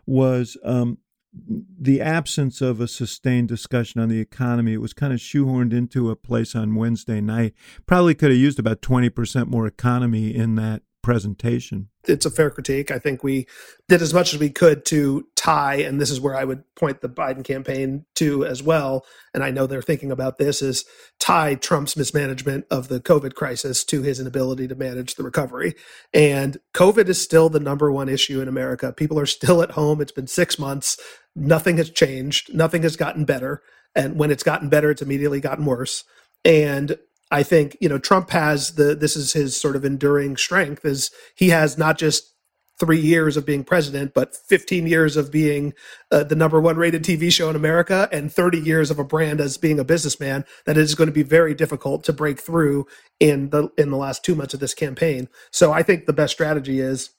was 0.06 0.56
um, 0.64 0.98
the 1.32 2.00
absence 2.00 2.60
of 2.60 2.80
a 2.80 2.88
sustained 2.88 3.48
discussion 3.48 4.00
on 4.00 4.08
the 4.08 4.20
economy. 4.20 4.72
It 4.72 4.80
was 4.80 4.92
kind 4.92 5.12
of 5.12 5.20
shoehorned 5.20 5.72
into 5.72 6.10
a 6.10 6.16
place 6.16 6.56
on 6.56 6.74
Wednesday 6.74 7.20
night. 7.20 7.54
Probably 7.86 8.14
could 8.14 8.30
have 8.30 8.38
used 8.38 8.58
about 8.58 8.82
twenty 8.82 9.10
percent 9.10 9.48
more 9.48 9.66
economy 9.66 10.34
in 10.34 10.56
that 10.56 10.82
presentation. 11.02 11.88
It's 12.06 12.26
a 12.26 12.30
fair 12.30 12.50
critique. 12.50 12.90
I 12.90 12.98
think 12.98 13.22
we 13.22 13.46
did 13.88 14.02
as 14.02 14.14
much 14.14 14.32
as 14.34 14.40
we 14.40 14.50
could 14.50 14.84
to 14.86 15.26
tie, 15.36 15.76
and 15.76 16.00
this 16.00 16.10
is 16.10 16.20
where 16.20 16.36
I 16.36 16.44
would 16.44 16.62
point 16.74 17.00
the 17.00 17.08
Biden 17.08 17.44
campaign 17.44 18.04
to 18.16 18.44
as 18.44 18.62
well. 18.62 19.04
And 19.34 19.42
I 19.42 19.50
know 19.50 19.66
they're 19.66 19.82
thinking 19.82 20.10
about 20.10 20.38
this 20.38 20.62
is 20.62 20.84
tie 21.18 21.54
Trump's 21.54 21.96
mismanagement 21.96 22.66
of 22.70 22.88
the 22.88 23.00
COVID 23.00 23.34
crisis 23.34 23.84
to 23.84 24.02
his 24.02 24.20
inability 24.20 24.68
to 24.68 24.74
manage 24.74 25.14
the 25.14 25.22
recovery. 25.22 25.74
And 26.12 26.58
COVID 26.74 27.08
is 27.08 27.20
still 27.20 27.48
the 27.48 27.60
number 27.60 27.90
one 27.92 28.08
issue 28.08 28.40
in 28.40 28.48
America. 28.48 28.92
People 28.92 29.18
are 29.18 29.26
still 29.26 29.62
at 29.62 29.72
home. 29.72 30.00
It's 30.00 30.12
been 30.12 30.26
six 30.26 30.58
months. 30.58 30.98
Nothing 31.36 31.76
has 31.76 31.90
changed. 31.90 32.54
Nothing 32.54 32.82
has 32.82 32.96
gotten 32.96 33.24
better. 33.24 33.62
And 33.94 34.18
when 34.18 34.30
it's 34.30 34.42
gotten 34.42 34.68
better, 34.68 34.90
it's 34.90 35.02
immediately 35.02 35.40
gotten 35.40 35.64
worse. 35.64 36.04
And 36.44 36.96
I 37.30 37.42
think 37.42 37.76
you 37.80 37.88
know 37.88 37.98
Trump 37.98 38.30
has 38.30 38.74
the 38.74 38.94
this 38.94 39.16
is 39.16 39.32
his 39.32 39.60
sort 39.60 39.76
of 39.76 39.84
enduring 39.84 40.36
strength 40.36 40.84
is 40.84 41.10
he 41.34 41.50
has 41.50 41.78
not 41.78 41.98
just 41.98 42.30
three 42.80 42.98
years 42.98 43.36
of 43.36 43.44
being 43.44 43.62
president, 43.62 44.14
but 44.14 44.34
15 44.34 44.86
years 44.86 45.14
of 45.14 45.30
being 45.30 45.74
uh, 46.10 46.24
the 46.24 46.34
number 46.34 46.58
one 46.58 46.76
rated 46.76 47.04
TV 47.04 47.30
show 47.30 47.50
in 47.50 47.54
America 47.54 48.08
and 48.10 48.32
30 48.32 48.58
years 48.58 48.90
of 48.90 48.98
a 48.98 49.04
brand 49.04 49.38
as 49.38 49.58
being 49.58 49.78
a 49.78 49.84
businessman. 49.84 50.46
That 50.64 50.78
is 50.78 50.94
going 50.94 51.06
to 51.06 51.12
be 51.12 51.22
very 51.22 51.54
difficult 51.54 52.02
to 52.04 52.12
break 52.14 52.40
through 52.40 52.86
in 53.20 53.50
the 53.50 53.68
in 53.76 53.90
the 53.90 53.98
last 53.98 54.24
two 54.24 54.34
months 54.34 54.54
of 54.54 54.60
this 54.60 54.74
campaign. 54.74 55.28
So 55.52 55.72
I 55.72 55.82
think 55.82 56.06
the 56.06 56.14
best 56.14 56.32
strategy 56.32 56.80
is 56.80 57.10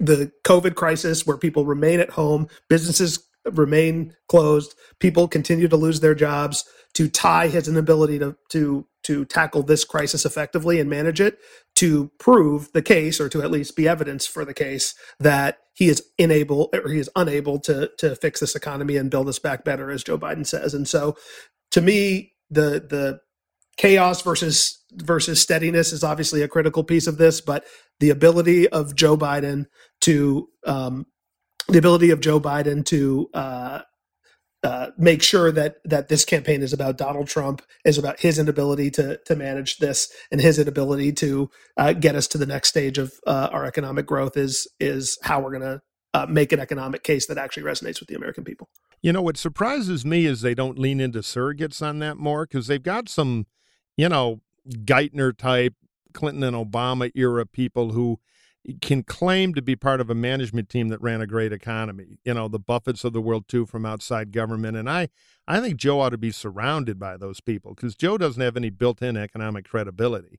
the 0.00 0.32
COVID 0.44 0.74
crisis, 0.74 1.26
where 1.26 1.38
people 1.38 1.64
remain 1.64 2.00
at 2.00 2.10
home, 2.10 2.48
businesses 2.68 3.24
remain 3.52 4.14
closed, 4.28 4.74
people 4.98 5.26
continue 5.26 5.68
to 5.68 5.76
lose 5.76 6.00
their 6.00 6.14
jobs. 6.14 6.64
To 6.96 7.08
tie 7.08 7.48
his 7.48 7.68
inability 7.68 8.18
to 8.18 8.36
to 8.50 8.86
to 9.04 9.24
tackle 9.24 9.62
this 9.62 9.84
crisis 9.84 10.24
effectively 10.24 10.80
and 10.80 10.88
manage 10.88 11.20
it 11.20 11.38
to 11.76 12.10
prove 12.18 12.72
the 12.72 12.82
case 12.82 13.20
or 13.20 13.28
to 13.28 13.42
at 13.42 13.50
least 13.50 13.76
be 13.76 13.88
evidence 13.88 14.26
for 14.26 14.44
the 14.44 14.54
case 14.54 14.94
that 15.18 15.58
he 15.74 15.88
is 15.88 16.02
unable 16.18 16.70
or 16.72 16.88
he 16.90 16.98
is 16.98 17.10
unable 17.16 17.58
to 17.58 17.90
to 17.98 18.14
fix 18.16 18.40
this 18.40 18.54
economy 18.54 18.96
and 18.96 19.10
build 19.10 19.28
us 19.28 19.38
back 19.38 19.64
better 19.64 19.90
as 19.90 20.04
Joe 20.04 20.18
Biden 20.18 20.46
says. 20.46 20.74
And 20.74 20.86
so 20.86 21.16
to 21.70 21.80
me 21.80 22.32
the 22.50 22.84
the 22.88 23.20
chaos 23.76 24.20
versus 24.22 24.84
versus 24.92 25.40
steadiness 25.40 25.92
is 25.92 26.04
obviously 26.04 26.42
a 26.42 26.48
critical 26.48 26.84
piece 26.84 27.06
of 27.06 27.16
this 27.16 27.40
but 27.40 27.64
the 28.00 28.10
ability 28.10 28.68
of 28.68 28.94
Joe 28.94 29.16
Biden 29.16 29.66
to 30.02 30.48
um, 30.66 31.06
the 31.68 31.78
ability 31.78 32.10
of 32.10 32.20
Joe 32.20 32.40
Biden 32.40 32.84
to 32.86 33.30
uh, 33.32 33.80
uh, 34.62 34.90
make 34.96 35.22
sure 35.22 35.50
that 35.50 35.76
that 35.84 36.08
this 36.08 36.24
campaign 36.24 36.62
is 36.62 36.72
about 36.72 36.96
Donald 36.96 37.28
Trump, 37.28 37.62
is 37.84 37.98
about 37.98 38.20
his 38.20 38.38
inability 38.38 38.90
to 38.92 39.18
to 39.24 39.36
manage 39.36 39.78
this, 39.78 40.12
and 40.30 40.40
his 40.40 40.58
inability 40.58 41.12
to 41.12 41.50
uh, 41.76 41.92
get 41.92 42.14
us 42.14 42.26
to 42.28 42.38
the 42.38 42.46
next 42.46 42.68
stage 42.68 42.98
of 42.98 43.14
uh, 43.26 43.48
our 43.52 43.64
economic 43.64 44.06
growth 44.06 44.36
is 44.36 44.68
is 44.78 45.18
how 45.22 45.40
we're 45.40 45.58
going 45.58 45.62
to 45.62 45.82
uh, 46.14 46.26
make 46.26 46.52
an 46.52 46.60
economic 46.60 47.02
case 47.02 47.26
that 47.26 47.38
actually 47.38 47.62
resonates 47.62 47.98
with 48.00 48.08
the 48.08 48.14
American 48.14 48.44
people. 48.44 48.68
You 49.00 49.12
know, 49.12 49.22
what 49.22 49.36
surprises 49.36 50.04
me 50.04 50.26
is 50.26 50.42
they 50.42 50.54
don't 50.54 50.78
lean 50.78 51.00
into 51.00 51.20
surrogates 51.20 51.84
on 51.84 51.98
that 51.98 52.18
more 52.18 52.46
because 52.46 52.68
they've 52.68 52.82
got 52.82 53.08
some, 53.08 53.46
you 53.96 54.08
know, 54.08 54.40
Geithner 54.68 55.36
type 55.36 55.74
Clinton 56.12 56.44
and 56.44 56.56
Obama 56.56 57.10
era 57.14 57.46
people 57.46 57.92
who 57.92 58.20
can 58.80 59.02
claim 59.02 59.54
to 59.54 59.62
be 59.62 59.74
part 59.74 60.00
of 60.00 60.08
a 60.08 60.14
management 60.14 60.68
team 60.68 60.88
that 60.88 61.00
ran 61.00 61.20
a 61.20 61.26
great 61.26 61.52
economy. 61.52 62.18
You 62.24 62.34
know, 62.34 62.48
the 62.48 62.60
Buffetts 62.60 63.04
of 63.04 63.12
the 63.12 63.20
world 63.20 63.48
too 63.48 63.66
from 63.66 63.84
outside 63.84 64.30
government. 64.30 64.76
And 64.76 64.88
I, 64.88 65.08
I 65.48 65.60
think 65.60 65.76
Joe 65.76 66.00
ought 66.00 66.10
to 66.10 66.18
be 66.18 66.30
surrounded 66.30 66.98
by 66.98 67.16
those 67.16 67.40
people 67.40 67.74
because 67.74 67.96
Joe 67.96 68.16
doesn't 68.16 68.40
have 68.40 68.56
any 68.56 68.70
built-in 68.70 69.16
economic 69.16 69.68
credibility. 69.68 70.38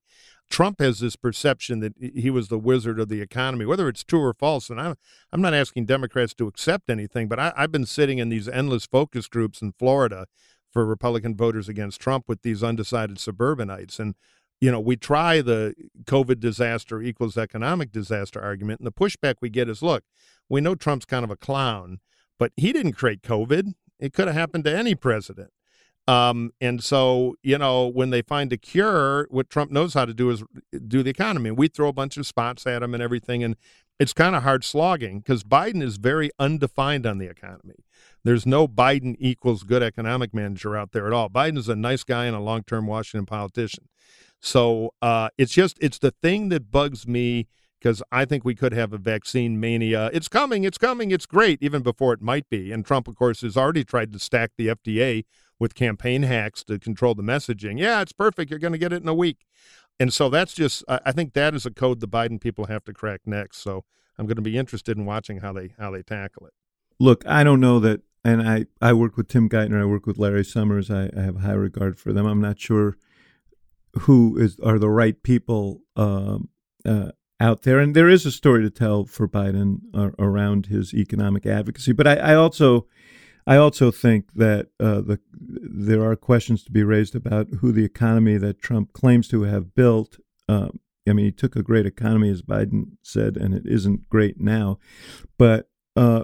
Trump 0.50 0.80
has 0.80 1.00
this 1.00 1.16
perception 1.16 1.80
that 1.82 1.94
he 1.98 2.30
was 2.30 2.48
the 2.48 2.60
wizard 2.60 3.00
of 3.00 3.10
the 3.10 3.22
economy, 3.22 3.66
whether 3.66 3.90
it's 3.90 4.04
true 4.04 4.22
or 4.22 4.34
false. 4.34 4.70
And 4.70 4.80
I'm, 4.80 4.96
I'm 5.32 5.42
not 5.42 5.54
asking 5.54 5.86
Democrats 5.86 6.34
to 6.36 6.48
accept 6.48 6.90
anything, 6.90 7.28
but 7.28 7.40
I, 7.40 7.52
I've 7.58 7.72
been 7.72 7.86
sitting 7.86 8.20
in 8.20 8.30
these 8.30 8.48
endless 8.48 8.86
focus 8.86 9.28
groups 9.28 9.62
in 9.62 9.74
Florida 9.74 10.28
for 10.72 10.86
Republican 10.86 11.36
voters 11.36 11.68
against 11.68 12.00
Trump 12.00 12.26
with 12.28 12.42
these 12.42 12.64
undecided 12.64 13.20
suburbanites. 13.20 14.00
And 14.00 14.16
you 14.64 14.72
know, 14.72 14.80
we 14.80 14.96
try 14.96 15.42
the 15.42 15.76
COVID 16.06 16.40
disaster 16.40 17.02
equals 17.02 17.38
economic 17.38 17.92
disaster 17.92 18.42
argument, 18.42 18.80
and 18.80 18.88
the 18.88 18.94
pushback 18.94 19.36
we 19.42 19.50
get 19.50 19.68
is 19.68 19.84
look, 19.84 20.06
we 20.48 20.62
know 20.62 20.74
Trump's 20.74 21.04
kind 21.04 21.26
of 21.26 21.30
a 21.30 21.36
clown, 21.36 22.00
but 22.40 22.54
he 22.56 22.72
didn't 22.72 22.94
create 22.94 23.24
COVID. 23.24 23.74
It 24.00 24.14
could 24.14 24.28
have 24.28 24.38
happened 24.38 24.64
to 24.64 24.74
any 24.74 24.96
president. 24.96 25.50
Um, 26.08 26.52
and 26.62 26.82
so, 26.82 27.36
you 27.44 27.58
know, 27.58 27.88
when 27.88 28.12
they 28.12 28.22
find 28.22 28.54
a 28.54 28.58
cure, 28.58 29.28
what 29.30 29.50
Trump 29.50 29.70
knows 29.70 29.96
how 29.96 30.06
to 30.06 30.14
do 30.14 30.30
is 30.30 30.46
do 30.88 31.04
the 31.04 31.10
economy. 31.10 31.52
We 31.52 31.68
throw 31.68 31.90
a 31.90 31.94
bunch 31.94 32.16
of 32.16 32.26
spots 32.26 32.66
at 32.66 32.84
him 32.84 32.94
and 32.94 33.04
everything. 33.04 33.44
And 33.44 33.58
it's 34.00 34.14
kind 34.14 34.34
of 34.34 34.44
hard 34.44 34.64
slogging 34.64 35.20
because 35.20 35.44
Biden 35.44 35.84
is 35.84 35.98
very 35.98 36.32
undefined 36.40 37.06
on 37.06 37.18
the 37.18 37.28
economy. 37.28 37.84
There's 38.24 38.46
no 38.46 38.70
Biden 38.70 39.18
equals 39.20 39.64
good 39.64 39.84
economic 39.84 40.34
manager 40.34 40.78
out 40.78 40.94
there 40.94 41.06
at 41.08 41.12
all. 41.14 41.30
Biden 41.30 41.58
is 41.58 41.68
a 41.68 41.76
nice 41.76 42.06
guy 42.06 42.26
and 42.26 42.36
a 42.36 42.40
long 42.40 42.64
term 42.64 42.88
Washington 42.88 43.26
politician. 43.26 43.90
So 44.44 44.94
uh, 45.02 45.30
it's 45.38 45.54
just, 45.54 45.78
it's 45.80 46.00
the 46.00 46.12
thing 46.12 46.50
that 46.50 46.70
bugs 46.70 47.08
me 47.08 47.48
because 47.80 48.04
I 48.12 48.26
think 48.26 48.44
we 48.44 48.56
could 48.56 48.74
have 48.74 48.92
a 48.92 48.98
vaccine 48.98 49.58
mania. 49.58 50.10
It's 50.12 50.28
coming, 50.28 50.66
it's 50.66 50.78
coming, 50.78 51.12
it's 51.12 51.26
great, 51.26 51.60
even 51.62 51.82
before 51.82 52.12
it 52.12 52.22
might 52.22 52.50
be. 52.50 52.70
And 52.74 52.86
Trump, 52.86 53.08
of 53.08 53.16
course, 53.16 53.40
has 53.40 53.56
already 53.56 53.86
tried 53.86 54.12
to 54.12 54.20
stack 54.20 54.52
the 54.58 54.68
FDA 54.68 55.24
with 55.60 55.76
campaign 55.76 56.24
hacks 56.24 56.62
to 56.66 56.78
control 56.78 57.16
the 57.16 57.24
messaging. 57.24 57.80
Yeah, 57.80 58.02
it's 58.02 58.12
perfect. 58.12 58.50
You're 58.50 58.60
going 58.60 58.74
to 58.74 58.78
get 58.78 58.92
it 58.92 59.02
in 59.02 59.08
a 59.08 59.14
week. 59.14 59.46
And 59.98 60.14
so 60.14 60.28
that's 60.28 60.54
just, 60.54 60.84
I 60.90 61.14
think 61.14 61.34
that 61.34 61.56
is 61.56 61.66
a 61.66 61.72
code 61.72 62.02
the 62.02 62.08
Biden 62.08 62.42
people 62.42 62.66
have 62.66 62.84
to 62.84 62.94
crack 62.94 63.22
next. 63.26 63.60
So 63.60 63.86
I'm 64.18 64.26
going 64.26 64.36
to 64.36 64.42
be 64.42 64.58
interested 64.58 64.98
in 64.98 65.06
watching 65.06 65.40
how 65.40 65.54
they 65.54 65.74
how 65.80 65.92
they 65.92 66.04
tackle 66.04 66.48
it. 66.48 66.54
Look, 67.00 67.26
I 67.26 67.46
don't 67.46 67.62
know 67.62 67.80
that, 67.80 68.02
and 68.26 68.42
I 68.48 68.66
I 68.82 68.92
work 68.92 69.16
with 69.16 69.30
Tim 69.30 69.48
Geithner, 69.48 69.82
I 69.82 69.86
work 69.86 70.06
with 70.06 70.18
Larry 70.18 70.44
Summers. 70.44 70.92
I, 70.92 71.10
I 71.16 71.22
have 71.22 71.38
high 71.38 71.54
regard 71.54 71.98
for 71.98 72.12
them. 72.12 72.26
I'm 72.26 72.42
not 72.42 72.60
sure 72.60 72.98
who 74.02 74.38
is 74.38 74.58
are 74.64 74.80
the 74.80 74.90
right 74.90 75.22
people 75.24 75.82
um, 75.96 76.50
uh, 76.86 77.12
out 77.40 77.64
there. 77.64 77.80
And 77.80 77.96
there 77.96 78.10
is 78.10 78.26
a 78.26 78.32
story 78.32 78.64
to 78.64 78.70
tell 78.70 79.06
for 79.06 79.28
Biden 79.28 79.80
uh, 79.94 80.12
around 80.20 80.68
his 80.68 80.94
economic 80.94 81.46
advocacy. 81.46 81.92
But 81.92 82.08
I, 82.08 82.16
I 82.16 82.36
also, 82.36 82.88
I 83.46 83.58
also 83.58 83.92
think 83.92 84.34
that 84.34 84.68
uh, 84.80 85.02
the 85.02 85.20
there 85.32 86.04
are 86.04 86.16
questions 86.16 86.64
to 86.64 86.72
be 86.72 86.84
raised 86.84 87.16
about 87.16 87.48
who 87.60 87.72
the 87.72 87.86
economy 87.86 88.38
that 88.38 88.62
Trump 88.62 88.94
claims 88.94 89.28
to 89.30 89.44
have 89.44 89.76
built. 89.76 90.18
Uh, 90.48 90.70
I 91.08 91.14
mean, 91.14 91.26
he 91.26 91.32
took 91.32 91.56
a 91.56 91.64
great 91.64 91.86
economy, 91.86 92.30
as 92.30 92.42
Biden 92.42 92.98
said, 93.02 93.36
and 93.36 93.54
it 93.54 93.66
isn't 93.66 94.10
great 94.10 94.40
now. 94.40 94.80
But 95.38 95.70
uh, 95.98 96.24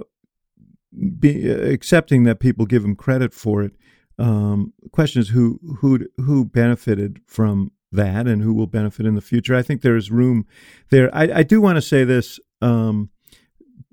be, 1.19 1.49
accepting 1.49 2.23
that 2.23 2.39
people 2.39 2.65
give 2.65 2.85
him 2.85 2.95
credit 2.95 3.33
for 3.33 3.61
it, 3.61 3.73
um, 4.19 4.73
question 4.91 5.21
is 5.21 5.29
who 5.29 5.59
who 5.79 6.05
who 6.17 6.45
benefited 6.45 7.21
from 7.25 7.71
that 7.91 8.27
and 8.27 8.41
who 8.41 8.53
will 8.53 8.67
benefit 8.67 9.05
in 9.05 9.15
the 9.15 9.21
future. 9.21 9.55
I 9.55 9.61
think 9.61 9.81
there 9.81 9.95
is 9.95 10.11
room 10.11 10.45
there. 10.89 11.09
I, 11.15 11.39
I 11.39 11.43
do 11.43 11.61
want 11.61 11.77
to 11.77 11.81
say 11.81 12.03
this 12.03 12.39
um, 12.61 13.09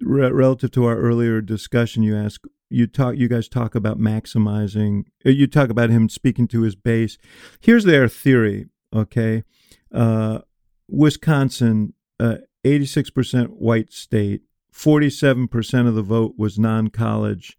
re- 0.01 0.31
relative 0.31 0.71
to 0.73 0.85
our 0.85 0.97
earlier 0.97 1.41
discussion. 1.41 2.03
You 2.03 2.17
ask, 2.17 2.43
you 2.69 2.87
talk, 2.87 3.17
you 3.17 3.29
guys 3.29 3.49
talk 3.49 3.75
about 3.75 3.99
maximizing. 3.99 5.05
Uh, 5.25 5.31
you 5.31 5.47
talk 5.47 5.71
about 5.71 5.91
him 5.91 6.09
speaking 6.09 6.49
to 6.49 6.63
his 6.63 6.75
base. 6.75 7.17
Here's 7.61 7.85
their 7.85 8.09
theory. 8.09 8.67
Okay, 8.95 9.45
uh, 9.93 10.41
Wisconsin, 10.89 11.95
uh, 12.19 12.37
86% 12.65 13.49
white 13.51 13.93
state. 13.93 14.43
47% 14.73 15.89
of 15.89 15.95
the 15.95 16.03
vote 16.03 16.35
was 16.37 16.59
non-college 16.59 17.57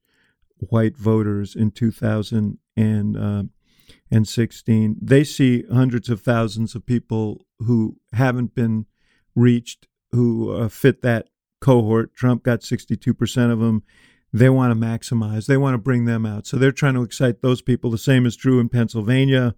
white 0.59 0.97
voters 0.97 1.55
in 1.55 1.71
2000 1.71 2.57
and 2.75 3.17
uh, 3.17 3.43
and 4.09 4.27
16. 4.27 4.97
They 5.01 5.23
see 5.23 5.63
hundreds 5.71 6.09
of 6.09 6.21
thousands 6.21 6.75
of 6.75 6.85
people 6.85 7.45
who 7.59 7.97
haven't 8.13 8.55
been 8.55 8.85
reached 9.35 9.87
who 10.11 10.51
uh, 10.51 10.69
fit 10.69 11.01
that 11.01 11.27
cohort. 11.59 12.13
Trump 12.15 12.43
got 12.43 12.61
62% 12.61 13.51
of 13.51 13.59
them. 13.59 13.83
They 14.33 14.49
want 14.49 14.71
to 14.71 14.79
maximize, 14.79 15.45
they 15.47 15.57
want 15.57 15.73
to 15.73 15.79
bring 15.79 16.05
them 16.05 16.25
out. 16.25 16.45
So 16.45 16.57
they're 16.57 16.71
trying 16.73 16.95
to 16.95 17.03
excite 17.03 17.41
those 17.41 17.61
people. 17.61 17.89
The 17.89 17.97
same 17.97 18.25
is 18.25 18.35
true 18.35 18.59
in 18.59 18.67
Pennsylvania, 18.67 19.55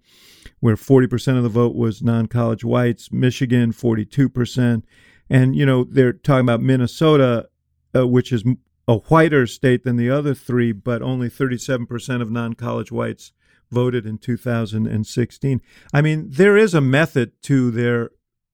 where 0.60 0.76
40% 0.76 1.38
of 1.38 1.44
the 1.44 1.50
vote 1.50 1.76
was 1.76 2.04
non 2.04 2.28
college 2.28 2.64
whites, 2.64 3.12
Michigan, 3.12 3.74
42%. 3.74 4.84
And, 5.30 5.56
you 5.56 5.66
know, 5.66 5.84
they're 5.84 6.14
talking 6.14 6.42
about 6.42 6.62
Minnesota, 6.62 7.50
uh, 7.96 8.08
which 8.08 8.32
is 8.32 8.44
a 8.90 8.98
whiter 8.98 9.46
state 9.46 9.84
than 9.84 9.98
the 9.98 10.10
other 10.10 10.34
three, 10.34 10.72
but 10.72 11.04
only 11.04 11.30
37% 11.30 12.22
of 12.24 12.32
non 12.32 12.56
college 12.56 12.92
whites 12.92 13.32
voted 13.70 14.04
in 14.04 14.18
2016. 14.18 15.62
I 15.94 16.02
mean, 16.02 16.26
there 16.28 16.58
is 16.58 16.74
a 16.74 16.82
method 16.82 17.34
to 17.44 17.70
their 17.70 18.10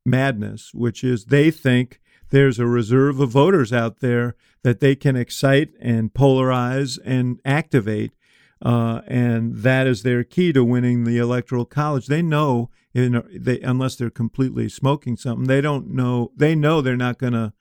madness, 0.05 0.71
which 0.73 1.05
is 1.05 1.25
they 1.25 1.51
think 1.51 2.01
there's 2.31 2.59
a 2.59 2.67
reserve 2.67 3.21
of 3.21 3.29
voters 3.29 3.71
out 3.71 4.01
there 4.01 4.36
that 4.61 4.81
they 4.81 4.93
can 4.93 5.15
excite 5.15 5.69
and 5.79 6.13
polarize 6.13 6.99
and 7.05 7.39
activate. 7.45 8.11
Uh, 8.61 8.99
and 9.07 9.55
that 9.59 9.88
is 9.88 10.03
their 10.03 10.25
key 10.25 10.51
to 10.51 10.65
winning 10.65 11.05
the 11.05 11.17
electoral 11.17 11.63
college. 11.63 12.07
They 12.07 12.21
know, 12.21 12.69
in, 12.93 13.23
they, 13.33 13.61
unless 13.61 13.95
they're 13.95 14.09
completely 14.09 14.67
smoking 14.67 15.15
something, 15.15 15.47
they 15.47 15.61
don't 15.61 15.91
know. 15.91 16.33
They 16.36 16.55
know 16.55 16.81
they're 16.81 16.97
not 16.97 17.19
going 17.19 17.33
to 17.33 17.53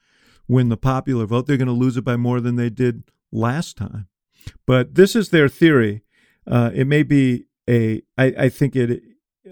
win 0.49 0.69
the 0.69 0.77
popular 0.77 1.27
vote. 1.27 1.47
They're 1.47 1.57
going 1.57 1.67
to 1.67 1.73
lose 1.73 1.97
it 1.97 2.05
by 2.05 2.17
more 2.17 2.41
than 2.41 2.57
they 2.57 2.71
did 2.71 3.05
last 3.33 3.77
time. 3.77 4.09
But 4.67 4.95
this 4.95 5.17
is 5.17 5.31
their 5.31 5.49
theory, 5.49 6.03
uh, 6.47 6.71
it 6.75 6.87
may 6.87 7.03
be 7.03 7.47
a. 7.69 8.03
I, 8.19 8.35
I 8.39 8.49
think 8.49 8.77
it 8.77 9.03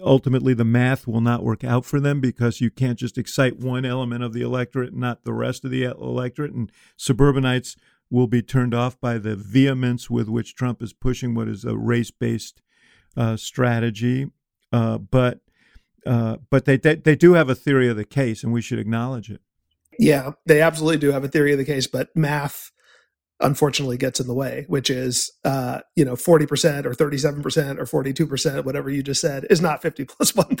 ultimately 0.01 0.53
the 0.53 0.65
math 0.65 1.07
will 1.07 1.21
not 1.21 1.43
work 1.43 1.63
out 1.63 1.85
for 1.85 1.99
them 1.99 2.19
because 2.19 2.61
you 2.61 2.69
can't 2.71 2.97
just 2.97 3.17
excite 3.17 3.59
one 3.59 3.85
element 3.85 4.23
of 4.23 4.33
the 4.33 4.41
electorate 4.41 4.91
and 4.91 5.01
not 5.01 5.23
the 5.23 5.33
rest 5.33 5.63
of 5.63 5.71
the 5.71 5.83
electorate. 5.83 6.53
And 6.53 6.71
suburbanites 6.97 7.75
will 8.09 8.27
be 8.27 8.41
turned 8.41 8.73
off 8.73 8.99
by 8.99 9.17
the 9.17 9.35
vehemence 9.35 10.09
with 10.09 10.29
which 10.29 10.55
Trump 10.55 10.81
is 10.81 10.93
pushing 10.93 11.33
what 11.33 11.47
is 11.47 11.65
a 11.65 11.77
race 11.77 12.11
based 12.11 12.61
uh, 13.15 13.37
strategy. 13.37 14.27
Uh, 14.71 14.97
but 14.97 15.41
uh, 16.05 16.37
but 16.49 16.65
they, 16.65 16.77
they 16.77 16.95
they 16.95 17.15
do 17.15 17.33
have 17.33 17.49
a 17.49 17.55
theory 17.55 17.87
of 17.87 17.95
the 17.95 18.05
case, 18.05 18.43
and 18.43 18.51
we 18.51 18.61
should 18.61 18.79
acknowledge 18.79 19.29
it. 19.29 19.41
Yeah, 19.99 20.31
they 20.45 20.61
absolutely 20.61 20.97
do 20.97 21.11
have 21.11 21.23
a 21.23 21.27
theory 21.27 21.51
of 21.53 21.57
the 21.57 21.65
case, 21.65 21.87
but 21.87 22.09
math 22.15 22.71
unfortunately 23.39 23.97
gets 23.97 24.19
in 24.19 24.27
the 24.27 24.33
way, 24.33 24.65
which 24.67 24.89
is, 24.89 25.31
uh, 25.43 25.81
you 25.95 26.05
know, 26.05 26.15
40% 26.15 26.85
or 26.85 26.93
37% 26.93 27.77
or 27.77 28.03
42%, 28.03 28.63
whatever 28.63 28.89
you 28.89 29.03
just 29.03 29.21
said 29.21 29.45
is 29.49 29.61
not 29.61 29.81
50 29.81 30.05
plus 30.09 30.35
1. 30.35 30.57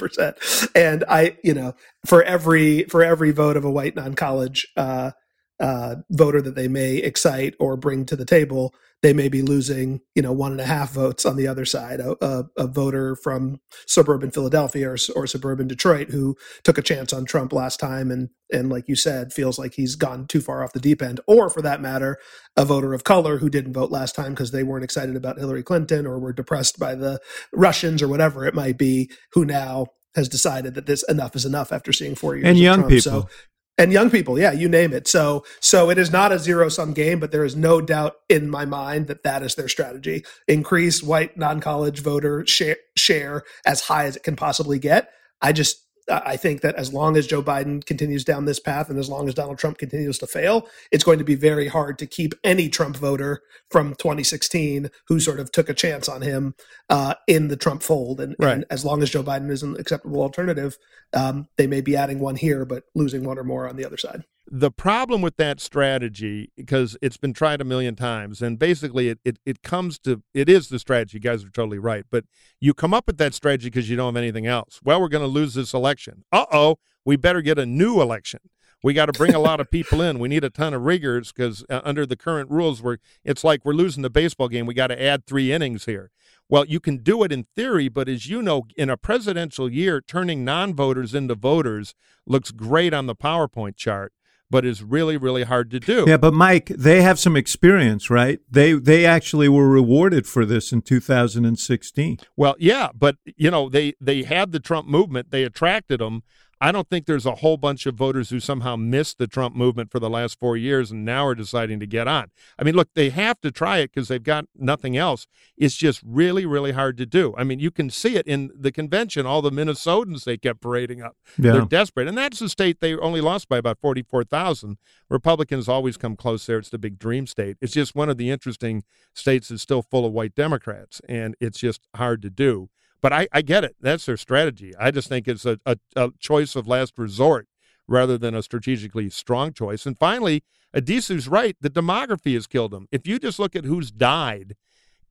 And 0.75 1.03
I, 1.07 1.37
you 1.43 1.53
know, 1.53 1.73
for 2.05 2.23
every, 2.23 2.83
for 2.85 3.03
every 3.03 3.31
vote 3.31 3.57
of 3.57 3.65
a 3.65 3.71
white 3.71 3.95
non-college, 3.95 4.67
uh, 4.75 5.11
uh, 5.59 5.95
voter 6.09 6.41
that 6.41 6.55
they 6.55 6.67
may 6.67 6.97
excite 6.97 7.55
or 7.59 7.77
bring 7.77 8.05
to 8.05 8.15
the 8.15 8.25
table, 8.25 8.73
they 9.03 9.13
may 9.13 9.27
be 9.27 9.41
losing, 9.41 9.99
you 10.15 10.21
know, 10.21 10.31
one 10.31 10.53
and 10.53 10.61
a 10.61 10.65
half 10.65 10.91
votes 10.91 11.25
on 11.25 11.35
the 11.35 11.47
other 11.47 11.65
side. 11.65 11.99
A, 11.99 12.15
a, 12.25 12.45
a 12.57 12.67
voter 12.67 13.15
from 13.15 13.59
suburban 13.85 14.31
Philadelphia 14.31 14.89
or, 14.89 14.97
or, 15.15 15.27
suburban 15.27 15.67
Detroit 15.67 16.09
who 16.09 16.37
took 16.63 16.77
a 16.77 16.81
chance 16.81 17.11
on 17.11 17.25
Trump 17.25 17.51
last 17.51 17.79
time 17.79 18.09
and 18.09 18.29
and 18.51 18.69
like 18.69 18.87
you 18.87 18.95
said, 18.95 19.33
feels 19.33 19.59
like 19.59 19.73
he's 19.73 19.95
gone 19.95 20.27
too 20.27 20.39
far 20.39 20.63
off 20.63 20.73
the 20.73 20.79
deep 20.79 21.01
end. 21.01 21.19
Or 21.27 21.49
for 21.49 21.61
that 21.63 21.81
matter, 21.81 22.17
a 22.55 22.63
voter 22.63 22.93
of 22.93 23.03
color 23.03 23.39
who 23.39 23.49
didn't 23.49 23.73
vote 23.73 23.91
last 23.91 24.15
time 24.15 24.33
because 24.33 24.51
they 24.51 24.63
weren't 24.63 24.83
excited 24.83 25.15
about 25.15 25.39
Hillary 25.39 25.63
Clinton 25.63 26.05
or 26.05 26.19
were 26.19 26.33
depressed 26.33 26.79
by 26.79 26.95
the 26.95 27.19
Russians 27.51 28.01
or 28.01 28.07
whatever 28.07 28.45
it 28.45 28.53
might 28.53 28.77
be, 28.77 29.09
who 29.33 29.43
now 29.43 29.87
has 30.15 30.29
decided 30.29 30.75
that 30.75 30.85
this 30.85 31.03
enough 31.09 31.35
is 31.35 31.45
enough 31.45 31.71
after 31.71 31.91
seeing 31.91 32.15
four 32.15 32.35
years 32.35 32.47
and 32.47 32.59
young 32.59 32.79
Trump. 32.79 32.89
people. 32.89 33.01
So 33.01 33.29
and 33.77 33.91
young 33.91 34.09
people 34.09 34.39
yeah 34.39 34.51
you 34.51 34.69
name 34.69 34.93
it. 34.93 35.07
So 35.07 35.45
so 35.59 35.89
it 35.89 35.97
is 35.97 36.11
not 36.11 36.31
a 36.31 36.39
zero 36.39 36.69
sum 36.69 36.93
game 36.93 37.19
but 37.19 37.31
there 37.31 37.45
is 37.45 37.55
no 37.55 37.81
doubt 37.81 38.15
in 38.29 38.49
my 38.49 38.65
mind 38.65 39.07
that 39.07 39.23
that 39.23 39.43
is 39.43 39.55
their 39.55 39.67
strategy. 39.67 40.25
Increase 40.47 41.03
white 41.03 41.37
non-college 41.37 42.01
voter 42.01 42.45
share, 42.45 42.77
share 42.95 43.43
as 43.65 43.81
high 43.81 44.05
as 44.05 44.15
it 44.15 44.23
can 44.23 44.35
possibly 44.35 44.79
get. 44.79 45.11
I 45.41 45.51
just 45.51 45.83
I 46.09 46.37
think 46.37 46.61
that 46.61 46.75
as 46.75 46.93
long 46.93 47.15
as 47.15 47.27
Joe 47.27 47.41
Biden 47.41 47.85
continues 47.85 48.23
down 48.23 48.45
this 48.45 48.59
path 48.59 48.89
and 48.89 48.99
as 48.99 49.09
long 49.09 49.27
as 49.27 49.33
Donald 49.33 49.57
Trump 49.57 49.77
continues 49.77 50.17
to 50.19 50.27
fail, 50.27 50.67
it's 50.91 51.03
going 51.03 51.19
to 51.19 51.25
be 51.25 51.35
very 51.35 51.67
hard 51.67 51.97
to 51.99 52.05
keep 52.05 52.33
any 52.43 52.69
Trump 52.69 52.97
voter 52.97 53.41
from 53.71 53.95
2016 53.95 54.89
who 55.07 55.19
sort 55.19 55.39
of 55.39 55.51
took 55.51 55.69
a 55.69 55.73
chance 55.73 56.09
on 56.09 56.21
him 56.21 56.55
uh, 56.89 57.15
in 57.27 57.47
the 57.47 57.57
Trump 57.57 57.83
fold. 57.83 58.19
And, 58.19 58.35
right. 58.39 58.53
and, 58.53 58.65
as 58.69 58.83
long 58.83 59.01
as 59.01 59.09
Joe 59.09 59.23
Biden 59.23 59.49
is 59.49 59.63
an 59.63 59.75
acceptable 59.79 60.21
alternative, 60.21 60.77
um, 61.13 61.47
they 61.57 61.67
may 61.67 61.81
be 61.81 61.95
adding 61.95 62.19
one 62.19 62.35
here, 62.35 62.65
but 62.65 62.83
losing 62.95 63.23
one 63.23 63.39
or 63.39 63.43
more 63.43 63.67
on 63.67 63.77
the 63.77 63.85
other 63.85 63.97
side. 63.97 64.23
The 64.45 64.71
problem 64.71 65.21
with 65.21 65.37
that 65.37 65.61
strategy, 65.61 66.51
because 66.57 66.97
it's 67.01 67.17
been 67.17 67.33
tried 67.33 67.61
a 67.61 67.63
million 67.63 67.95
times, 67.95 68.41
and 68.41 68.59
basically 68.59 69.07
it, 69.09 69.19
it, 69.23 69.39
it 69.45 69.61
comes 69.61 69.97
to 69.99 70.21
it 70.33 70.49
is 70.49 70.67
the 70.67 70.79
strategy. 70.79 71.17
You 71.17 71.21
guys 71.21 71.45
are 71.45 71.49
totally 71.49 71.79
right. 71.79 72.05
But 72.11 72.25
you 72.59 72.73
come 72.73 72.93
up 72.93 73.07
with 73.07 73.17
that 73.19 73.33
strategy 73.33 73.69
because 73.69 73.89
you 73.89 73.95
don't 73.95 74.13
have 74.13 74.21
anything 74.21 74.45
else. 74.45 74.81
Well, 74.83 74.99
we're 74.99 75.07
going 75.07 75.23
to 75.23 75.27
lose 75.27 75.53
this 75.53 75.73
election. 75.73 76.25
Uh 76.31 76.45
oh, 76.51 76.77
we 77.05 77.15
better 77.15 77.41
get 77.41 77.57
a 77.57 77.65
new 77.65 78.01
election. 78.01 78.41
We 78.83 78.93
got 78.93 79.05
to 79.05 79.13
bring 79.13 79.33
a 79.33 79.39
lot 79.39 79.61
of 79.61 79.71
people 79.71 80.01
in. 80.01 80.19
We 80.19 80.27
need 80.27 80.43
a 80.43 80.49
ton 80.49 80.73
of 80.73 80.81
riggers 80.81 81.31
because 81.31 81.63
uh, 81.69 81.79
under 81.85 82.05
the 82.05 82.17
current 82.17 82.51
rules, 82.51 82.81
we're 82.81 82.97
it's 83.23 83.45
like 83.45 83.63
we're 83.63 83.71
losing 83.73 84.03
the 84.03 84.09
baseball 84.09 84.49
game. 84.49 84.65
We 84.65 84.73
got 84.73 84.87
to 84.87 85.01
add 85.01 85.25
three 85.25 85.53
innings 85.53 85.85
here. 85.85 86.11
Well, 86.49 86.65
you 86.65 86.81
can 86.81 86.97
do 86.97 87.23
it 87.23 87.31
in 87.31 87.45
theory, 87.55 87.87
but 87.87 88.09
as 88.09 88.27
you 88.27 88.41
know, 88.41 88.63
in 88.75 88.89
a 88.89 88.97
presidential 88.97 89.71
year, 89.71 90.01
turning 90.01 90.43
non-voters 90.43 91.15
into 91.15 91.35
voters 91.35 91.95
looks 92.27 92.51
great 92.51 92.93
on 92.93 93.05
the 93.05 93.15
PowerPoint 93.15 93.77
chart 93.77 94.11
but 94.53 94.65
is 94.65 94.83
really 94.83 95.17
really 95.17 95.41
hard 95.41 95.71
to 95.71 95.79
do. 95.79 96.05
Yeah, 96.07 96.17
but 96.17 96.31
Mike, 96.31 96.67
they 96.67 97.01
have 97.01 97.17
some 97.17 97.35
experience, 97.35 98.11
right? 98.11 98.39
They 98.47 98.73
they 98.73 99.03
actually 99.03 99.49
were 99.49 99.67
rewarded 99.67 100.27
for 100.27 100.45
this 100.45 100.71
in 100.71 100.83
2016. 100.83 102.19
Well, 102.37 102.55
yeah, 102.59 102.89
but 102.93 103.15
you 103.25 103.49
know, 103.49 103.67
they 103.67 103.95
they 103.99 104.21
had 104.21 104.51
the 104.51 104.59
Trump 104.59 104.87
movement, 104.87 105.31
they 105.31 105.43
attracted 105.43 105.99
them. 105.99 106.21
I 106.63 106.71
don't 106.71 106.89
think 106.89 107.07
there's 107.07 107.25
a 107.25 107.35
whole 107.35 107.57
bunch 107.57 107.85
of 107.85 107.95
voters 107.95 108.29
who 108.29 108.39
somehow 108.39 108.77
missed 108.77 109.17
the 109.17 109.27
Trump 109.27 109.53
movement 109.53 109.91
for 109.91 109.99
the 109.99 110.09
last 110.09 110.39
four 110.39 110.55
years 110.55 110.91
and 110.91 111.03
now 111.03 111.25
are 111.25 111.35
deciding 111.35 111.81
to 111.81 111.85
get 111.85 112.07
on. 112.07 112.31
I 112.57 112.63
mean, 112.63 112.73
look, 112.73 112.87
they 112.93 113.09
have 113.09 113.41
to 113.41 113.51
try 113.51 113.79
it 113.79 113.91
because 113.93 114.07
they've 114.07 114.23
got 114.23 114.45
nothing 114.55 114.95
else. 114.95 115.27
It's 115.57 115.75
just 115.75 116.01
really, 116.05 116.45
really 116.45 116.71
hard 116.71 116.95
to 116.99 117.05
do. 117.05 117.35
I 117.37 117.43
mean, 117.43 117.59
you 117.59 117.69
can 117.69 117.89
see 117.89 118.15
it 118.15 118.25
in 118.25 118.49
the 118.57 118.71
convention, 118.71 119.25
all 119.25 119.41
the 119.41 119.51
Minnesotans 119.51 120.23
they 120.23 120.37
kept 120.37 120.61
parading 120.61 121.01
up. 121.01 121.17
Yeah. 121.37 121.51
They're 121.51 121.65
desperate. 121.65 122.07
And 122.07 122.17
that's 122.17 122.39
a 122.39 122.47
state 122.47 122.79
they 122.79 122.95
only 122.95 123.19
lost 123.19 123.49
by 123.49 123.57
about 123.57 123.79
44,000. 123.81 124.77
Republicans 125.09 125.67
always 125.67 125.97
come 125.97 126.15
close 126.15 126.45
there. 126.45 126.59
It's 126.59 126.69
the 126.69 126.77
big 126.77 126.97
dream 126.97 127.27
state. 127.27 127.57
It's 127.59 127.73
just 127.73 127.93
one 127.93 128.07
of 128.07 128.15
the 128.15 128.31
interesting 128.31 128.85
states 129.13 129.49
that's 129.49 129.61
still 129.61 129.81
full 129.81 130.05
of 130.05 130.13
white 130.13 130.33
Democrats, 130.33 131.01
and 131.09 131.35
it's 131.41 131.59
just 131.59 131.81
hard 131.93 132.21
to 132.21 132.29
do. 132.29 132.69
But 133.03 133.11
I, 133.11 133.27
I 133.33 133.41
get 133.41 133.65
it. 133.65 133.75
That's 133.81 134.05
their 134.05 134.15
strategy. 134.15 134.73
I 134.79 134.89
just 134.89 135.09
think 135.09 135.27
it's 135.27 135.45
a, 135.45 135.59
a, 135.65 135.77
a 135.95 136.11
choice 136.19 136.55
of 136.55 136.67
last 136.67 136.97
resort 136.97 137.47
rather 137.85 138.17
than 138.17 138.33
a 138.33 138.41
strategically 138.41 139.09
strong 139.09 139.51
choice. 139.51 139.85
And 139.85 139.99
finally, 139.99 140.41
Addisu's 140.73 141.27
right. 141.27 141.57
The 141.59 141.69
demography 141.69 142.33
has 142.35 142.47
killed 142.47 142.73
him. 142.73 142.87
If 142.93 143.05
you 143.05 143.19
just 143.19 143.39
look 143.39 143.57
at 143.57 143.65
who's 143.65 143.91
died 143.91 144.55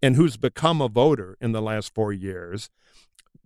and 0.03 0.17
who's 0.17 0.39
become 0.39 0.81
a 0.81 0.89
voter 0.89 1.37
in 1.39 1.53
the 1.53 1.61
last 1.61 1.95
four 1.95 2.15
years, 2.15 2.71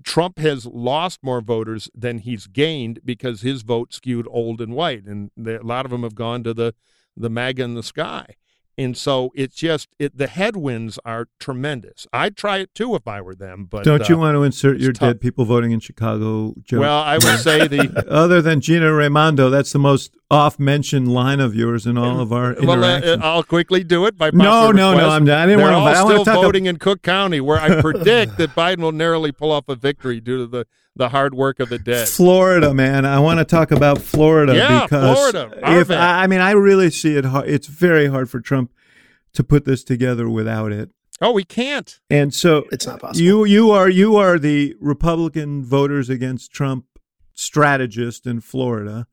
Trump 0.05 0.39
has 0.39 0.65
lost 0.65 1.25
more 1.25 1.41
voters 1.41 1.91
than 1.93 2.19
he's 2.19 2.47
gained 2.47 3.01
because 3.05 3.41
his 3.41 3.63
vote 3.63 3.93
skewed 3.93 4.29
old 4.31 4.61
and 4.61 4.75
white, 4.75 5.07
and 5.07 5.33
a 5.45 5.59
lot 5.59 5.85
of 5.85 5.91
them 5.91 6.05
have 6.05 6.15
gone 6.15 6.45
to 6.45 6.55
the 6.55 6.73
the 7.17 7.31
MAGA 7.31 7.65
in 7.65 7.75
the 7.75 7.83
sky. 7.83 8.37
And 8.79 8.97
so 8.97 9.33
it's 9.35 9.57
just 9.57 9.89
it, 9.99 10.19
the 10.19 10.27
headwinds 10.27 10.99
are 11.05 11.29
tremendous. 11.41 12.07
I'd 12.13 12.37
try 12.37 12.59
it 12.59 12.75
too 12.75 12.95
if 12.95 13.09
I 13.09 13.21
were 13.23 13.35
them. 13.35 13.67
But 13.71 13.85
don't 13.85 14.03
uh, 14.03 14.07
you 14.09 14.19
want 14.19 14.35
to 14.35 14.43
insert 14.43 14.79
your 14.79 14.93
tough. 14.93 15.09
dead 15.09 15.21
people 15.21 15.45
voting 15.47 15.73
in 15.73 15.81
Chicago 15.81 16.55
joke? 16.63 16.81
Well, 16.81 16.99
I 16.99 17.15
would 17.15 17.39
say 17.39 17.67
the 17.67 18.05
other 18.11 18.43
than 18.43 18.61
Gina 18.61 18.93
Raimondo, 18.93 19.49
that's 19.49 19.73
the 19.73 19.79
most 19.79 20.17
off-mentioned 20.31 21.13
line 21.13 21.39
of 21.39 21.55
yours 21.55 21.87
in 21.87 21.97
all 21.97 22.19
of 22.21 22.33
our 22.33 22.53
interactions. 22.55 22.67
well, 23.19 23.23
uh, 23.23 23.35
I'll 23.35 23.43
quickly 23.45 23.85
do 23.85 24.07
it 24.07 24.19
by 24.19 24.31
no, 24.33 24.73
no, 24.73 24.91
request. 24.91 24.97
no. 24.97 25.09
I'm 25.11 25.25
not. 25.25 25.39
I 25.39 25.47
didn't 25.47 25.59
They're 25.59 25.73
want 25.73 25.99
all 25.99 26.09
to. 26.09 26.21
still 26.23 26.43
voting 26.43 26.67
in 26.67 26.79
Cook 26.79 27.03
County, 27.03 27.41
where 27.41 27.59
I 27.59 27.81
predict 27.81 28.37
that 28.39 28.51
Biden 28.51 28.79
will 28.79 28.93
narrowly 28.93 29.31
pull 29.31 29.53
off 29.53 29.69
a 29.69 29.77
victory 29.77 30.21
due 30.21 30.39
to 30.39 30.47
the 30.47 30.67
the 30.97 31.11
hard 31.11 31.35
work 31.35 31.61
of 31.61 31.69
the 31.69 31.79
dead. 31.79 32.09
Florida, 32.09 32.73
man. 32.73 33.05
I 33.05 33.21
want 33.21 33.39
to 33.39 33.45
talk 33.45 33.71
about 33.71 34.01
Florida 34.01 34.57
yeah, 34.57 34.85
because 34.85 35.15
Florida. 35.15 35.81
if 35.81 35.91
I, 35.91 36.25
I 36.25 36.27
mean, 36.27 36.41
I 36.41 36.53
really 36.53 36.91
see 36.91 37.17
it. 37.17 37.27
Hard, 37.27 37.49
it's 37.49 37.67
very 37.67 38.07
hard 38.09 38.31
for 38.31 38.41
Trump 38.41 38.73
to 39.35 39.45
put 39.45 39.65
this 39.65 39.85
together 39.85 40.29
without 40.29 40.73
it. 40.73 40.91
Oh, 41.21 41.33
we 41.33 41.45
can't. 41.45 42.01
And 42.11 42.35
so 42.35 42.65
it's 42.73 42.87
not 42.87 43.01
possible. 43.01 43.23
You 43.25 43.45
you 43.45 43.71
are 43.71 43.89
you 43.89 44.17
are 44.17 44.39
the 44.39 44.75
Republican 44.81 45.65
voters 45.65 46.09
against 46.11 46.51
Trump 46.51 46.87
strategist 47.35 48.27
in 48.27 48.41
Florida. 48.41 49.07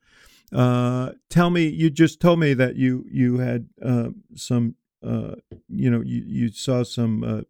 Uh, 0.53 1.11
tell 1.29 1.49
me, 1.49 1.67
you 1.67 1.89
just 1.89 2.19
told 2.19 2.39
me 2.39 2.53
that 2.53 2.75
you 2.75 3.05
you 3.09 3.39
had 3.39 3.67
uh, 3.83 4.09
some, 4.35 4.75
uh, 5.05 5.35
you 5.67 5.89
know, 5.89 6.01
you, 6.01 6.23
you 6.25 6.51
saw 6.51 6.83
some 6.83 7.23
uh, 7.23 7.41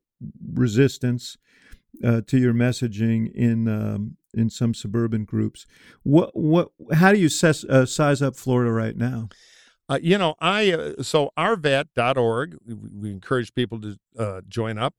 resistance 0.54 1.38
uh, 2.04 2.22
to 2.28 2.38
your 2.38 2.54
messaging 2.54 3.32
in 3.34 3.68
um, 3.68 4.18
in 4.34 4.50
some 4.50 4.74
suburban 4.74 5.26
groups. 5.26 5.66
What 6.04 6.32
what? 6.34 6.70
How 6.94 7.12
do 7.12 7.20
you 7.20 7.30
ses- 7.30 7.66
size 7.86 8.22
up 8.22 8.36
Florida 8.36 8.72
right 8.72 8.96
now? 8.96 9.30
You 10.02 10.18
know, 10.18 10.36
I 10.40 10.72
uh, 10.72 11.04
so 11.04 11.30
rvat.org, 11.38 12.58
we, 12.66 12.74
we 12.74 13.12
encourage 13.12 13.54
people 13.54 13.80
to 13.82 13.98
uh, 14.18 14.42
join 14.48 14.78
up. 14.78 14.96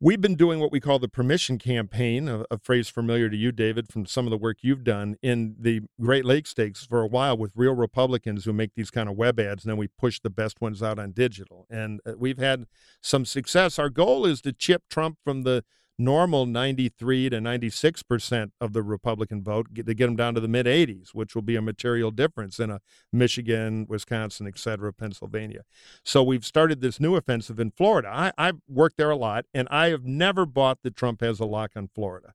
We've 0.00 0.20
been 0.20 0.36
doing 0.36 0.60
what 0.60 0.70
we 0.70 0.78
call 0.78 1.00
the 1.00 1.08
permission 1.08 1.58
campaign, 1.58 2.28
a, 2.28 2.44
a, 2.52 2.58
phrase 2.58 2.88
familiar 2.88 3.28
to 3.28 3.36
you, 3.36 3.50
David, 3.50 3.92
from 3.92 4.06
some 4.06 4.28
of 4.28 4.30
the 4.30 4.36
work 4.36 4.58
you've 4.60 4.84
done 4.84 5.16
in 5.22 5.56
the 5.58 5.80
Great 6.00 6.24
Lakes 6.24 6.50
Stakes 6.50 6.86
for 6.86 7.02
a 7.02 7.08
while 7.08 7.36
with 7.36 7.50
real 7.56 7.74
Republicans 7.74 8.44
who 8.44 8.52
make 8.52 8.76
these 8.76 8.92
kind 8.92 9.08
of 9.08 9.16
web 9.16 9.40
ads, 9.40 9.64
and 9.64 9.70
then 9.72 9.76
we 9.76 9.88
push 9.88 10.20
the 10.20 10.30
best 10.30 10.60
ones 10.60 10.84
out 10.84 11.00
on 11.00 11.10
digital. 11.10 11.66
And 11.68 12.00
uh, 12.06 12.12
we've 12.16 12.38
had 12.38 12.66
some 13.00 13.24
success. 13.24 13.76
Our 13.76 13.90
goal 13.90 14.24
is 14.24 14.40
to 14.42 14.52
chip 14.52 14.84
Trump 14.88 15.18
from 15.24 15.42
the 15.42 15.64
normal 15.98 16.46
93 16.46 17.30
to 17.30 17.40
96 17.40 18.02
percent 18.04 18.52
of 18.60 18.72
the 18.72 18.82
Republican 18.82 19.42
vote 19.42 19.74
to 19.74 19.82
get 19.82 20.06
them 20.06 20.16
down 20.16 20.34
to 20.34 20.40
the 20.40 20.48
mid 20.48 20.66
80s, 20.66 21.08
which 21.12 21.34
will 21.34 21.42
be 21.42 21.56
a 21.56 21.62
material 21.62 22.10
difference 22.10 22.60
in 22.60 22.70
a 22.70 22.80
Michigan, 23.12 23.86
Wisconsin, 23.88 24.46
et 24.46 24.58
cetera, 24.58 24.92
Pennsylvania. 24.92 25.62
So 26.04 26.22
we've 26.22 26.44
started 26.44 26.80
this 26.80 27.00
new 27.00 27.16
offensive 27.16 27.58
in 27.58 27.72
Florida. 27.72 28.08
I, 28.12 28.32
I've 28.38 28.60
worked 28.68 28.96
there 28.96 29.10
a 29.10 29.16
lot, 29.16 29.46
and 29.52 29.66
I 29.70 29.88
have 29.88 30.04
never 30.04 30.46
bought 30.46 30.78
that 30.82 30.96
Trump 30.96 31.20
has 31.20 31.40
a 31.40 31.44
lock 31.44 31.72
on 31.74 31.88
Florida. 31.94 32.34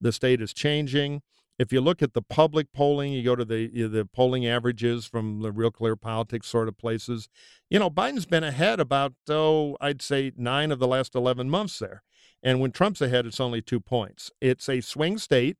The 0.00 0.12
state 0.12 0.40
is 0.40 0.54
changing. 0.54 1.22
If 1.58 1.74
you 1.74 1.82
look 1.82 2.00
at 2.00 2.14
the 2.14 2.22
public 2.22 2.72
polling, 2.72 3.12
you 3.12 3.22
go 3.22 3.36
to 3.36 3.44
the 3.44 3.66
the 3.66 4.08
polling 4.10 4.46
averages 4.46 5.04
from 5.04 5.42
the 5.42 5.52
Real 5.52 5.70
Clear 5.70 5.94
Politics 5.94 6.46
sort 6.46 6.68
of 6.68 6.78
places. 6.78 7.28
You 7.68 7.78
know, 7.78 7.90
Biden's 7.90 8.24
been 8.24 8.44
ahead 8.44 8.80
about 8.80 9.12
oh, 9.28 9.76
I'd 9.78 10.00
say 10.00 10.32
nine 10.36 10.72
of 10.72 10.78
the 10.78 10.86
last 10.86 11.14
eleven 11.14 11.50
months 11.50 11.78
there. 11.78 12.02
And 12.42 12.60
when 12.60 12.72
Trump's 12.72 13.02
ahead, 13.02 13.26
it's 13.26 13.40
only 13.40 13.60
two 13.60 13.80
points. 13.80 14.30
It's 14.40 14.68
a 14.68 14.80
swing 14.80 15.18
state. 15.18 15.56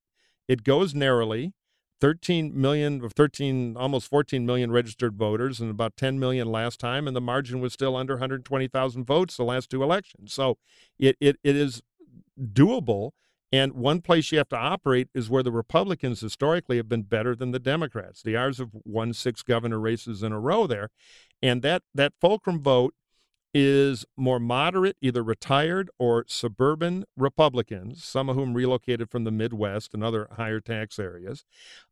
It 0.48 0.64
goes 0.64 0.94
narrowly. 0.94 1.52
13 2.00 2.58
million, 2.58 3.06
13, 3.08 3.76
almost 3.76 4.08
14 4.08 4.46
million 4.46 4.72
registered 4.72 5.16
voters, 5.16 5.60
and 5.60 5.70
about 5.70 5.96
10 5.96 6.18
million 6.18 6.50
last 6.50 6.80
time, 6.80 7.06
and 7.06 7.14
the 7.14 7.20
margin 7.20 7.60
was 7.60 7.74
still 7.74 7.94
under 7.94 8.14
120,000 8.14 9.04
votes 9.04 9.36
the 9.36 9.44
last 9.44 9.68
two 9.68 9.82
elections. 9.82 10.32
So 10.32 10.56
it, 10.98 11.16
it, 11.20 11.36
it 11.44 11.56
is 11.56 11.82
doable. 12.40 13.10
And 13.52 13.72
one 13.72 14.00
place 14.00 14.30
you 14.30 14.38
have 14.38 14.48
to 14.50 14.56
operate 14.56 15.08
is 15.12 15.28
where 15.28 15.42
the 15.42 15.50
Republicans 15.50 16.20
historically 16.20 16.76
have 16.76 16.88
been 16.88 17.02
better 17.02 17.34
than 17.34 17.50
the 17.50 17.58
Democrats. 17.58 18.22
The 18.22 18.36
R's 18.36 18.58
have 18.58 18.70
won 18.84 19.12
six 19.12 19.42
governor 19.42 19.80
races 19.80 20.22
in 20.22 20.30
a 20.30 20.38
row 20.38 20.68
there. 20.68 20.90
And 21.42 21.60
that, 21.62 21.82
that 21.92 22.12
fulcrum 22.20 22.62
vote 22.62 22.94
is 23.52 24.04
more 24.16 24.38
moderate, 24.38 24.96
either 25.00 25.22
retired 25.22 25.90
or 25.98 26.24
suburban 26.28 27.04
Republicans, 27.16 28.04
some 28.04 28.28
of 28.28 28.36
whom 28.36 28.54
relocated 28.54 29.10
from 29.10 29.24
the 29.24 29.30
Midwest 29.30 29.94
and 29.94 30.04
other 30.04 30.28
higher 30.36 30.60
tax 30.60 30.98
areas, 30.98 31.44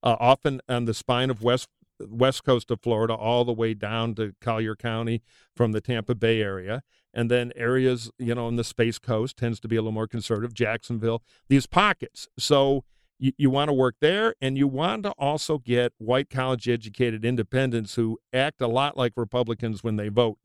uh, 0.02 0.16
often 0.20 0.60
on 0.68 0.84
the 0.84 0.94
spine 0.94 1.30
of 1.30 1.42
West 1.42 1.68
west 2.00 2.44
coast 2.44 2.70
of 2.70 2.80
Florida, 2.80 3.12
all 3.14 3.44
the 3.44 3.52
way 3.52 3.74
down 3.74 4.14
to 4.14 4.32
Collier 4.40 4.76
County 4.76 5.20
from 5.56 5.72
the 5.72 5.80
Tampa 5.80 6.14
Bay 6.14 6.40
area. 6.40 6.82
And 7.12 7.30
then 7.30 7.52
areas, 7.56 8.10
you 8.18 8.34
know, 8.34 8.46
on 8.46 8.56
the 8.56 8.62
Space 8.62 8.98
Coast 8.98 9.36
tends 9.36 9.58
to 9.60 9.68
be 9.68 9.74
a 9.76 9.80
little 9.80 9.90
more 9.90 10.06
conservative, 10.06 10.54
Jacksonville, 10.54 11.22
these 11.48 11.66
pockets. 11.66 12.28
So 12.38 12.84
you, 13.18 13.32
you 13.36 13.50
want 13.50 13.68
to 13.68 13.72
work 13.72 13.96
there, 14.00 14.34
and 14.40 14.56
you 14.56 14.68
want 14.68 15.02
to 15.04 15.10
also 15.18 15.58
get 15.58 15.92
white 15.98 16.30
college 16.30 16.68
educated 16.68 17.24
independents 17.24 17.96
who 17.96 18.18
act 18.32 18.60
a 18.60 18.68
lot 18.68 18.96
like 18.96 19.14
Republicans 19.16 19.82
when 19.82 19.96
they 19.96 20.08
vote 20.08 20.38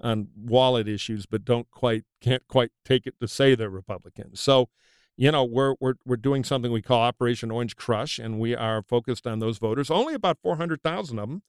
on 0.00 0.28
wallet 0.36 0.88
issues, 0.88 1.26
but 1.26 1.44
don't 1.44 1.70
quite 1.70 2.04
can't 2.20 2.46
quite 2.48 2.70
take 2.84 3.06
it 3.06 3.14
to 3.20 3.28
say 3.28 3.54
they're 3.54 3.70
Republicans. 3.70 4.40
So, 4.40 4.68
you 5.16 5.30
know, 5.30 5.44
we're 5.44 5.74
we're 5.80 5.94
we're 6.04 6.16
doing 6.16 6.44
something 6.44 6.72
we 6.72 6.82
call 6.82 7.00
Operation 7.00 7.50
Orange 7.50 7.76
Crush, 7.76 8.18
and 8.18 8.38
we 8.38 8.54
are 8.54 8.82
focused 8.82 9.26
on 9.26 9.38
those 9.38 9.58
voters. 9.58 9.90
Only 9.90 10.14
about 10.14 10.38
four 10.42 10.56
hundred 10.56 10.82
thousand 10.82 11.18
of 11.18 11.28
them, 11.28 11.42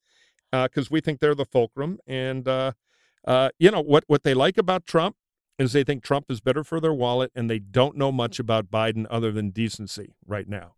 because 0.52 0.88
uh, 0.88 0.92
we 0.92 1.02
think 1.02 1.20
they're 1.20 1.36
the 1.36 1.46
fulcrum. 1.46 2.00
And 2.08 2.48
uh, 2.48 2.74
uh, 3.28 3.50
you 3.60 3.72
know 3.72 3.82
what 3.82 4.04
what 4.08 4.24
they 4.24 4.34
like 4.34 4.58
about 4.58 4.86
Trump 4.86 5.16
is 5.58 5.74
they 5.74 5.84
think 5.84 6.04
Trump 6.04 6.30
is 6.30 6.42
better 6.42 6.64
for 6.64 6.80
their 6.80 6.94
wallet, 6.94 7.32
and 7.36 7.50
they 7.50 7.60
don't 7.60 7.98
know 7.98 8.12
much 8.12 8.40
about 8.40 8.70
Biden 8.70 9.06
other 9.10 9.32
than 9.32 9.50
decency 9.52 10.16
right 10.28 10.48
now. 10.48 10.76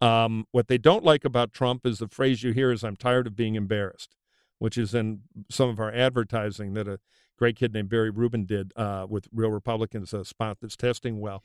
Um, 0.00 0.46
what 0.50 0.68
they 0.68 0.78
don't 0.78 1.04
like 1.04 1.24
about 1.24 1.52
Trump 1.52 1.86
is 1.86 1.98
the 1.98 2.08
phrase 2.08 2.42
you 2.42 2.52
hear 2.52 2.72
is 2.72 2.82
"I'm 2.82 2.96
tired 2.96 3.26
of 3.26 3.36
being 3.36 3.54
embarrassed." 3.54 4.16
Which 4.62 4.78
is 4.78 4.94
in 4.94 5.22
some 5.50 5.68
of 5.68 5.80
our 5.80 5.92
advertising 5.92 6.74
that 6.74 6.86
a 6.86 7.00
great 7.36 7.56
kid 7.56 7.74
named 7.74 7.88
Barry 7.88 8.10
Rubin 8.10 8.46
did 8.46 8.72
uh, 8.76 9.06
with 9.08 9.26
Real 9.32 9.50
Republicans, 9.50 10.14
a 10.14 10.24
spot 10.24 10.58
that's 10.62 10.76
testing 10.76 11.18
well. 11.20 11.42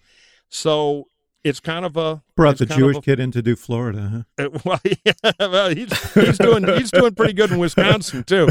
So 0.49 1.07
it's 1.43 1.59
kind 1.59 1.83
of 1.83 1.97
a 1.97 2.21
brought 2.35 2.59
the 2.59 2.67
Jewish 2.67 2.97
a, 2.97 3.01
kid 3.01 3.19
in 3.19 3.31
to 3.31 3.41
do 3.41 3.55
Florida. 3.55 4.25
Huh? 4.37 4.49
Uh, 4.53 4.59
well, 4.63 4.79
yeah, 4.85 5.31
well, 5.39 5.69
he's 5.69 6.13
he's 6.13 6.37
doing 6.37 6.67
he's 6.77 6.91
doing 6.91 7.15
pretty 7.15 7.33
good 7.33 7.51
in 7.51 7.57
Wisconsin 7.57 8.23
too. 8.23 8.49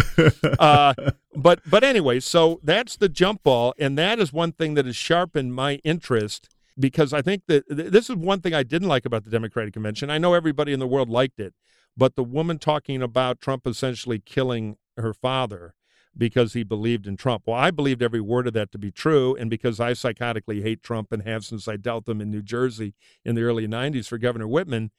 Uh, 0.58 0.94
but 1.36 1.60
but 1.64 1.84
anyway, 1.84 2.18
so 2.18 2.58
that's 2.64 2.96
the 2.96 3.08
jump 3.08 3.44
ball, 3.44 3.72
and 3.78 3.96
that 3.96 4.18
is 4.18 4.32
one 4.32 4.50
thing 4.50 4.74
that 4.74 4.84
has 4.84 4.96
sharpened 4.96 5.54
my 5.54 5.74
interest 5.84 6.48
because 6.78 7.12
I 7.12 7.22
think 7.22 7.42
that 7.48 7.64
this 7.68 8.10
is 8.10 8.16
one 8.16 8.40
thing 8.40 8.54
I 8.54 8.62
didn't 8.62 8.88
like 8.88 9.06
about 9.06 9.24
the 9.24 9.30
Democratic 9.30 9.72
convention. 9.72 10.10
I 10.10 10.18
know 10.18 10.34
everybody 10.34 10.72
in 10.72 10.80
the 10.80 10.86
world 10.86 11.08
liked 11.08 11.40
it, 11.40 11.54
but 11.96 12.16
the 12.16 12.24
woman 12.24 12.58
talking 12.58 13.02
about 13.02 13.40
Trump 13.40 13.66
essentially 13.66 14.18
killing 14.18 14.76
her 14.96 15.14
father 15.14 15.74
because 16.16 16.52
he 16.54 16.62
believed 16.62 17.06
in 17.06 17.16
Trump. 17.16 17.44
Well, 17.46 17.56
I 17.56 17.70
believed 17.70 18.02
every 18.02 18.20
word 18.20 18.46
of 18.46 18.54
that 18.54 18.72
to 18.72 18.78
be 18.78 18.90
true. 18.90 19.36
And 19.36 19.50
because 19.50 19.80
I 19.80 19.92
psychotically 19.92 20.62
hate 20.62 20.82
Trump 20.82 21.12
and 21.12 21.22
have 21.22 21.44
since 21.44 21.68
I 21.68 21.76
dealt 21.76 22.08
him 22.08 22.20
in 22.20 22.30
New 22.30 22.42
Jersey 22.42 22.94
in 23.24 23.34
the 23.34 23.42
early 23.42 23.66
90s 23.66 24.08
for 24.08 24.18
Governor 24.18 24.48
Whitman, 24.48 24.90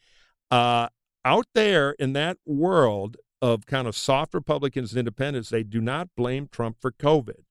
uh, 0.52 0.90
out 1.26 1.48
there 1.54 1.92
in 1.92 2.14
that 2.14 2.38
world 2.46 3.18
of 3.42 3.66
kind 3.66 3.88
of 3.88 3.96
soft 3.96 4.34
Republicans 4.34 4.92
and 4.92 5.00
independents, 5.00 5.50
they 5.50 5.64
do 5.64 5.82
not 5.82 6.10
blame 6.16 6.48
Trump 6.52 6.78
for 6.80 6.92
COVID. 6.92 7.44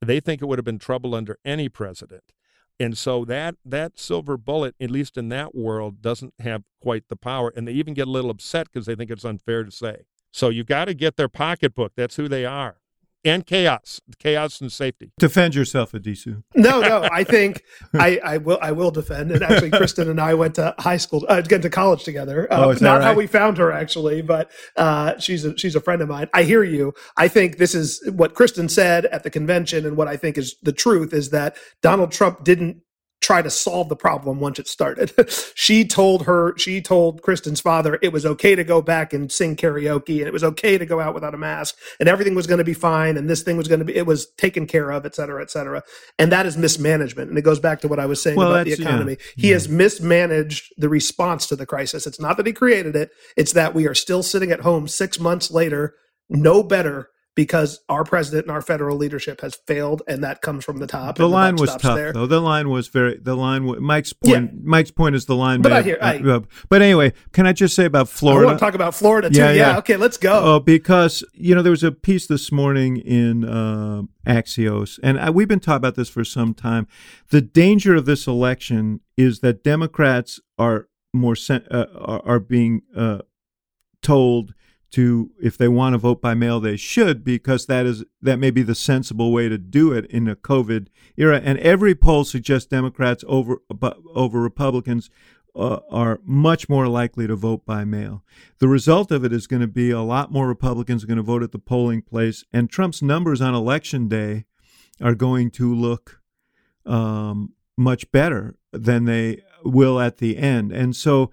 They 0.00 0.20
think 0.20 0.40
it 0.40 0.46
would 0.46 0.58
have 0.58 0.64
been 0.64 0.78
trouble 0.78 1.14
under 1.14 1.38
any 1.44 1.68
president. 1.68 2.32
And 2.80 2.96
so 2.96 3.24
that 3.26 3.56
that 3.64 3.98
silver 3.98 4.36
bullet, 4.38 4.74
at 4.80 4.90
least 4.90 5.16
in 5.18 5.28
that 5.28 5.54
world, 5.54 6.00
doesn't 6.00 6.34
have 6.40 6.64
quite 6.80 7.08
the 7.08 7.16
power. 7.16 7.52
And 7.54 7.68
they 7.68 7.72
even 7.72 7.94
get 7.94 8.08
a 8.08 8.10
little 8.10 8.30
upset 8.30 8.68
because 8.72 8.86
they 8.86 8.96
think 8.96 9.10
it's 9.10 9.24
unfair 9.24 9.62
to 9.62 9.70
say. 9.70 10.04
So 10.32 10.48
you've 10.48 10.66
got 10.66 10.86
to 10.86 10.94
get 10.94 11.16
their 11.16 11.28
pocketbook. 11.28 11.92
That's 11.94 12.16
who 12.16 12.26
they 12.26 12.46
are 12.46 12.79
and 13.24 13.46
chaos, 13.46 14.00
chaos 14.18 14.60
and 14.60 14.72
safety. 14.72 15.12
Defend 15.18 15.54
yourself, 15.54 15.92
Addisu. 15.92 16.42
No, 16.54 16.80
no, 16.80 17.08
I 17.12 17.24
think 17.24 17.62
I, 17.94 18.18
I 18.24 18.36
will. 18.38 18.58
I 18.62 18.72
will 18.72 18.90
defend. 18.90 19.30
And 19.32 19.42
actually, 19.42 19.70
Kristin 19.70 20.08
and 20.08 20.20
I 20.20 20.34
went 20.34 20.54
to 20.56 20.74
high 20.78 20.96
school, 20.96 21.24
uh, 21.28 21.40
get 21.42 21.62
to 21.62 21.70
college 21.70 22.04
together. 22.04 22.50
Uh, 22.52 22.66
Oh, 22.66 22.70
is 22.70 22.80
not 22.80 22.96
right? 23.00 23.04
how 23.04 23.14
we 23.14 23.26
found 23.26 23.58
her, 23.58 23.72
actually, 23.72 24.22
but 24.22 24.50
uh, 24.76 25.18
she's 25.18 25.44
a, 25.44 25.56
she's 25.56 25.76
a 25.76 25.80
friend 25.80 26.02
of 26.02 26.08
mine. 26.08 26.28
I 26.34 26.42
hear 26.44 26.62
you. 26.62 26.94
I 27.16 27.28
think 27.28 27.58
this 27.58 27.74
is 27.74 28.02
what 28.12 28.34
Kristin 28.34 28.70
said 28.70 29.06
at 29.06 29.22
the 29.22 29.30
convention, 29.30 29.86
and 29.86 29.96
what 29.96 30.08
I 30.08 30.16
think 30.16 30.38
is 30.38 30.56
the 30.62 30.72
truth 30.72 31.12
is 31.12 31.30
that 31.30 31.56
Donald 31.82 32.12
Trump 32.12 32.44
didn't 32.44 32.82
try 33.20 33.42
to 33.42 33.50
solve 33.50 33.88
the 33.88 33.96
problem 33.96 34.40
once 34.40 34.58
it 34.58 34.66
started. 34.66 35.12
she 35.54 35.84
told 35.84 36.24
her, 36.24 36.56
she 36.56 36.80
told 36.80 37.20
Kristin's 37.22 37.60
father 37.60 37.98
it 38.02 38.12
was 38.12 38.24
okay 38.24 38.54
to 38.54 38.64
go 38.64 38.80
back 38.80 39.12
and 39.12 39.30
sing 39.30 39.56
karaoke 39.56 40.18
and 40.18 40.26
it 40.26 40.32
was 40.32 40.42
okay 40.42 40.78
to 40.78 40.86
go 40.86 41.00
out 41.00 41.14
without 41.14 41.34
a 41.34 41.38
mask 41.38 41.76
and 41.98 42.08
everything 42.08 42.34
was 42.34 42.46
going 42.46 42.58
to 42.58 42.64
be 42.64 42.74
fine 42.74 43.16
and 43.16 43.28
this 43.28 43.42
thing 43.42 43.56
was 43.56 43.68
going 43.68 43.78
to 43.80 43.84
be, 43.84 43.94
it 43.94 44.06
was 44.06 44.26
taken 44.38 44.66
care 44.66 44.90
of, 44.90 45.04
et 45.04 45.14
cetera, 45.14 45.42
et 45.42 45.50
cetera. 45.50 45.82
And 46.18 46.32
that 46.32 46.46
is 46.46 46.56
mismanagement. 46.56 47.28
And 47.28 47.38
it 47.38 47.42
goes 47.42 47.60
back 47.60 47.80
to 47.82 47.88
what 47.88 47.98
I 47.98 48.06
was 48.06 48.22
saying 48.22 48.36
Well, 48.36 48.52
about 48.52 48.64
the 48.64 48.70
that's- 48.70 48.84
yeah. 48.84 48.88
economy. 48.88 49.18
He 49.36 49.50
has 49.50 49.68
mismanaged 49.68 50.72
the 50.78 50.88
response 50.88 51.46
to 51.48 51.56
the 51.56 51.66
crisis. 51.66 52.06
It's 52.06 52.20
not 52.20 52.36
that 52.38 52.46
he 52.46 52.52
created 52.52 52.96
it. 52.96 53.10
It's 53.36 53.52
that 53.52 53.74
we 53.74 53.86
are 53.86 53.94
still 53.94 54.22
sitting 54.22 54.50
at 54.50 54.60
home 54.60 54.88
six 54.88 55.20
months 55.20 55.50
later, 55.50 55.94
no 56.28 56.62
better 56.62 57.10
because 57.44 57.80
our 57.88 58.04
president 58.04 58.44
and 58.44 58.50
our 58.52 58.60
federal 58.60 58.98
leadership 58.98 59.40
has 59.40 59.54
failed, 59.66 60.02
and 60.06 60.22
that 60.22 60.42
comes 60.42 60.62
from 60.62 60.76
the 60.76 60.86
top. 60.86 61.16
The 61.16 61.26
line 61.26 61.54
buck 61.54 61.60
was 61.62 61.76
tough, 61.76 61.96
there. 61.96 62.12
though. 62.12 62.26
The 62.26 62.38
line 62.40 62.68
was 62.68 62.88
very. 62.88 63.16
The 63.16 63.34
line. 63.34 63.82
Mike's 63.82 64.12
point. 64.12 64.62
Mike's 64.62 64.90
point 64.90 65.14
is 65.14 65.24
the 65.24 65.34
line. 65.34 65.62
But 65.62 65.72
I 65.72 65.76
have- 65.76 65.84
hear- 65.86 65.98
I- 66.02 66.18
uh, 66.18 66.40
but 66.68 66.82
anyway, 66.82 67.14
can 67.32 67.46
I 67.46 67.54
just 67.54 67.74
say 67.74 67.86
about 67.86 68.10
Florida? 68.10 68.42
I 68.42 68.46
want 68.50 68.58
to 68.58 68.64
talk 68.66 68.74
about 68.74 68.94
Florida 68.94 69.30
too. 69.30 69.38
Yeah, 69.38 69.52
Yeah, 69.52 69.70
yeah. 69.70 69.78
okay, 69.78 69.96
let's 69.96 70.18
go. 70.18 70.38
Oh, 70.56 70.60
because 70.60 71.24
you 71.32 71.54
know 71.54 71.62
there 71.62 71.70
was 71.70 71.82
a 71.82 71.92
piece 71.92 72.26
this 72.26 72.52
morning 72.52 72.98
in 72.98 73.42
uh, 73.44 74.02
Axios, 74.26 74.98
and 75.02 75.18
I, 75.18 75.30
we've 75.30 75.48
been 75.48 75.60
talking 75.60 75.76
about 75.78 75.94
this 75.94 76.10
for 76.10 76.24
some 76.24 76.52
time. 76.52 76.86
The 77.30 77.40
danger 77.40 77.94
of 77.94 78.04
this 78.04 78.26
election 78.26 79.00
is 79.16 79.40
that 79.40 79.64
Democrats 79.64 80.40
are 80.58 80.88
more 81.14 81.36
sen- 81.36 81.64
uh, 81.70 81.86
are, 81.96 82.20
are 82.26 82.38
being 82.38 82.82
uh, 82.94 83.20
told 84.02 84.52
to 84.90 85.30
if 85.40 85.56
they 85.56 85.68
want 85.68 85.94
to 85.94 85.98
vote 85.98 86.20
by 86.20 86.34
mail 86.34 86.60
they 86.60 86.76
should 86.76 87.24
because 87.24 87.66
that 87.66 87.86
is 87.86 88.04
that 88.20 88.38
may 88.38 88.50
be 88.50 88.62
the 88.62 88.74
sensible 88.74 89.32
way 89.32 89.48
to 89.48 89.58
do 89.58 89.92
it 89.92 90.06
in 90.06 90.28
a 90.28 90.36
covid 90.36 90.88
era. 91.16 91.40
And 91.42 91.58
every 91.58 91.94
poll 91.94 92.24
suggests 92.24 92.68
democrats 92.68 93.24
over 93.26 93.58
over 94.14 94.40
republicans 94.40 95.10
uh, 95.54 95.80
are 95.90 96.20
much 96.24 96.68
more 96.68 96.86
likely 96.86 97.26
to 97.26 97.34
vote 97.34 97.66
by 97.66 97.84
mail. 97.84 98.22
The 98.58 98.68
result 98.68 99.10
of 99.10 99.24
it 99.24 99.32
is 99.32 99.46
going 99.46 99.62
to 99.62 99.68
be 99.68 99.90
a 99.90 100.00
lot 100.00 100.30
more 100.30 100.46
republicans 100.46 101.02
are 101.02 101.08
going 101.08 101.16
to 101.16 101.22
vote 101.22 101.42
at 101.42 101.52
the 101.52 101.58
polling 101.58 102.02
place 102.02 102.44
and 102.52 102.70
trump's 102.70 103.02
numbers 103.02 103.40
on 103.40 103.54
election 103.54 104.08
day 104.08 104.44
are 105.00 105.14
going 105.14 105.50
to 105.52 105.74
look 105.74 106.20
um, 106.86 107.54
much 107.76 108.10
better 108.12 108.56
than 108.72 109.04
they 109.04 109.42
will 109.64 110.00
at 110.00 110.18
the 110.18 110.36
end. 110.36 110.72
And 110.72 110.94
so 110.94 111.30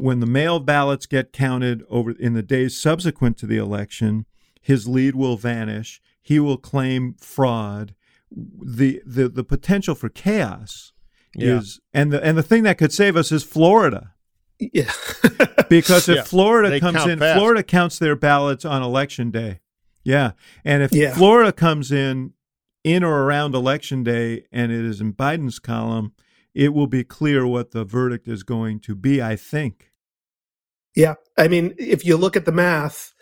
when 0.00 0.20
the 0.20 0.26
mail 0.26 0.60
ballots 0.60 1.06
get 1.06 1.32
counted 1.32 1.82
over 1.88 2.12
in 2.12 2.34
the 2.34 2.42
days 2.42 2.80
subsequent 2.80 3.36
to 3.38 3.46
the 3.46 3.56
election, 3.58 4.26
his 4.60 4.86
lead 4.88 5.14
will 5.14 5.36
vanish. 5.36 6.00
He 6.22 6.38
will 6.38 6.56
claim 6.58 7.14
fraud. 7.18 7.94
The 8.30 9.00
the, 9.06 9.28
the 9.28 9.44
potential 9.44 9.94
for 9.94 10.08
chaos 10.10 10.92
Yeah. 11.34 11.58
is 11.58 11.80
and 11.94 12.12
the 12.12 12.22
and 12.22 12.36
the 12.36 12.42
thing 12.42 12.62
that 12.64 12.76
could 12.78 12.92
save 12.92 13.16
us 13.16 13.32
is 13.32 13.42
Florida. 13.44 14.14
Yeah. 14.58 14.90
Because 15.68 16.08
if 16.08 16.16
Yeah. 16.16 16.22
Florida 16.22 16.70
They 16.70 16.80
comes 16.80 17.04
in, 17.06 17.18
fast. 17.18 17.38
Florida 17.38 17.62
counts 17.62 17.98
their 17.98 18.16
ballots 18.16 18.64
on 18.64 18.82
election 18.82 19.30
day. 19.30 19.60
Yeah. 20.02 20.30
And 20.64 20.82
if 20.82 20.92
Yeah. 20.94 21.14
Florida 21.14 21.52
comes 21.52 21.92
in 21.92 22.32
in 22.84 23.04
or 23.04 23.24
around 23.24 23.54
election 23.54 24.02
day 24.02 24.44
and 24.50 24.72
it 24.72 24.82
is 24.82 25.00
in 25.02 25.12
Biden's 25.12 25.58
column, 25.58 26.12
it 26.54 26.74
will 26.74 26.86
be 26.86 27.04
clear 27.04 27.46
what 27.46 27.70
the 27.70 27.84
verdict 27.84 28.28
is 28.28 28.42
going 28.42 28.80
to 28.80 28.94
be, 28.94 29.22
I 29.22 29.36
think. 29.36 29.92
Yeah. 30.96 31.14
I 31.36 31.48
mean, 31.48 31.74
if 31.78 32.04
you 32.04 32.16
look 32.16 32.36
at 32.36 32.44
the 32.44 32.52
math, 32.52 33.12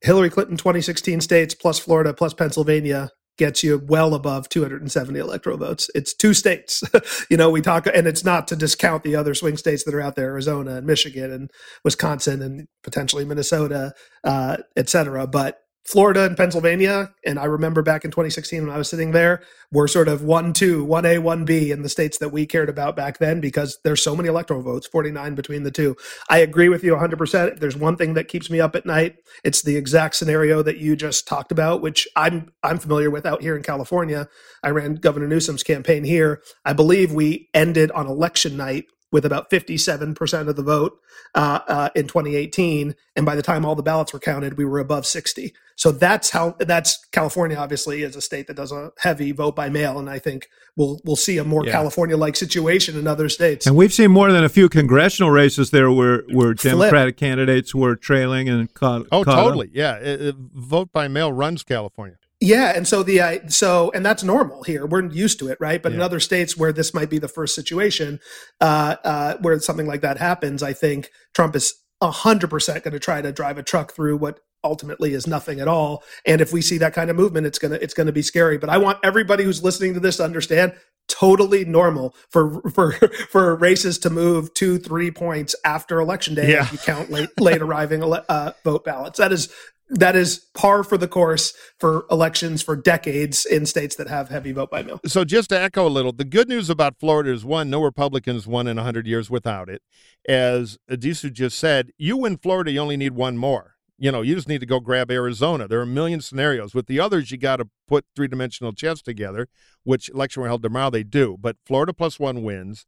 Hillary 0.00 0.30
Clinton 0.30 0.56
2016 0.56 1.20
states 1.20 1.54
plus 1.54 1.78
Florida 1.78 2.14
plus 2.14 2.34
Pennsylvania 2.34 3.10
gets 3.36 3.64
you 3.64 3.82
well 3.86 4.14
above 4.14 4.48
270 4.48 5.18
electoral 5.18 5.58
votes. 5.58 5.90
It's 5.94 6.14
two 6.14 6.34
states. 6.34 6.82
you 7.30 7.36
know, 7.36 7.50
we 7.50 7.60
talk, 7.60 7.86
and 7.86 8.06
it's 8.06 8.24
not 8.24 8.46
to 8.48 8.56
discount 8.56 9.02
the 9.02 9.16
other 9.16 9.34
swing 9.34 9.56
states 9.56 9.84
that 9.84 9.94
are 9.94 10.00
out 10.00 10.14
there 10.14 10.30
Arizona 10.30 10.76
and 10.76 10.86
Michigan 10.86 11.32
and 11.32 11.50
Wisconsin 11.84 12.42
and 12.42 12.68
potentially 12.82 13.24
Minnesota, 13.24 13.92
uh, 14.22 14.58
et 14.76 14.88
cetera. 14.88 15.26
But 15.26 15.58
Florida 15.86 16.24
and 16.24 16.36
Pennsylvania, 16.36 17.12
and 17.26 17.38
I 17.38 17.44
remember 17.44 17.82
back 17.82 18.06
in 18.06 18.10
2016 18.10 18.62
when 18.62 18.74
I 18.74 18.78
was 18.78 18.88
sitting 18.88 19.10
there, 19.10 19.42
were 19.70 19.86
sort 19.86 20.08
of 20.08 20.22
one, 20.22 20.54
two, 20.54 20.82
one 20.82 21.04
A, 21.04 21.18
one 21.18 21.44
B 21.44 21.70
in 21.70 21.82
the 21.82 21.88
states 21.90 22.16
that 22.18 22.30
we 22.30 22.46
cared 22.46 22.70
about 22.70 22.96
back 22.96 23.18
then 23.18 23.40
because 23.40 23.78
there's 23.84 24.02
so 24.02 24.16
many 24.16 24.28
electoral 24.28 24.62
votes, 24.62 24.86
49 24.86 25.34
between 25.34 25.62
the 25.62 25.70
two. 25.70 25.94
I 26.30 26.38
agree 26.38 26.70
with 26.70 26.84
you 26.84 26.94
100%. 26.94 27.52
If 27.52 27.60
there's 27.60 27.76
one 27.76 27.96
thing 27.96 28.14
that 28.14 28.28
keeps 28.28 28.48
me 28.48 28.60
up 28.60 28.74
at 28.74 28.86
night, 28.86 29.16
it's 29.42 29.60
the 29.60 29.76
exact 29.76 30.14
scenario 30.14 30.62
that 30.62 30.78
you 30.78 30.96
just 30.96 31.28
talked 31.28 31.52
about, 31.52 31.82
which 31.82 32.08
I'm 32.16 32.50
I'm 32.62 32.78
familiar 32.78 33.10
with 33.10 33.26
out 33.26 33.42
here 33.42 33.56
in 33.56 33.62
California. 33.62 34.28
I 34.62 34.70
ran 34.70 34.94
Governor 34.94 35.28
Newsom's 35.28 35.62
campaign 35.62 36.04
here. 36.04 36.40
I 36.64 36.72
believe 36.72 37.12
we 37.12 37.50
ended 37.52 37.90
on 37.90 38.06
election 38.06 38.56
night 38.56 38.86
with 39.14 39.24
about 39.24 39.48
57% 39.48 40.48
of 40.48 40.56
the 40.56 40.62
vote 40.64 41.00
uh, 41.36 41.60
uh, 41.68 41.88
in 41.94 42.08
2018, 42.08 42.96
and 43.14 43.24
by 43.24 43.36
the 43.36 43.42
time 43.42 43.64
all 43.64 43.76
the 43.76 43.82
ballots 43.82 44.12
were 44.12 44.18
counted, 44.18 44.58
we 44.58 44.64
were 44.64 44.80
above 44.80 45.06
60. 45.06 45.54
So 45.76 45.92
that's 45.92 46.30
how 46.30 46.56
that's 46.58 47.04
California. 47.12 47.56
Obviously, 47.56 48.02
is 48.02 48.16
a 48.16 48.20
state 48.20 48.48
that 48.48 48.54
does 48.56 48.72
a 48.72 48.90
heavy 48.98 49.30
vote 49.30 49.54
by 49.54 49.68
mail, 49.68 50.00
and 50.00 50.10
I 50.10 50.18
think 50.18 50.48
we'll 50.74 51.00
we'll 51.04 51.14
see 51.14 51.38
a 51.38 51.44
more 51.44 51.64
Yeah. 51.64 51.70
California-like 51.70 52.34
situation 52.34 52.98
in 52.98 53.06
other 53.06 53.28
states. 53.28 53.68
And 53.68 53.76
we've 53.76 53.92
seen 53.92 54.10
more 54.10 54.32
than 54.32 54.42
a 54.42 54.48
few 54.48 54.68
congressional 54.68 55.30
races 55.30 55.70
there 55.70 55.92
where, 55.92 56.24
where 56.32 56.56
Flip. 56.56 56.72
Democratic 56.72 57.16
candidates 57.16 57.72
were 57.72 57.94
trailing 57.94 58.48
and 58.48 58.72
caught. 58.74 59.06
Oh, 59.12 59.22
caught 59.22 59.38
'em. 59.38 59.44
totally. 59.44 59.70
Yeah. 59.72 59.92
Uh, 60.04 60.28
uh, 60.30 60.32
vote 60.54 60.90
by 60.92 61.06
mail 61.06 61.32
runs 61.32 61.62
California. 61.62 62.16
Yeah, 62.44 62.72
and 62.76 62.86
so 62.86 63.02
the 63.02 63.22
I 63.22 63.46
so 63.48 63.90
and 63.94 64.04
that's 64.04 64.22
normal 64.22 64.62
here. 64.64 64.86
We're 64.86 65.08
used 65.10 65.38
to 65.38 65.48
it, 65.48 65.56
right? 65.60 65.82
But 65.82 65.92
in 65.92 66.00
other 66.00 66.20
states 66.20 66.56
where 66.56 66.72
this 66.72 66.92
might 66.92 67.08
be 67.08 67.18
the 67.18 67.28
first 67.28 67.54
situation, 67.54 68.20
uh, 68.60 68.96
uh, 69.04 69.36
where 69.38 69.58
something 69.60 69.86
like 69.86 70.02
that 70.02 70.18
happens, 70.18 70.62
I 70.62 70.74
think 70.74 71.10
Trump 71.34 71.56
is 71.56 71.74
hundred 72.02 72.50
percent 72.50 72.84
going 72.84 72.92
to 72.92 73.00
try 73.00 73.22
to 73.22 73.32
drive 73.32 73.56
a 73.56 73.62
truck 73.62 73.94
through 73.94 74.18
what 74.18 74.40
ultimately 74.62 75.14
is 75.14 75.26
nothing 75.26 75.58
at 75.60 75.68
all. 75.68 76.02
And 76.26 76.42
if 76.42 76.52
we 76.52 76.60
see 76.60 76.76
that 76.78 76.92
kind 76.92 77.08
of 77.08 77.16
movement, 77.16 77.46
it's 77.46 77.58
gonna 77.58 77.76
it's 77.80 77.94
gonna 77.94 78.12
be 78.12 78.22
scary. 78.22 78.58
But 78.58 78.68
I 78.68 78.76
want 78.78 78.98
everybody 79.02 79.44
who's 79.44 79.62
listening 79.64 79.94
to 79.94 80.00
this 80.00 80.18
to 80.18 80.24
understand 80.24 80.74
totally 81.08 81.64
normal 81.64 82.14
for 82.30 82.60
for 82.70 82.92
for 83.30 83.54
races 83.56 83.98
to 84.00 84.10
move 84.10 84.52
two 84.54 84.78
three 84.78 85.10
points 85.10 85.54
after 85.64 85.98
election 86.00 86.34
day 86.34 86.50
Yeah. 86.52 86.62
if 86.64 86.72
you 86.72 86.78
count 86.78 87.10
late 87.10 87.28
late 87.38 87.60
arriving 87.62 88.02
ele- 88.02 88.24
uh, 88.28 88.52
vote 88.64 88.84
ballots 88.84 89.18
that 89.18 89.30
is 89.32 89.50
that 89.94 90.16
is 90.16 90.38
par 90.54 90.82
for 90.84 90.98
the 90.98 91.08
course 91.08 91.54
for 91.78 92.06
elections 92.10 92.62
for 92.62 92.76
decades 92.76 93.46
in 93.46 93.66
states 93.66 93.96
that 93.96 94.08
have 94.08 94.28
heavy 94.28 94.52
vote 94.52 94.70
by 94.70 94.82
mail 94.82 95.00
So 95.06 95.24
just 95.24 95.50
to 95.50 95.60
echo 95.60 95.86
a 95.86 95.88
little, 95.88 96.12
the 96.12 96.24
good 96.24 96.48
news 96.48 96.68
about 96.68 96.98
Florida 96.98 97.32
is 97.32 97.44
one, 97.44 97.70
no 97.70 97.82
Republicans 97.82 98.46
won 98.46 98.66
in 98.66 98.76
100 98.76 99.06
years 99.06 99.30
without 99.30 99.68
it. 99.68 99.82
As 100.28 100.78
Addisu 100.90 101.32
just 101.32 101.58
said, 101.58 101.90
you 101.96 102.16
win 102.16 102.36
Florida, 102.36 102.72
you 102.72 102.80
only 102.80 102.96
need 102.96 103.14
one 103.14 103.36
more. 103.36 103.74
You 103.96 104.10
know, 104.10 104.22
you 104.22 104.34
just 104.34 104.48
need 104.48 104.60
to 104.60 104.66
go 104.66 104.80
grab 104.80 105.10
Arizona. 105.10 105.68
There 105.68 105.78
are 105.78 105.82
a 105.82 105.86
million 105.86 106.20
scenarios. 106.20 106.74
With 106.74 106.86
the 106.86 106.98
others, 106.98 107.30
you 107.30 107.38
got 107.38 107.56
to 107.56 107.68
put 107.86 108.04
three 108.16 108.26
dimensional 108.26 108.72
chess 108.72 109.00
together, 109.00 109.46
which 109.84 110.08
election 110.08 110.42
will 110.42 110.48
held 110.48 110.62
tomorrow 110.64 110.90
they 110.90 111.04
do. 111.04 111.36
But 111.38 111.56
Florida 111.64 111.92
plus 111.92 112.18
one 112.18 112.42
wins. 112.42 112.86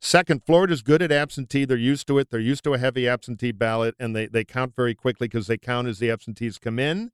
Second, 0.00 0.44
Florida's 0.44 0.82
good 0.82 1.02
at 1.02 1.10
absentee. 1.10 1.64
They're 1.64 1.76
used 1.76 2.06
to 2.06 2.18
it. 2.18 2.30
They're 2.30 2.38
used 2.38 2.64
to 2.64 2.74
a 2.74 2.78
heavy 2.78 3.08
absentee 3.08 3.52
ballot, 3.52 3.96
and 3.98 4.14
they, 4.14 4.26
they 4.26 4.44
count 4.44 4.76
very 4.76 4.94
quickly 4.94 5.26
because 5.26 5.48
they 5.48 5.58
count 5.58 5.88
as 5.88 5.98
the 5.98 6.10
absentees 6.10 6.58
come 6.58 6.78
in. 6.78 7.10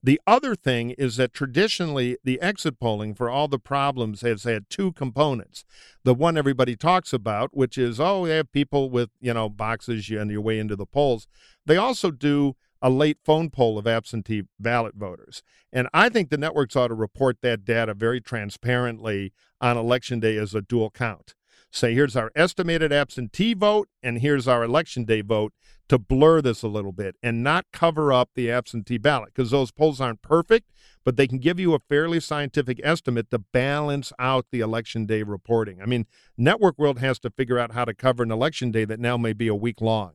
The 0.00 0.20
other 0.28 0.54
thing 0.54 0.90
is 0.90 1.16
that 1.16 1.32
traditionally 1.32 2.16
the 2.22 2.40
exit 2.40 2.78
polling 2.78 3.14
for 3.16 3.28
all 3.28 3.48
the 3.48 3.58
problems 3.58 4.20
has 4.20 4.44
had 4.44 4.70
two 4.70 4.92
components. 4.92 5.64
The 6.04 6.14
one 6.14 6.38
everybody 6.38 6.76
talks 6.76 7.12
about, 7.12 7.50
which 7.56 7.76
is, 7.76 7.98
oh, 7.98 8.26
they 8.26 8.36
have 8.36 8.52
people 8.52 8.90
with, 8.90 9.10
you 9.20 9.34
know, 9.34 9.48
boxes 9.48 10.08
on 10.12 10.30
your 10.30 10.40
way 10.40 10.60
into 10.60 10.76
the 10.76 10.86
polls. 10.86 11.26
They 11.66 11.76
also 11.76 12.12
do 12.12 12.54
a 12.80 12.90
late 12.90 13.18
phone 13.24 13.50
poll 13.50 13.76
of 13.76 13.88
absentee 13.88 14.44
ballot 14.60 14.94
voters. 14.94 15.42
And 15.72 15.88
I 15.92 16.08
think 16.08 16.30
the 16.30 16.38
networks 16.38 16.76
ought 16.76 16.88
to 16.88 16.94
report 16.94 17.38
that 17.42 17.64
data 17.64 17.92
very 17.92 18.20
transparently 18.20 19.32
on 19.60 19.76
election 19.76 20.20
day 20.20 20.36
as 20.36 20.54
a 20.54 20.62
dual 20.62 20.90
count. 20.90 21.34
Say, 21.70 21.94
here's 21.94 22.16
our 22.16 22.30
estimated 22.34 22.92
absentee 22.92 23.54
vote 23.54 23.88
and 24.02 24.18
here's 24.18 24.48
our 24.48 24.62
election 24.62 25.04
day 25.04 25.20
vote 25.20 25.52
to 25.88 25.98
blur 25.98 26.42
this 26.42 26.62
a 26.62 26.68
little 26.68 26.92
bit 26.92 27.16
and 27.22 27.42
not 27.42 27.66
cover 27.72 28.12
up 28.12 28.30
the 28.34 28.50
absentee 28.50 28.98
ballot 28.98 29.30
because 29.34 29.50
those 29.50 29.70
polls 29.70 30.00
aren't 30.00 30.22
perfect, 30.22 30.70
but 31.04 31.16
they 31.16 31.26
can 31.26 31.38
give 31.38 31.58
you 31.58 31.74
a 31.74 31.78
fairly 31.78 32.20
scientific 32.20 32.80
estimate 32.84 33.30
to 33.30 33.38
balance 33.38 34.12
out 34.18 34.46
the 34.50 34.60
election 34.60 35.06
day 35.06 35.22
reporting. 35.22 35.80
I 35.80 35.86
mean, 35.86 36.06
Network 36.36 36.78
World 36.78 36.98
has 36.98 37.18
to 37.20 37.30
figure 37.30 37.58
out 37.58 37.72
how 37.72 37.84
to 37.84 37.94
cover 37.94 38.22
an 38.22 38.30
election 38.30 38.70
day 38.70 38.84
that 38.84 39.00
now 39.00 39.16
may 39.16 39.32
be 39.32 39.48
a 39.48 39.54
week 39.54 39.80
long. 39.80 40.12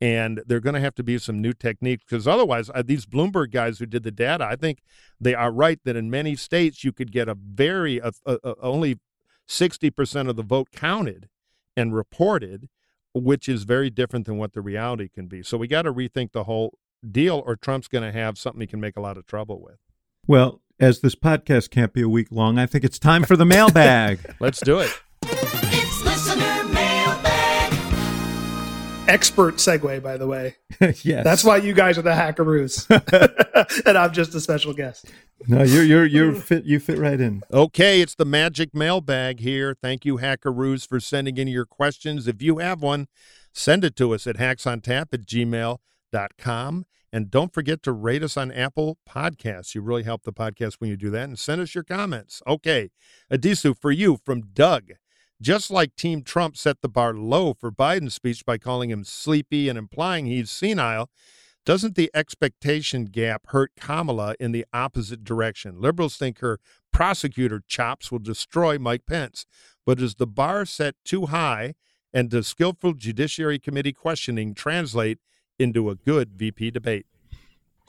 And 0.00 0.42
they're 0.46 0.60
going 0.60 0.74
to 0.74 0.80
have 0.80 0.96
to 0.96 1.04
be 1.04 1.18
some 1.18 1.40
new 1.40 1.52
techniques 1.52 2.04
because 2.06 2.26
otherwise, 2.26 2.68
uh, 2.74 2.82
these 2.84 3.06
Bloomberg 3.06 3.52
guys 3.52 3.78
who 3.78 3.86
did 3.86 4.02
the 4.02 4.10
data, 4.10 4.44
I 4.44 4.56
think 4.56 4.80
they 5.20 5.34
are 5.34 5.52
right 5.52 5.78
that 5.84 5.96
in 5.96 6.10
many 6.10 6.34
states 6.34 6.82
you 6.82 6.92
could 6.92 7.12
get 7.12 7.28
a 7.28 7.34
very 7.34 8.02
only 8.60 8.98
60% 9.48 10.28
of 10.28 10.36
the 10.36 10.42
vote 10.42 10.68
counted 10.72 11.28
and 11.76 11.94
reported 11.94 12.68
which 13.14 13.48
is 13.48 13.62
very 13.62 13.90
different 13.90 14.26
than 14.26 14.36
what 14.36 14.52
the 14.52 14.60
reality 14.60 15.08
can 15.08 15.26
be. 15.26 15.42
So 15.42 15.56
we 15.56 15.68
got 15.68 15.82
to 15.82 15.92
rethink 15.92 16.32
the 16.32 16.44
whole 16.44 16.78
deal, 17.08 17.42
or 17.46 17.56
Trump's 17.56 17.88
going 17.88 18.04
to 18.04 18.12
have 18.12 18.36
something 18.36 18.60
he 18.60 18.66
can 18.66 18.80
make 18.80 18.96
a 18.96 19.00
lot 19.00 19.16
of 19.16 19.26
trouble 19.26 19.62
with. 19.62 19.76
Well, 20.26 20.60
as 20.80 21.00
this 21.00 21.14
podcast 21.14 21.70
can't 21.70 21.92
be 21.92 22.02
a 22.02 22.08
week 22.08 22.28
long, 22.32 22.58
I 22.58 22.66
think 22.66 22.84
it's 22.84 22.98
time 22.98 23.24
for 23.24 23.36
the 23.36 23.44
mailbag. 23.44 24.34
Let's 24.40 24.60
do 24.60 24.80
it. 24.80 24.90
Expert 29.08 29.56
segue, 29.56 30.02
by 30.02 30.16
the 30.16 30.26
way. 30.26 30.56
yes, 31.02 31.24
that's 31.24 31.44
why 31.44 31.58
you 31.58 31.72
guys 31.72 31.98
are 31.98 32.02
the 32.02 32.10
hackaroos, 32.10 32.86
and 33.86 33.98
I'm 33.98 34.12
just 34.12 34.34
a 34.34 34.40
special 34.40 34.72
guest. 34.72 35.06
No, 35.46 35.62
you're 35.62 35.84
you're 35.84 36.06
you're 36.06 36.34
fit. 36.34 36.64
You 36.64 36.80
fit 36.80 36.98
right 36.98 37.20
in. 37.20 37.42
Okay, 37.52 38.00
it's 38.00 38.14
the 38.14 38.24
magic 38.24 38.74
mailbag 38.74 39.40
here. 39.40 39.74
Thank 39.74 40.04
you, 40.04 40.18
hackaroos, 40.18 40.86
for 40.86 41.00
sending 41.00 41.36
in 41.36 41.48
your 41.48 41.66
questions. 41.66 42.26
If 42.26 42.42
you 42.42 42.58
have 42.58 42.82
one, 42.82 43.08
send 43.52 43.84
it 43.84 43.96
to 43.96 44.14
us 44.14 44.26
at 44.26 44.36
hacksontap 44.36 45.12
at 45.12 45.26
gmail.com. 45.26 46.86
And 47.12 47.30
don't 47.30 47.54
forget 47.54 47.80
to 47.84 47.92
rate 47.92 48.24
us 48.24 48.36
on 48.36 48.50
Apple 48.50 48.98
Podcasts. 49.08 49.72
You 49.76 49.82
really 49.82 50.02
help 50.02 50.24
the 50.24 50.32
podcast 50.32 50.74
when 50.80 50.90
you 50.90 50.96
do 50.96 51.10
that. 51.10 51.28
And 51.28 51.38
send 51.38 51.60
us 51.60 51.72
your 51.72 51.84
comments. 51.84 52.42
Okay, 52.44 52.90
Addisu, 53.30 53.78
for 53.78 53.92
you 53.92 54.18
from 54.24 54.48
Doug. 54.52 54.94
Just 55.44 55.70
like 55.70 55.94
Team 55.94 56.22
Trump 56.22 56.56
set 56.56 56.80
the 56.80 56.88
bar 56.88 57.12
low 57.12 57.52
for 57.52 57.70
Biden's 57.70 58.14
speech 58.14 58.46
by 58.46 58.56
calling 58.56 58.88
him 58.88 59.04
sleepy 59.04 59.68
and 59.68 59.76
implying 59.76 60.24
he's 60.24 60.50
senile, 60.50 61.10
doesn't 61.66 61.96
the 61.96 62.10
expectation 62.14 63.04
gap 63.04 63.48
hurt 63.48 63.72
Kamala 63.78 64.36
in 64.40 64.52
the 64.52 64.64
opposite 64.72 65.22
direction? 65.22 65.82
Liberals 65.82 66.16
think 66.16 66.38
her 66.38 66.60
prosecutor 66.94 67.62
chops 67.68 68.10
will 68.10 68.20
destroy 68.20 68.78
Mike 68.78 69.02
Pence. 69.06 69.44
But 69.84 70.00
is 70.00 70.14
the 70.14 70.26
bar 70.26 70.64
set 70.64 70.94
too 71.04 71.26
high? 71.26 71.74
And 72.10 72.30
does 72.30 72.48
skillful 72.48 72.94
Judiciary 72.94 73.58
Committee 73.58 73.92
questioning 73.92 74.54
translate 74.54 75.18
into 75.58 75.90
a 75.90 75.94
good 75.94 76.38
VP 76.38 76.70
debate? 76.70 77.04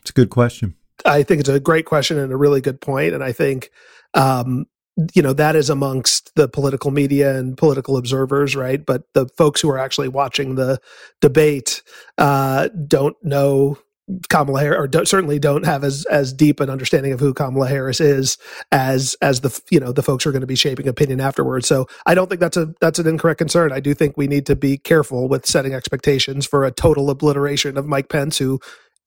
It's 0.02 0.10
a 0.10 0.14
good 0.14 0.30
question. 0.30 0.76
I 1.06 1.24
think 1.24 1.40
it's 1.40 1.48
a 1.48 1.62
great 1.62 1.86
question 1.86 2.18
and 2.18 2.34
a 2.34 2.38
really 2.38 2.60
good 2.60 2.82
point. 2.82 3.14
And 3.14 3.24
I 3.24 3.32
think 3.32 3.72
um, 4.14 4.66
you 5.14 5.22
know 5.22 5.34
that 5.34 5.56
is 5.56 5.70
amongst 5.70 6.34
the 6.36 6.48
political 6.48 6.92
media 6.92 7.38
and 7.38 7.58
political 7.58 7.98
observers 7.98 8.56
right 8.56 8.86
but 8.86 9.04
the 9.14 9.28
folks 9.38 9.60
who 9.62 9.70
are 9.70 9.78
actually 9.78 10.08
watching 10.08 10.56
the 10.56 10.80
debate 11.22 11.82
uh, 12.18 12.70
don't 12.88 13.18
know 13.24 13.78
Kamala 14.30 14.60
Harris, 14.60 14.80
or 14.80 14.88
don't, 14.88 15.08
certainly 15.08 15.40
don't 15.40 15.66
have 15.66 15.84
as 15.84 16.06
as 16.06 16.32
deep 16.32 16.60
an 16.60 16.70
understanding 16.70 17.12
of 17.12 17.20
who 17.20 17.34
Kamala 17.34 17.68
Harris 17.68 18.00
is 18.00 18.38
as 18.72 19.16
as 19.22 19.42
the 19.42 19.60
you 19.72 19.80
know 19.80 19.92
the 19.92 20.04
folks 20.04 20.24
who 20.24 20.30
are 20.30 20.34
going 20.34 20.42
to 20.42 20.48
be 20.48 20.56
shaping 20.56 20.88
opinion 20.88 21.20
afterwards. 21.20 21.68
So 21.68 21.88
I 22.06 22.14
don't 22.14 22.28
think 22.28 22.40
that's 22.40 22.58
a 22.58 22.72
that's 22.82 23.00
an 23.00 23.08
incorrect 23.08 23.40
concern. 23.40 23.72
I 23.72 23.80
do 23.80 23.96
think 23.96 24.16
we 24.16 24.28
need 24.28 24.46
to 24.46 24.56
be 24.56 24.78
careful 24.78 25.28
with 25.28 25.48
setting 25.48 25.74
expectations 25.74 26.46
for 26.46 26.66
a 26.66 26.72
total 26.72 27.10
obliteration 27.10 27.78
of 27.78 27.88
Mike 27.88 28.10
Pence, 28.10 28.38
who 28.38 28.60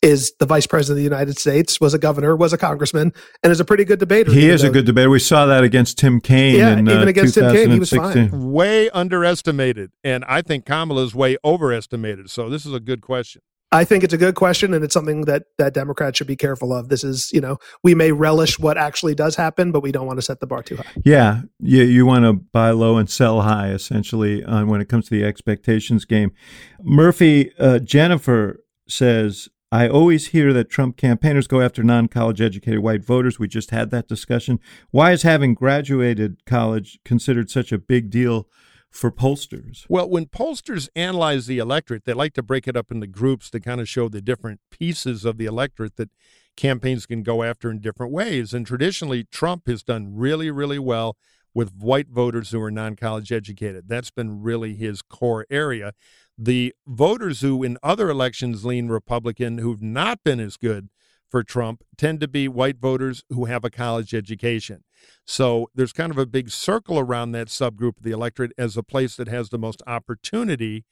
is 0.03 0.33
the 0.39 0.47
vice 0.47 0.67
president 0.67 0.93
of 0.93 0.97
the 0.99 1.17
United 1.17 1.39
States, 1.39 1.81
was 1.81 1.95
a 1.95 1.99
governor, 1.99 2.37
was 2.37 2.53
a 2.53 2.59
congressman, 2.59 3.13
and 3.43 3.51
is 3.51 3.61
a 3.61 3.65
pretty 3.65 3.85
good 3.85 3.99
debater. 3.99 4.31
He 4.31 4.49
is 4.49 4.63
a 4.63 4.71
good 4.71 4.87
debater. 4.87 5.11
We 5.11 5.19
saw 5.19 5.47
that 5.47 5.65
against 5.65 5.99
Tim 5.99 6.21
Kaine. 6.21 6.57
Yeah, 6.57 6.73
in, 6.73 6.89
even 6.89 7.05
uh, 7.05 7.11
against 7.11 7.35
Tim 7.35 7.53
Kaine, 7.53 7.71
he 7.71 7.79
was 7.79 7.91
fine. 7.91 8.31
Way 8.53 8.91
underestimated, 8.91 9.91
and 10.05 10.25
I 10.27 10.43
think 10.43 10.65
Kamala's 10.65 11.15
way 11.15 11.37
overestimated. 11.45 12.31
So 12.31 12.49
this 12.49 12.65
is 12.65 12.73
a 12.73 12.81
good 12.81 13.01
question. 13.01 13.43
I 13.71 13.85
think 13.85 14.03
it's 14.03 14.15
a 14.15 14.19
good 14.19 14.35
question, 14.35 14.73
and 14.73 14.83
it's 14.83 14.95
something 14.95 15.23
that 15.23 15.43
that 15.59 15.75
Democrats 15.75 16.17
should 16.17 16.27
be 16.27 16.37
careful 16.37 16.73
of. 16.73 16.89
This 16.89 17.05
is, 17.05 17.31
you 17.35 17.41
know, 17.41 17.59
we 17.85 17.95
may 17.95 18.13
relish 18.13 18.59
what 18.59 18.79
actually 18.79 19.15
does 19.15 19.37
happen, 19.37 19.73
but 19.73 19.83
we 19.83 19.93
don't 19.93 20.07
want 20.07 20.19
to 20.19 20.23
set 20.23 20.41
the 20.41 20.47
bar 20.47 20.63
too 20.63 20.77
high. 20.77 20.91
Yeah, 21.05 21.43
yeah, 21.61 21.85
you 21.85 22.07
want 22.07 22.25
to 22.25 22.33
buy 22.33 22.71
low 22.71 22.97
and 22.97 23.11
sell 23.11 23.43
high, 23.43 23.69
essentially, 23.69 24.43
uh, 24.43 24.65
when 24.65 24.81
it 24.81 24.89
comes 24.89 25.09
to 25.09 25.15
the 25.15 25.25
expectations 25.25 26.07
game. 26.07 26.33
Murphy 26.81 27.53
uh, 27.59 27.79
Jennifer 27.81 28.65
says 28.89 29.51
I 29.71 29.87
always 29.87 30.29
hear 30.29 30.53
that 30.55 30.71
Trump 30.71 30.97
campaigners 30.97 31.47
go 31.47 31.61
after 31.61 31.83
non 31.83 32.09
college 32.09 32.41
educated 32.41 32.81
white 32.81 33.05
voters. 33.05 33.39
We 33.39 33.49
just 33.49 33.71
had 33.71 33.91
that 33.91 34.09
discussion. 34.09 34.61
Why 34.91 35.13
is 35.13 35.23
having 35.23 35.55
graduated 35.55 36.45
college 36.47 36.99
considered 37.05 37.51
such 37.51 37.71
a 37.71 37.79
big 37.79 38.09
deal 38.09 38.49
for 38.91 39.13
pollsters? 39.13 39.85
Well, 39.89 40.09
when 40.09 40.27
pollsters 40.27 40.89
analyze 40.97 41.47
the 41.47 41.59
electorate, 41.59 42.07
they 42.07 42.15
like 42.15 42.33
to 42.35 42.43
break 42.43 42.67
it 42.67 42.77
up 42.77 42.91
into 42.91 43.07
groups 43.07 43.51
to 43.51 43.61
kind 43.61 43.81
of 43.81 43.89
show 43.89 44.09
the 44.09 44.23
different 44.23 44.61
pieces 44.71 45.27
of 45.27 45.37
the 45.37 45.45
electorate 45.45 45.97
that 45.97 46.11
campaigns 46.57 47.05
can 47.05 47.23
go 47.23 47.43
after 47.43 47.71
in 47.71 47.81
different 47.81 48.13
ways. 48.13 48.55
And 48.55 48.67
traditionally, 48.67 49.25
Trump 49.25 49.69
has 49.69 49.83
done 49.83 50.15
really, 50.15 50.51
really 50.51 50.79
well 50.79 51.19
with 51.55 51.75
white 51.77 52.09
voters 52.09 52.51
who 52.51 52.63
are 52.63 52.71
non 52.71 52.97
college 52.97 53.33
educated. 53.33 53.89
That's 53.89 54.11
been 54.11 54.41
really 54.41 54.75
his 54.75 55.03
core 55.03 55.45
area 55.51 55.93
the 56.39 56.73
voters 56.87 57.41
who 57.41 57.65
in 57.65 57.77
other 57.83 58.09
elections 58.09 58.65
lean 58.65 58.89
Republican, 58.89 59.59
who've 59.59 59.83
not 59.83 60.23
been 60.25 60.39
as 60.39 60.57
good 60.57 60.89
for 61.29 61.43
Trump, 61.43 61.83
tend 61.97 62.21
to 62.21 62.29
be 62.29 62.49
white 62.49 62.79
voters 62.79 63.25
who 63.29 63.47
have 63.47 63.65
a 63.65 63.71
college 63.71 64.15
education. 64.15 64.85
So 65.27 65.69
there's 65.75 65.93
kind 65.93 66.11
of 66.11 66.19
a 66.19 66.27
big 66.27 66.51
circle 66.51 66.99
around 66.99 67.33
that 67.33 67.49
subgroup 67.49 67.99
of 67.99 68.03
the 68.03 68.13
electorate 68.13 68.53
as 68.57 68.77
a 68.77 68.83
place 68.83 69.17
that 69.17 69.29
has 69.29 69.51
the 69.51 69.59
most 69.59 69.83
opportunity 69.87 70.85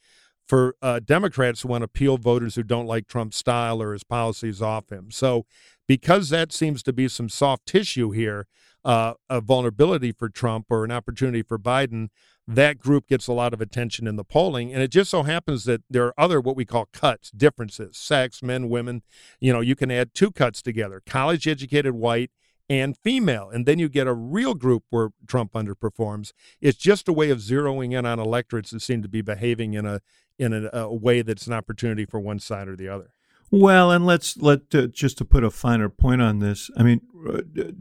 for 0.47 0.77
uh, 0.83 1.01
Democrats 1.01 1.63
who 1.63 1.69
want 1.69 1.83
to 1.83 1.87
appeal 1.87 2.19
voters 2.19 2.55
who 2.55 2.63
don't 2.63 2.87
like 2.87 3.07
Trump's 3.07 3.37
style 3.37 3.81
or 3.83 3.93
his 3.93 4.05
policies 4.05 4.61
off 4.61 4.91
him. 4.91 5.11
So 5.11 5.47
because 5.89 6.29
that 6.31 6.53
seems 6.53 6.83
to 6.85 6.93
be 6.93 7.09
some 7.09 7.29
soft 7.29 7.67
tissue 7.67 8.11
here, 8.11 8.47
uh, 8.85 9.15
a 9.29 9.41
vulnerability 9.41 10.13
for 10.13 10.29
Trump 10.29 10.67
or 10.71 10.85
an 10.85 10.93
opportunity 10.93 11.43
for 11.43 11.59
Biden, 11.59 12.09
that 12.49 12.79
group 12.79 13.09
gets 13.09 13.27
a 13.27 13.33
lot 13.33 13.53
of 13.53 13.61
attention 13.61 14.07
in 14.07 14.17
the 14.17 14.25
polling. 14.25 14.73
And 14.73 14.83
it 14.83 14.89
just 14.89 15.11
so 15.11 15.25
happens 15.25 15.65
that 15.65 15.83
there 15.91 16.05
are 16.07 16.15
other 16.19 16.41
what 16.41 16.57
we 16.57 16.65
call 16.65 16.89
cuts, 16.93 17.31
differences, 17.31 17.97
sex, 17.97 18.43
men, 18.43 18.69
women. 18.69 19.03
You 19.41 19.53
know, 19.53 19.61
you 19.61 19.75
can 19.75 19.91
add 19.91 20.15
two 20.15 20.31
cuts 20.31 20.63
together 20.63 21.03
college 21.05 21.49
educated 21.49 21.95
white 21.95 22.31
and 22.69 22.97
female. 22.97 23.51
And 23.51 23.67
then 23.67 23.79
you 23.79 23.89
get 23.89 24.07
a 24.07 24.15
real 24.15 24.55
group 24.55 24.85
where 24.91 25.11
Trump 25.27 25.53
underperforms. 25.53 26.33
It's 26.61 26.79
just 26.79 27.09
a 27.09 27.13
way 27.13 27.31
of 27.31 27.39
zeroing 27.39 27.97
in 27.97 28.07
on 28.07 28.19
electorates 28.19 28.71
that 28.71 28.81
seem 28.81 29.03
to 29.03 29.09
be 29.09 29.23
behaving 29.23 29.75
in 29.75 29.87
a 29.87 30.01
in 30.39 30.53
a, 30.53 30.69
a 30.73 30.95
way 30.95 31.23
that's 31.23 31.47
an 31.47 31.53
opportunity 31.55 32.05
for 32.05 32.21
one 32.21 32.39
side 32.39 32.69
or 32.69 32.77
the 32.77 32.89
other. 32.89 33.11
Well, 33.51 33.91
and 33.91 34.05
let's 34.05 34.37
let 34.37 34.75
uh, 34.75 34.89
just 34.89 35.19
to 35.19 35.25
put 35.25 35.45
a 35.45 35.51
finer 35.51 35.89
point 35.89 36.21
on 36.21 36.41
this. 36.41 36.71
I 36.77 36.83
mean, 36.83 37.01
uh, 37.29 37.41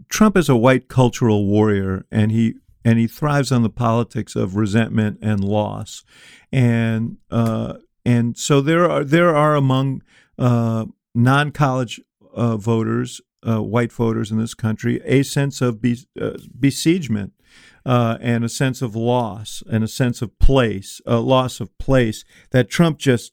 Trump 0.10 0.38
is 0.38 0.48
a 0.48 0.56
white 0.56 0.88
cultural 0.88 1.48
warrior, 1.48 2.06
and 2.12 2.32
he 2.32 2.56
and 2.86 3.00
he 3.00 3.08
thrives 3.08 3.52
on 3.52 3.64
the 3.64 3.70
politics 3.70 4.36
of 4.36 4.56
resentment 4.56 5.18
and 5.22 5.44
loss, 5.44 6.06
and 6.52 7.18
uh, 7.32 7.74
and 8.06 8.38
so 8.38 8.62
there 8.62 8.90
are 8.90 9.04
there 9.04 9.36
are 9.36 9.56
among 9.56 10.04
uh, 10.38 10.86
non 11.16 11.52
college 11.52 12.00
uh, 12.34 12.56
voters, 12.56 13.20
uh, 13.46 13.62
white 13.62 13.92
voters 13.92 14.32
in 14.32 14.38
this 14.38 14.54
country, 14.54 15.02
a 15.04 15.24
sense 15.24 15.62
of 15.62 15.82
be, 15.82 15.98
uh, 16.22 16.38
besiegement. 16.58 17.34
Uh, 17.88 18.18
and 18.20 18.44
a 18.44 18.50
sense 18.50 18.82
of 18.82 18.96
loss 18.96 19.62
and 19.70 19.84
a 19.84 19.88
sense 19.88 20.24
of 20.24 20.40
place, 20.40 21.02
a 21.06 21.18
loss 21.18 21.60
of 21.60 21.78
place 21.78 22.26
that 22.50 22.68
Trump 22.68 22.98
just 22.98 23.32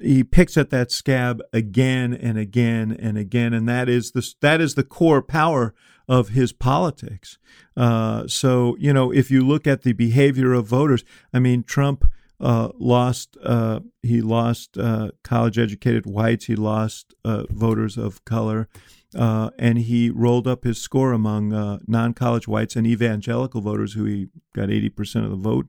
he 0.00 0.24
picks 0.24 0.56
at 0.56 0.70
that 0.70 0.90
scab 0.90 1.42
again 1.52 2.14
and 2.14 2.38
again 2.38 2.96
and 2.98 3.18
again, 3.18 3.52
and 3.52 3.68
that 3.68 3.90
is 3.90 4.12
the 4.12 4.26
that 4.40 4.60
is 4.60 4.74
the 4.74 4.82
core 4.82 5.20
power 5.20 5.74
of 6.10 6.30
his 6.30 6.52
politics. 6.52 7.38
Uh, 7.76 8.26
so 8.26 8.76
you 8.80 8.92
know, 8.92 9.12
if 9.12 9.30
you 9.30 9.46
look 9.46 9.66
at 9.66 9.82
the 9.82 9.92
behavior 9.92 10.52
of 10.52 10.66
voters, 10.66 11.04
I 11.32 11.38
mean, 11.38 11.62
Trump 11.62 12.04
uh, 12.40 12.70
lost 12.78 13.36
uh, 13.44 13.80
he 14.02 14.20
lost 14.20 14.76
uh, 14.76 15.12
college 15.22 15.56
educated 15.56 16.06
whites, 16.06 16.46
he 16.46 16.56
lost 16.56 17.14
uh, 17.24 17.44
voters 17.48 17.96
of 17.96 18.24
color. 18.24 18.68
Uh, 19.12 19.50
and 19.58 19.78
he 19.78 20.08
rolled 20.08 20.46
up 20.46 20.62
his 20.62 20.80
score 20.80 21.12
among 21.12 21.52
uh, 21.52 21.80
non-college 21.88 22.46
whites 22.46 22.76
and 22.76 22.86
evangelical 22.86 23.60
voters, 23.60 23.94
who 23.94 24.04
he 24.04 24.28
got 24.54 24.68
80% 24.68 25.24
of 25.24 25.30
the 25.30 25.36
vote 25.36 25.66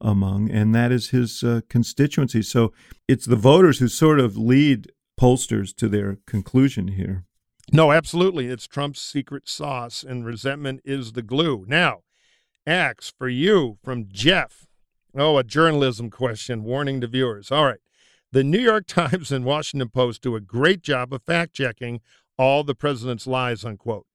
among, 0.00 0.50
and 0.50 0.74
that 0.74 0.90
is 0.90 1.10
his 1.10 1.44
constituency. 1.68 2.40
So 2.40 2.72
it's 3.06 3.26
the 3.26 3.36
voters 3.36 3.78
who 3.78 3.88
sort 3.88 4.20
of 4.20 4.38
lead 4.38 4.90
pollsters 5.20 5.76
to 5.76 5.86
their 5.86 6.16
conclusion 6.24 6.88
here. 6.88 7.26
No, 7.72 7.90
absolutely. 7.90 8.46
It's 8.46 8.66
Trump's 8.66 9.00
secret 9.00 9.48
sauce, 9.48 10.04
and 10.04 10.24
resentment 10.24 10.80
is 10.84 11.12
the 11.12 11.22
glue. 11.22 11.64
Now, 11.66 12.02
Axe, 12.66 13.12
for 13.16 13.28
you 13.28 13.78
from 13.82 14.06
Jeff. 14.08 14.66
Oh, 15.16 15.38
a 15.38 15.44
journalism 15.44 16.10
question, 16.10 16.62
warning 16.62 17.00
to 17.00 17.06
viewers. 17.06 17.50
All 17.50 17.64
right. 17.64 17.80
The 18.32 18.44
New 18.44 18.58
York 18.58 18.86
Times 18.88 19.32
and 19.32 19.44
Washington 19.44 19.88
Post 19.88 20.22
do 20.22 20.36
a 20.36 20.40
great 20.40 20.82
job 20.82 21.12
of 21.12 21.22
fact 21.22 21.54
checking 21.54 22.00
all 22.38 22.62
the 22.62 22.74
president's 22.74 23.26
lies, 23.26 23.64
unquote. 23.64 24.06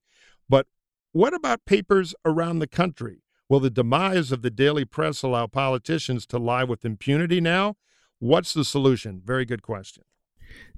But 0.48 0.66
what 1.12 1.34
about 1.34 1.64
papers 1.64 2.14
around 2.24 2.60
the 2.60 2.66
country? 2.66 3.22
Will 3.48 3.60
the 3.60 3.70
demise 3.70 4.32
of 4.32 4.42
the 4.42 4.50
daily 4.50 4.84
press 4.84 5.22
allow 5.22 5.46
politicians 5.46 6.24
to 6.26 6.38
lie 6.38 6.64
with 6.64 6.84
impunity 6.84 7.40
now? 7.40 7.76
What's 8.18 8.54
the 8.54 8.64
solution? 8.64 9.20
Very 9.22 9.44
good 9.44 9.62
question. 9.62 10.04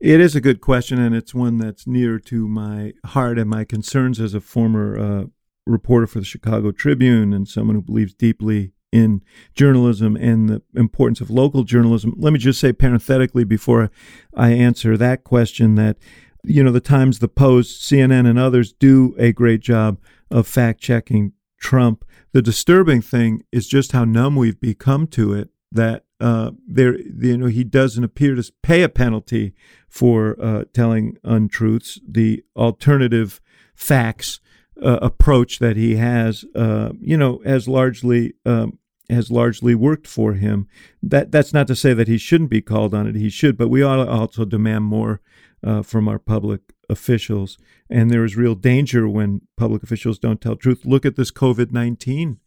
It 0.00 0.20
is 0.20 0.34
a 0.34 0.40
good 0.40 0.60
question, 0.60 0.98
and 1.00 1.14
it's 1.14 1.34
one 1.34 1.58
that's 1.58 1.86
near 1.86 2.18
to 2.20 2.48
my 2.48 2.92
heart 3.06 3.38
and 3.38 3.48
my 3.48 3.64
concerns 3.64 4.20
as 4.20 4.34
a 4.34 4.40
former 4.40 4.98
uh, 4.98 5.24
reporter 5.66 6.06
for 6.06 6.18
the 6.18 6.24
Chicago 6.24 6.72
Tribune 6.72 7.32
and 7.32 7.48
someone 7.48 7.76
who 7.76 7.82
believes 7.82 8.14
deeply 8.14 8.72
in 8.92 9.22
journalism 9.54 10.16
and 10.16 10.48
the 10.48 10.62
importance 10.76 11.20
of 11.20 11.28
local 11.28 11.64
journalism. 11.64 12.14
Let 12.16 12.32
me 12.32 12.38
just 12.38 12.60
say 12.60 12.72
parenthetically 12.72 13.42
before 13.42 13.90
I 14.36 14.50
answer 14.50 14.96
that 14.96 15.24
question 15.24 15.74
that 15.74 15.96
you 16.44 16.62
know 16.62 16.70
the 16.70 16.80
Times, 16.80 17.18
the 17.18 17.28
Post, 17.28 17.82
CNN, 17.90 18.28
and 18.28 18.38
others 18.38 18.72
do 18.72 19.16
a 19.18 19.32
great 19.32 19.60
job 19.60 19.98
of 20.30 20.46
fact 20.46 20.80
checking 20.80 21.32
Trump. 21.58 22.04
The 22.32 22.42
disturbing 22.42 23.00
thing 23.00 23.42
is 23.50 23.66
just 23.66 23.92
how 23.92 24.04
numb 24.04 24.36
we've 24.36 24.60
become 24.60 25.06
to 25.08 25.32
it. 25.32 25.48
That 25.72 26.04
uh, 26.20 26.52
there, 26.68 26.96
you 27.00 27.36
know, 27.36 27.46
he 27.46 27.64
doesn't 27.64 28.04
appear 28.04 28.36
to 28.36 28.52
pay 28.62 28.82
a 28.82 28.88
penalty 28.88 29.54
for 29.88 30.36
uh, 30.40 30.64
telling 30.72 31.16
untruths. 31.24 32.00
The 32.08 32.44
alternative 32.54 33.40
facts 33.74 34.40
uh, 34.80 34.98
approach 35.02 35.58
that 35.58 35.76
he 35.76 35.96
has, 35.96 36.44
uh, 36.54 36.92
you 37.00 37.16
know, 37.16 37.40
has 37.44 37.66
largely 37.66 38.34
um, 38.46 38.78
has 39.10 39.30
largely 39.30 39.74
worked 39.74 40.06
for 40.06 40.34
him. 40.34 40.68
That 41.02 41.32
that's 41.32 41.52
not 41.52 41.66
to 41.66 41.76
say 41.76 41.92
that 41.94 42.08
he 42.08 42.18
shouldn't 42.18 42.50
be 42.50 42.62
called 42.62 42.94
on 42.94 43.08
it. 43.08 43.16
He 43.16 43.28
should, 43.28 43.56
but 43.56 43.68
we 43.68 43.82
ought 43.82 44.04
to 44.04 44.08
also 44.08 44.44
demand 44.44 44.84
more 44.84 45.20
uh, 45.62 45.82
from 45.82 46.08
our 46.08 46.18
public 46.18 46.60
officials. 46.88 47.58
And 47.90 48.10
there 48.10 48.24
is 48.24 48.36
real 48.36 48.54
danger 48.54 49.08
when 49.08 49.40
public 49.56 49.82
officials 49.82 50.18
don't 50.18 50.40
tell 50.40 50.56
truth. 50.56 50.84
Look 50.84 51.04
at 51.04 51.16
this 51.16 51.32
COVID 51.32 51.72
nineteen 51.72 52.38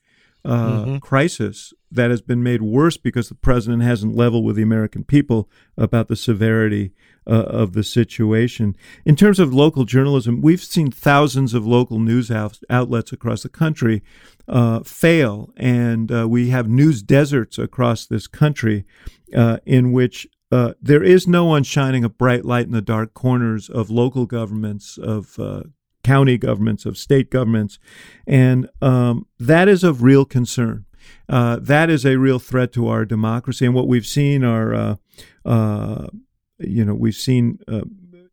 uh, 0.48 0.86
mm-hmm. 0.86 0.98
crisis 0.98 1.74
that 1.92 2.10
has 2.10 2.22
been 2.22 2.42
made 2.42 2.62
worse 2.62 2.96
because 2.96 3.30
the 3.30 3.36
president 3.36 3.84
hasn't 3.84 4.16
leveled 4.16 4.46
with 4.46 4.56
the 4.56 4.62
American 4.62 5.04
people 5.04 5.50
about 5.78 6.08
the 6.08 6.16
severity 6.16 6.94
uh, 7.26 7.34
of 7.34 7.74
the 7.74 7.84
situation. 7.84 8.76
In 9.06 9.16
terms 9.16 9.40
of 9.40 9.54
local 9.54 9.84
journalism, 9.84 10.42
we've 10.42 10.64
seen 10.64 10.90
thousands 10.90 11.54
of 11.54 11.68
local 11.68 12.00
news 12.00 12.32
out- 12.32 12.60
outlets 12.70 13.12
across 13.12 13.44
the 13.44 13.50
country 13.50 14.02
uh, 14.48 14.82
fail, 14.84 15.52
and 15.58 16.12
uh, 16.12 16.28
we 16.28 16.50
have 16.50 16.70
news 16.70 17.04
deserts 17.04 17.58
across 17.58 18.06
this 18.06 18.28
country 18.28 18.86
uh, 19.36 19.58
in 19.66 19.92
which 19.92 20.28
uh, 20.50 20.74
there 20.82 21.04
is 21.04 21.28
no 21.28 21.44
one 21.44 21.64
shining 21.64 22.06
a 22.06 22.10
bright 22.10 22.46
light 22.46 22.66
in 22.66 22.72
the 22.72 22.82
dark 22.82 23.14
corners 23.14 23.70
of 23.70 23.90
local 23.90 24.26
governments, 24.26 24.98
of 24.98 25.38
uh, 25.40 25.64
county 26.08 26.38
governments, 26.38 26.86
of 26.86 26.98
state 26.98 27.30
governments, 27.30 27.80
and 28.26 28.70
um, 28.82 29.26
that 29.40 29.68
is 29.68 29.84
of 29.84 30.04
real 30.04 30.26
concern. 30.26 30.86
Uh, 31.28 31.58
that 31.62 31.90
is 31.90 32.06
a 32.06 32.18
real 32.18 32.40
threat 32.40 32.72
to 32.72 32.88
our 32.88 33.04
democracy. 33.06 33.66
And 33.66 33.76
what 33.76 33.88
we've 33.88 34.06
seen 34.06 34.44
are, 34.44 34.74
uh, 34.74 34.96
uh, 35.46 36.08
you 36.60 36.86
know, 36.86 36.94
we've 36.94 37.16
seen 37.16 37.60
uh, 37.68 37.82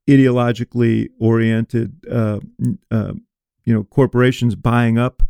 ideologically 0.08 1.08
oriented, 1.18 1.96
you 3.66 3.74
know, 3.74 3.84
corporations 3.84 4.54
buying 4.54 4.98
up 4.98 5.22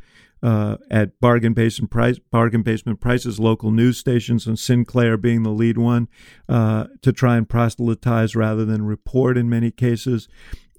uh, 0.44 0.76
at 0.90 1.18
bargain 1.20 1.54
basement 1.54 1.90
price, 1.90 2.18
bargain 2.18 2.62
basement 2.62 3.00
prices, 3.00 3.40
local 3.40 3.70
news 3.70 3.96
stations, 3.96 4.46
and 4.46 4.58
Sinclair 4.58 5.16
being 5.16 5.42
the 5.42 5.50
lead 5.50 5.78
one 5.78 6.06
uh, 6.50 6.84
to 7.00 7.12
try 7.12 7.38
and 7.38 7.48
proselytize 7.48 8.36
rather 8.36 8.66
than 8.66 8.84
report 8.84 9.38
in 9.38 9.48
many 9.48 9.70
cases. 9.70 10.28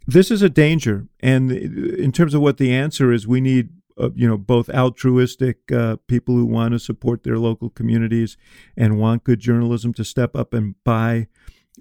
This 0.07 0.29
is 0.29 0.41
a 0.41 0.49
danger, 0.49 1.07
and 1.19 1.51
in 1.51 2.11
terms 2.11 2.33
of 2.33 2.41
what 2.41 2.57
the 2.57 2.73
answer 2.73 3.11
is, 3.11 3.27
we 3.27 3.41
need 3.41 3.69
uh, 3.97 4.09
you 4.15 4.27
know 4.27 4.37
both 4.37 4.69
altruistic 4.69 5.71
uh, 5.71 5.97
people 6.07 6.35
who 6.35 6.45
want 6.45 6.73
to 6.73 6.79
support 6.79 7.23
their 7.23 7.39
local 7.39 7.69
communities 7.69 8.37
and 8.77 8.99
want 8.99 9.23
good 9.23 9.39
journalism 9.39 9.93
to 9.93 10.03
step 10.03 10.35
up 10.35 10.53
and 10.53 10.75
buy 10.83 11.27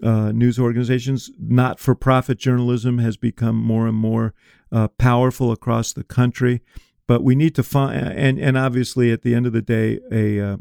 uh, 0.02 0.32
news 0.32 0.58
organizations. 0.58 1.30
Not 1.38 1.78
for 1.78 1.94
profit 1.94 2.38
journalism 2.38 2.98
has 2.98 3.16
become 3.16 3.56
more 3.56 3.86
and 3.86 3.96
more 3.96 4.32
uh, 4.72 4.88
powerful 4.88 5.52
across 5.52 5.92
the 5.92 6.04
country 6.04 6.62
but 7.06 7.22
we 7.22 7.34
need 7.34 7.54
to 7.54 7.62
find 7.62 7.96
and 7.96 8.38
and 8.38 8.56
obviously 8.56 9.12
at 9.12 9.22
the 9.22 9.34
end 9.34 9.46
of 9.46 9.52
the 9.52 9.62
day 9.62 10.00
a 10.10 10.40
uh, 10.40 10.56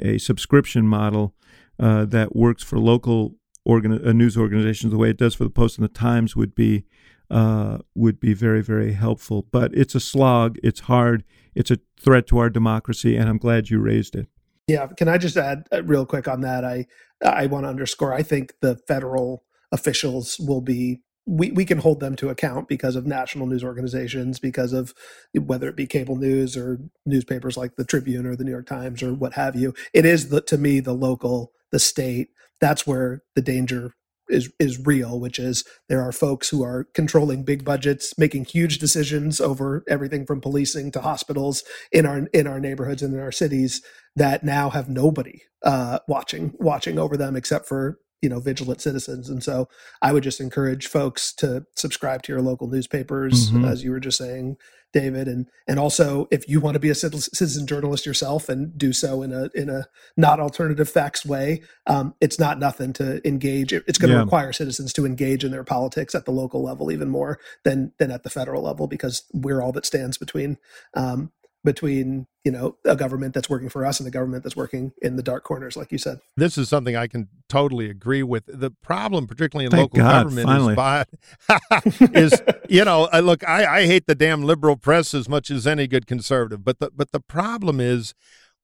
a 0.00 0.18
subscription 0.18 0.86
model 0.86 1.34
uh, 1.80 2.04
that 2.04 2.34
works 2.34 2.62
for 2.62 2.78
local 2.78 3.34
organ- 3.68 4.04
uh, 4.04 4.12
news 4.12 4.36
organizations 4.36 4.90
the 4.90 4.98
way 4.98 5.10
it 5.10 5.18
does 5.18 5.34
for 5.34 5.44
the 5.44 5.50
Post 5.50 5.78
and 5.78 5.84
the 5.84 5.92
Times 5.92 6.34
would 6.34 6.54
be 6.54 6.84
uh, 7.30 7.78
would 7.94 8.18
be 8.18 8.34
very 8.34 8.62
very 8.62 8.94
helpful. 8.94 9.46
But 9.50 9.72
it's 9.74 9.94
a 9.94 10.00
slog. 10.00 10.58
It's 10.64 10.80
hard. 10.80 11.22
It's 11.54 11.70
a 11.70 11.78
threat 12.00 12.26
to 12.28 12.38
our 12.38 12.50
democracy, 12.50 13.16
and 13.16 13.28
I'm 13.28 13.38
glad 13.38 13.70
you 13.70 13.78
raised 13.78 14.16
it. 14.16 14.26
Yeah, 14.66 14.86
can 14.86 15.08
I 15.08 15.18
just 15.18 15.36
add 15.36 15.66
uh, 15.72 15.82
real 15.84 16.06
quick 16.06 16.26
on 16.26 16.40
that? 16.40 16.64
I 16.64 16.86
I 17.24 17.46
want 17.46 17.64
to 17.64 17.68
underscore. 17.68 18.12
I 18.12 18.22
think 18.22 18.54
the 18.60 18.76
federal 18.88 19.44
officials 19.70 20.38
will 20.40 20.62
be 20.62 21.02
we, 21.28 21.50
we 21.50 21.66
can 21.66 21.78
hold 21.78 22.00
them 22.00 22.16
to 22.16 22.30
account 22.30 22.68
because 22.68 22.96
of 22.96 23.06
national 23.06 23.46
news 23.46 23.62
organizations, 23.62 24.38
because 24.38 24.72
of 24.72 24.94
whether 25.34 25.68
it 25.68 25.76
be 25.76 25.86
cable 25.86 26.16
news 26.16 26.56
or 26.56 26.80
newspapers 27.04 27.56
like 27.56 27.76
the 27.76 27.84
Tribune 27.84 28.24
or 28.24 28.34
the 28.34 28.44
New 28.44 28.50
York 28.50 28.66
Times 28.66 29.02
or 29.02 29.12
what 29.12 29.34
have 29.34 29.54
you. 29.54 29.74
It 29.92 30.06
is 30.06 30.30
the, 30.30 30.40
to 30.40 30.56
me 30.56 30.80
the 30.80 30.94
local, 30.94 31.52
the 31.70 31.78
state. 31.78 32.30
That's 32.60 32.86
where 32.86 33.22
the 33.34 33.42
danger 33.42 33.92
is 34.28 34.52
is 34.58 34.84
real, 34.86 35.18
which 35.18 35.38
is 35.38 35.64
there 35.88 36.02
are 36.02 36.12
folks 36.12 36.48
who 36.48 36.62
are 36.62 36.86
controlling 36.94 37.44
big 37.44 37.64
budgets, 37.64 38.16
making 38.18 38.44
huge 38.44 38.78
decisions 38.78 39.40
over 39.40 39.84
everything 39.88 40.26
from 40.26 40.40
policing 40.40 40.90
to 40.92 41.00
hospitals 41.00 41.62
in 41.92 42.06
our 42.06 42.26
in 42.32 42.46
our 42.46 42.60
neighborhoods 42.60 43.02
and 43.02 43.14
in 43.14 43.20
our 43.20 43.32
cities 43.32 43.82
that 44.16 44.44
now 44.44 44.70
have 44.70 44.88
nobody 44.88 45.42
uh, 45.64 45.98
watching 46.08 46.54
watching 46.58 46.98
over 46.98 47.16
them 47.16 47.36
except 47.36 47.66
for 47.66 47.98
you 48.20 48.28
know 48.28 48.40
vigilant 48.40 48.80
citizens 48.80 49.28
and 49.28 49.44
so 49.44 49.68
i 50.02 50.12
would 50.12 50.24
just 50.24 50.40
encourage 50.40 50.88
folks 50.88 51.32
to 51.32 51.64
subscribe 51.76 52.20
to 52.20 52.32
your 52.32 52.42
local 52.42 52.66
newspapers 52.66 53.50
mm-hmm. 53.50 53.64
as 53.64 53.84
you 53.84 53.92
were 53.92 54.00
just 54.00 54.18
saying 54.18 54.56
david 54.92 55.28
and 55.28 55.48
and 55.66 55.78
also 55.78 56.26
if 56.30 56.48
you 56.48 56.60
want 56.60 56.74
to 56.74 56.80
be 56.80 56.90
a 56.90 56.94
citizen 56.94 57.66
journalist 57.66 58.06
yourself 58.06 58.48
and 58.48 58.76
do 58.76 58.92
so 58.92 59.22
in 59.22 59.32
a 59.32 59.50
in 59.54 59.68
a 59.68 59.86
not 60.16 60.40
alternative 60.40 60.88
facts 60.88 61.24
way 61.24 61.62
um, 61.86 62.14
it's 62.20 62.38
not 62.38 62.58
nothing 62.58 62.92
to 62.92 63.26
engage 63.26 63.72
it's 63.72 63.98
going 63.98 64.10
to 64.10 64.16
yeah. 64.16 64.22
require 64.22 64.52
citizens 64.52 64.92
to 64.92 65.06
engage 65.06 65.44
in 65.44 65.50
their 65.50 65.64
politics 65.64 66.14
at 66.14 66.24
the 66.24 66.30
local 66.30 66.62
level 66.62 66.90
even 66.90 67.08
more 67.08 67.38
than 67.64 67.92
than 67.98 68.10
at 68.10 68.22
the 68.22 68.30
federal 68.30 68.62
level 68.62 68.86
because 68.86 69.24
we're 69.32 69.62
all 69.62 69.72
that 69.72 69.86
stands 69.86 70.16
between 70.16 70.56
um, 70.94 71.30
between 71.68 72.26
you 72.44 72.50
know 72.50 72.78
a 72.86 72.96
government 72.96 73.34
that's 73.34 73.50
working 73.50 73.68
for 73.68 73.84
us 73.84 74.00
and 74.00 74.08
a 74.08 74.10
government 74.10 74.42
that's 74.42 74.56
working 74.56 74.90
in 75.02 75.16
the 75.16 75.22
dark 75.22 75.44
corners 75.44 75.76
like 75.76 75.92
you 75.92 75.98
said 75.98 76.18
this 76.34 76.56
is 76.56 76.66
something 76.66 76.96
i 76.96 77.06
can 77.06 77.28
totally 77.46 77.90
agree 77.90 78.22
with 78.22 78.44
the 78.46 78.70
problem 78.82 79.26
particularly 79.26 79.66
in 79.66 79.70
Thank 79.70 79.92
local 79.92 79.98
God, 79.98 80.22
government 80.22 80.46
finally. 80.46 80.72
is, 80.72 80.76
by, 80.76 81.04
is 82.18 82.42
you 82.70 82.86
know 82.86 83.06
look 83.20 83.46
I, 83.46 83.80
I 83.80 83.86
hate 83.86 84.06
the 84.06 84.14
damn 84.14 84.42
liberal 84.44 84.76
press 84.76 85.12
as 85.12 85.28
much 85.28 85.50
as 85.50 85.66
any 85.66 85.86
good 85.86 86.06
conservative 86.06 86.64
but 86.64 86.78
the 86.78 86.90
but 86.96 87.12
the 87.12 87.20
problem 87.20 87.80
is 87.80 88.14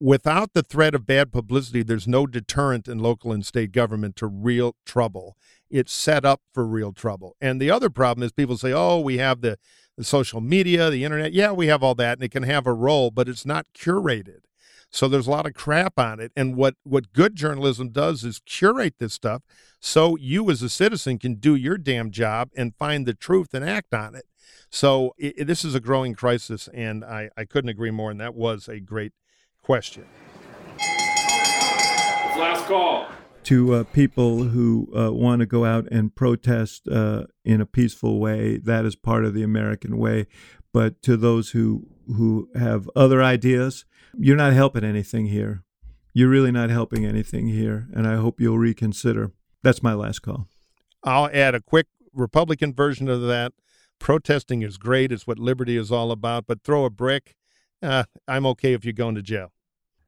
without 0.04 0.52
the 0.52 0.62
threat 0.62 0.94
of 0.94 1.06
bad 1.06 1.32
publicity 1.32 1.82
there's 1.82 2.08
no 2.08 2.26
deterrent 2.26 2.88
in 2.88 2.98
local 2.98 3.32
and 3.32 3.46
state 3.46 3.72
government 3.72 4.16
to 4.16 4.26
real 4.26 4.74
trouble 4.84 5.36
it's 5.70 5.92
set 5.92 6.24
up 6.24 6.40
for 6.52 6.66
real 6.66 6.92
trouble 6.92 7.36
and 7.40 7.60
the 7.60 7.70
other 7.70 7.90
problem 7.90 8.24
is 8.24 8.32
people 8.32 8.58
say 8.58 8.72
oh 8.72 8.98
we 9.00 9.18
have 9.18 9.40
the 9.40 9.56
the 9.96 10.04
social 10.04 10.40
media, 10.40 10.90
the 10.90 11.04
internet. 11.04 11.32
Yeah, 11.32 11.52
we 11.52 11.68
have 11.68 11.82
all 11.82 11.94
that 11.96 12.18
and 12.18 12.24
it 12.24 12.30
can 12.30 12.42
have 12.42 12.66
a 12.66 12.72
role, 12.72 13.10
but 13.10 13.28
it's 13.28 13.46
not 13.46 13.66
curated. 13.76 14.40
So 14.90 15.08
there's 15.08 15.26
a 15.26 15.30
lot 15.30 15.46
of 15.46 15.54
crap 15.54 15.98
on 15.98 16.20
it. 16.20 16.30
And 16.36 16.54
what, 16.54 16.74
what 16.84 17.12
good 17.12 17.34
journalism 17.34 17.90
does 17.90 18.22
is 18.22 18.40
curate 18.46 18.94
this 18.98 19.14
stuff 19.14 19.42
so 19.80 20.16
you 20.16 20.50
as 20.50 20.62
a 20.62 20.68
citizen 20.68 21.18
can 21.18 21.34
do 21.34 21.54
your 21.54 21.76
damn 21.76 22.10
job 22.10 22.50
and 22.56 22.76
find 22.76 23.04
the 23.04 23.14
truth 23.14 23.52
and 23.54 23.68
act 23.68 23.92
on 23.92 24.14
it. 24.14 24.24
So 24.70 25.14
it, 25.18 25.46
this 25.46 25.64
is 25.64 25.74
a 25.74 25.80
growing 25.80 26.14
crisis, 26.14 26.68
and 26.72 27.04
I, 27.04 27.30
I 27.36 27.44
couldn't 27.44 27.70
agree 27.70 27.90
more. 27.90 28.10
And 28.10 28.20
that 28.20 28.34
was 28.34 28.68
a 28.68 28.80
great 28.80 29.12
question. 29.64 30.04
Last 32.36 32.66
call 32.66 33.08
to 33.44 33.74
uh, 33.74 33.84
people 33.84 34.44
who 34.44 34.88
uh, 34.96 35.12
want 35.12 35.40
to 35.40 35.46
go 35.46 35.64
out 35.64 35.86
and 35.92 36.14
protest 36.14 36.88
uh, 36.88 37.24
in 37.44 37.60
a 37.60 37.66
peaceful 37.66 38.18
way. 38.18 38.56
That 38.56 38.84
is 38.84 38.96
part 38.96 39.24
of 39.24 39.34
the 39.34 39.42
American 39.42 39.98
way. 39.98 40.26
But 40.72 41.02
to 41.02 41.16
those 41.16 41.50
who 41.50 41.86
who 42.06 42.48
have 42.54 42.90
other 42.96 43.22
ideas, 43.22 43.84
you're 44.18 44.36
not 44.36 44.52
helping 44.52 44.84
anything 44.84 45.26
here. 45.26 45.62
You're 46.12 46.28
really 46.28 46.52
not 46.52 46.70
helping 46.70 47.04
anything 47.04 47.48
here, 47.48 47.88
and 47.94 48.06
I 48.06 48.16
hope 48.16 48.40
you'll 48.40 48.58
reconsider. 48.58 49.32
That's 49.62 49.82
my 49.82 49.94
last 49.94 50.20
call. 50.20 50.48
I'll 51.02 51.30
add 51.32 51.54
a 51.54 51.60
quick 51.60 51.86
Republican 52.12 52.74
version 52.74 53.08
of 53.08 53.22
that. 53.22 53.52
Protesting 53.98 54.62
is 54.62 54.78
great; 54.78 55.12
it's 55.12 55.26
what 55.26 55.38
liberty 55.38 55.76
is 55.76 55.92
all 55.92 56.10
about. 56.10 56.46
But 56.46 56.62
throw 56.62 56.84
a 56.84 56.90
brick. 56.90 57.36
Uh, 57.84 58.04
I'm 58.26 58.46
okay 58.46 58.72
if 58.72 58.84
you're 58.84 58.92
going 58.92 59.14
to 59.14 59.22
jail. 59.22 59.52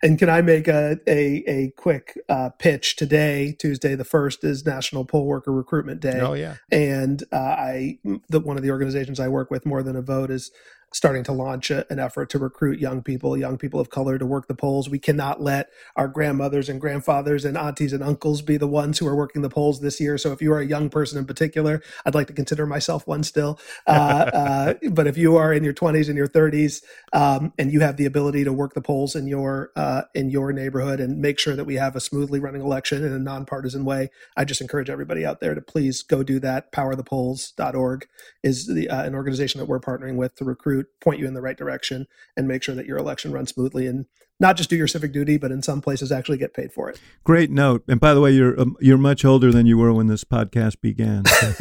And 0.03 0.19
can 0.19 0.29
I 0.29 0.43
make 0.43 0.69
a 0.69 0.99
a, 1.07 1.43
a 1.47 1.73
quick 1.77 2.19
uh, 2.29 2.51
pitch 2.59 2.97
today? 2.97 3.57
Tuesday 3.59 3.95
the 3.95 4.05
first 4.05 4.45
is 4.45 4.67
National 4.67 5.05
Poll 5.05 5.27
Worker 5.27 5.53
Recruitment 5.53 6.01
Day. 6.01 6.21
Oh 6.21 6.35
yeah, 6.35 6.57
and 6.71 7.23
uh, 7.33 7.37
I 7.37 7.99
the 8.29 8.41
one 8.41 8.57
of 8.57 8.63
the 8.63 8.71
organizations 8.71 9.19
I 9.19 9.29
work 9.29 9.51
with, 9.51 9.65
More 9.65 9.83
Than 9.83 9.97
a 9.97 10.03
Vote, 10.03 10.31
is 10.31 10.51
starting 10.97 11.23
to 11.23 11.33
launch 11.33 11.71
a, 11.71 11.85
an 11.93 11.99
effort 11.99 12.31
to 12.31 12.39
recruit 12.39 12.79
young 12.79 13.03
people, 13.03 13.37
young 13.37 13.59
people 13.59 13.79
of 13.79 13.91
color 13.91 14.17
to 14.17 14.25
work 14.25 14.49
the 14.49 14.55
polls. 14.55 14.89
We 14.89 14.99
cannot 14.99 15.43
let 15.43 15.69
our 15.95 16.09
grandmothers 16.09 16.71
and 16.71 16.81
grandfathers 16.81 17.45
and 17.45 17.55
aunties 17.55 17.93
and 17.93 18.03
uncles 18.03 18.41
be 18.41 18.57
the 18.57 18.67
ones 18.67 18.99
who 18.99 19.07
are 19.07 19.15
working 19.15 19.43
the 19.43 19.51
polls 19.51 19.81
this 19.81 20.01
year. 20.01 20.17
So 20.17 20.33
if 20.33 20.41
you 20.41 20.55
are 20.55 20.61
a 20.61 20.67
young 20.67 20.89
person 20.89 21.19
in 21.19 21.27
particular, 21.27 21.83
I'd 22.07 22.15
like 22.15 22.29
to 22.29 22.33
consider 22.33 22.65
myself 22.65 23.07
one 23.07 23.25
still. 23.25 23.61
Uh, 23.87 23.91
uh, 24.33 24.75
but 24.91 25.07
if 25.07 25.19
you 25.19 25.37
are 25.37 25.53
in 25.53 25.65
your 25.65 25.75
20s 25.75 26.09
and 26.09 26.17
your 26.17 26.29
30s 26.29 26.83
um, 27.13 27.53
and 27.59 27.71
you 27.71 27.81
have 27.81 27.99
the 27.99 28.07
ability 28.07 28.45
to 28.45 28.53
work 28.53 28.73
the 28.73 28.81
polls 28.81 29.15
in 29.15 29.27
your 29.27 29.73
uh, 29.77 30.03
in 30.15 30.31
your 30.31 30.51
neighborhood 30.51 30.99
and 30.99 31.19
make 31.19 31.39
sure 31.39 31.55
that 31.55 31.65
we 31.65 31.75
have 31.75 31.95
a 31.95 32.01
smoothly 32.01 32.41
running 32.41 32.63
election 32.63 33.05
in 33.05 33.13
a 33.13 33.19
nonpartisan 33.19 33.85
way, 33.85 34.09
I 34.35 34.47
just 34.47 34.63
encourage 34.63 34.89
everybody 34.89 35.27
out 35.27 35.41
there 35.41 35.55
to 35.55 35.61
please 35.61 36.03
go 36.03 36.23
do 36.23 36.41
that. 36.41 36.73
Powerthepolls.org 36.73 38.09
is 38.43 38.67
the, 38.67 38.89
uh, 38.89 39.05
an 39.05 39.15
organization 39.15 39.59
that 39.59 39.67
we're 39.67 39.81
partnering 39.81 40.17
with 40.17 40.35
to 40.37 40.45
recruit 40.45 40.86
point 41.01 41.19
you 41.19 41.27
in 41.27 41.35
the 41.35 41.43
right 41.43 41.57
direction 41.57 42.07
and 42.37 42.49
make 42.49 42.63
sure 42.63 42.75
that 42.75 42.87
your 42.87 42.99
election 42.99 43.33
runs 43.33 43.51
smoothly 43.51 43.87
and 43.87 44.07
not 44.39 44.57
just 44.57 44.69
do 44.69 44.77
your 44.77 44.87
civic 44.87 45.13
duty, 45.13 45.39
but 45.39 45.51
in 45.51 45.63
some 45.63 45.81
places 45.81 46.13
actually 46.13 46.39
get 46.39 46.53
paid 46.53 46.73
for 46.73 46.91
it. 46.91 47.01
Great 47.25 47.51
note. 47.51 47.83
And 47.89 47.99
by 47.99 48.13
the 48.13 48.21
way, 48.21 48.33
you're 48.33 48.59
um, 48.61 48.77
you're 48.81 48.99
much 48.99 49.25
older 49.25 49.51
than 49.51 49.67
you 49.67 49.79
were 49.79 49.93
when 49.93 50.09
this 50.09 50.25
podcast 50.25 50.81
began. 50.81 51.25
So. 51.25 51.55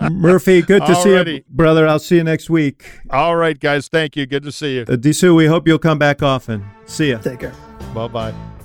Murphy, 0.10 0.62
good 0.62 0.84
to 0.86 0.92
Alrighty. 0.92 1.24
see 1.24 1.32
you, 1.36 1.44
brother. 1.48 1.86
I'll 1.88 1.98
see 1.98 2.16
you 2.16 2.24
next 2.24 2.50
week. 2.50 3.00
All 3.10 3.36
right, 3.36 3.58
guys. 3.58 3.88
Thank 3.88 4.16
you. 4.16 4.26
Good 4.26 4.42
to 4.42 4.52
see 4.52 4.76
you. 4.76 4.82
Uh, 4.82 4.96
Disu, 4.96 5.34
we 5.34 5.46
hope 5.46 5.66
you'll 5.66 5.78
come 5.78 5.98
back 5.98 6.22
often. 6.22 6.64
See 6.84 7.10
ya. 7.10 7.18
Take 7.18 7.40
care. 7.40 7.54
Bye 7.94 8.08
bye. 8.08 8.55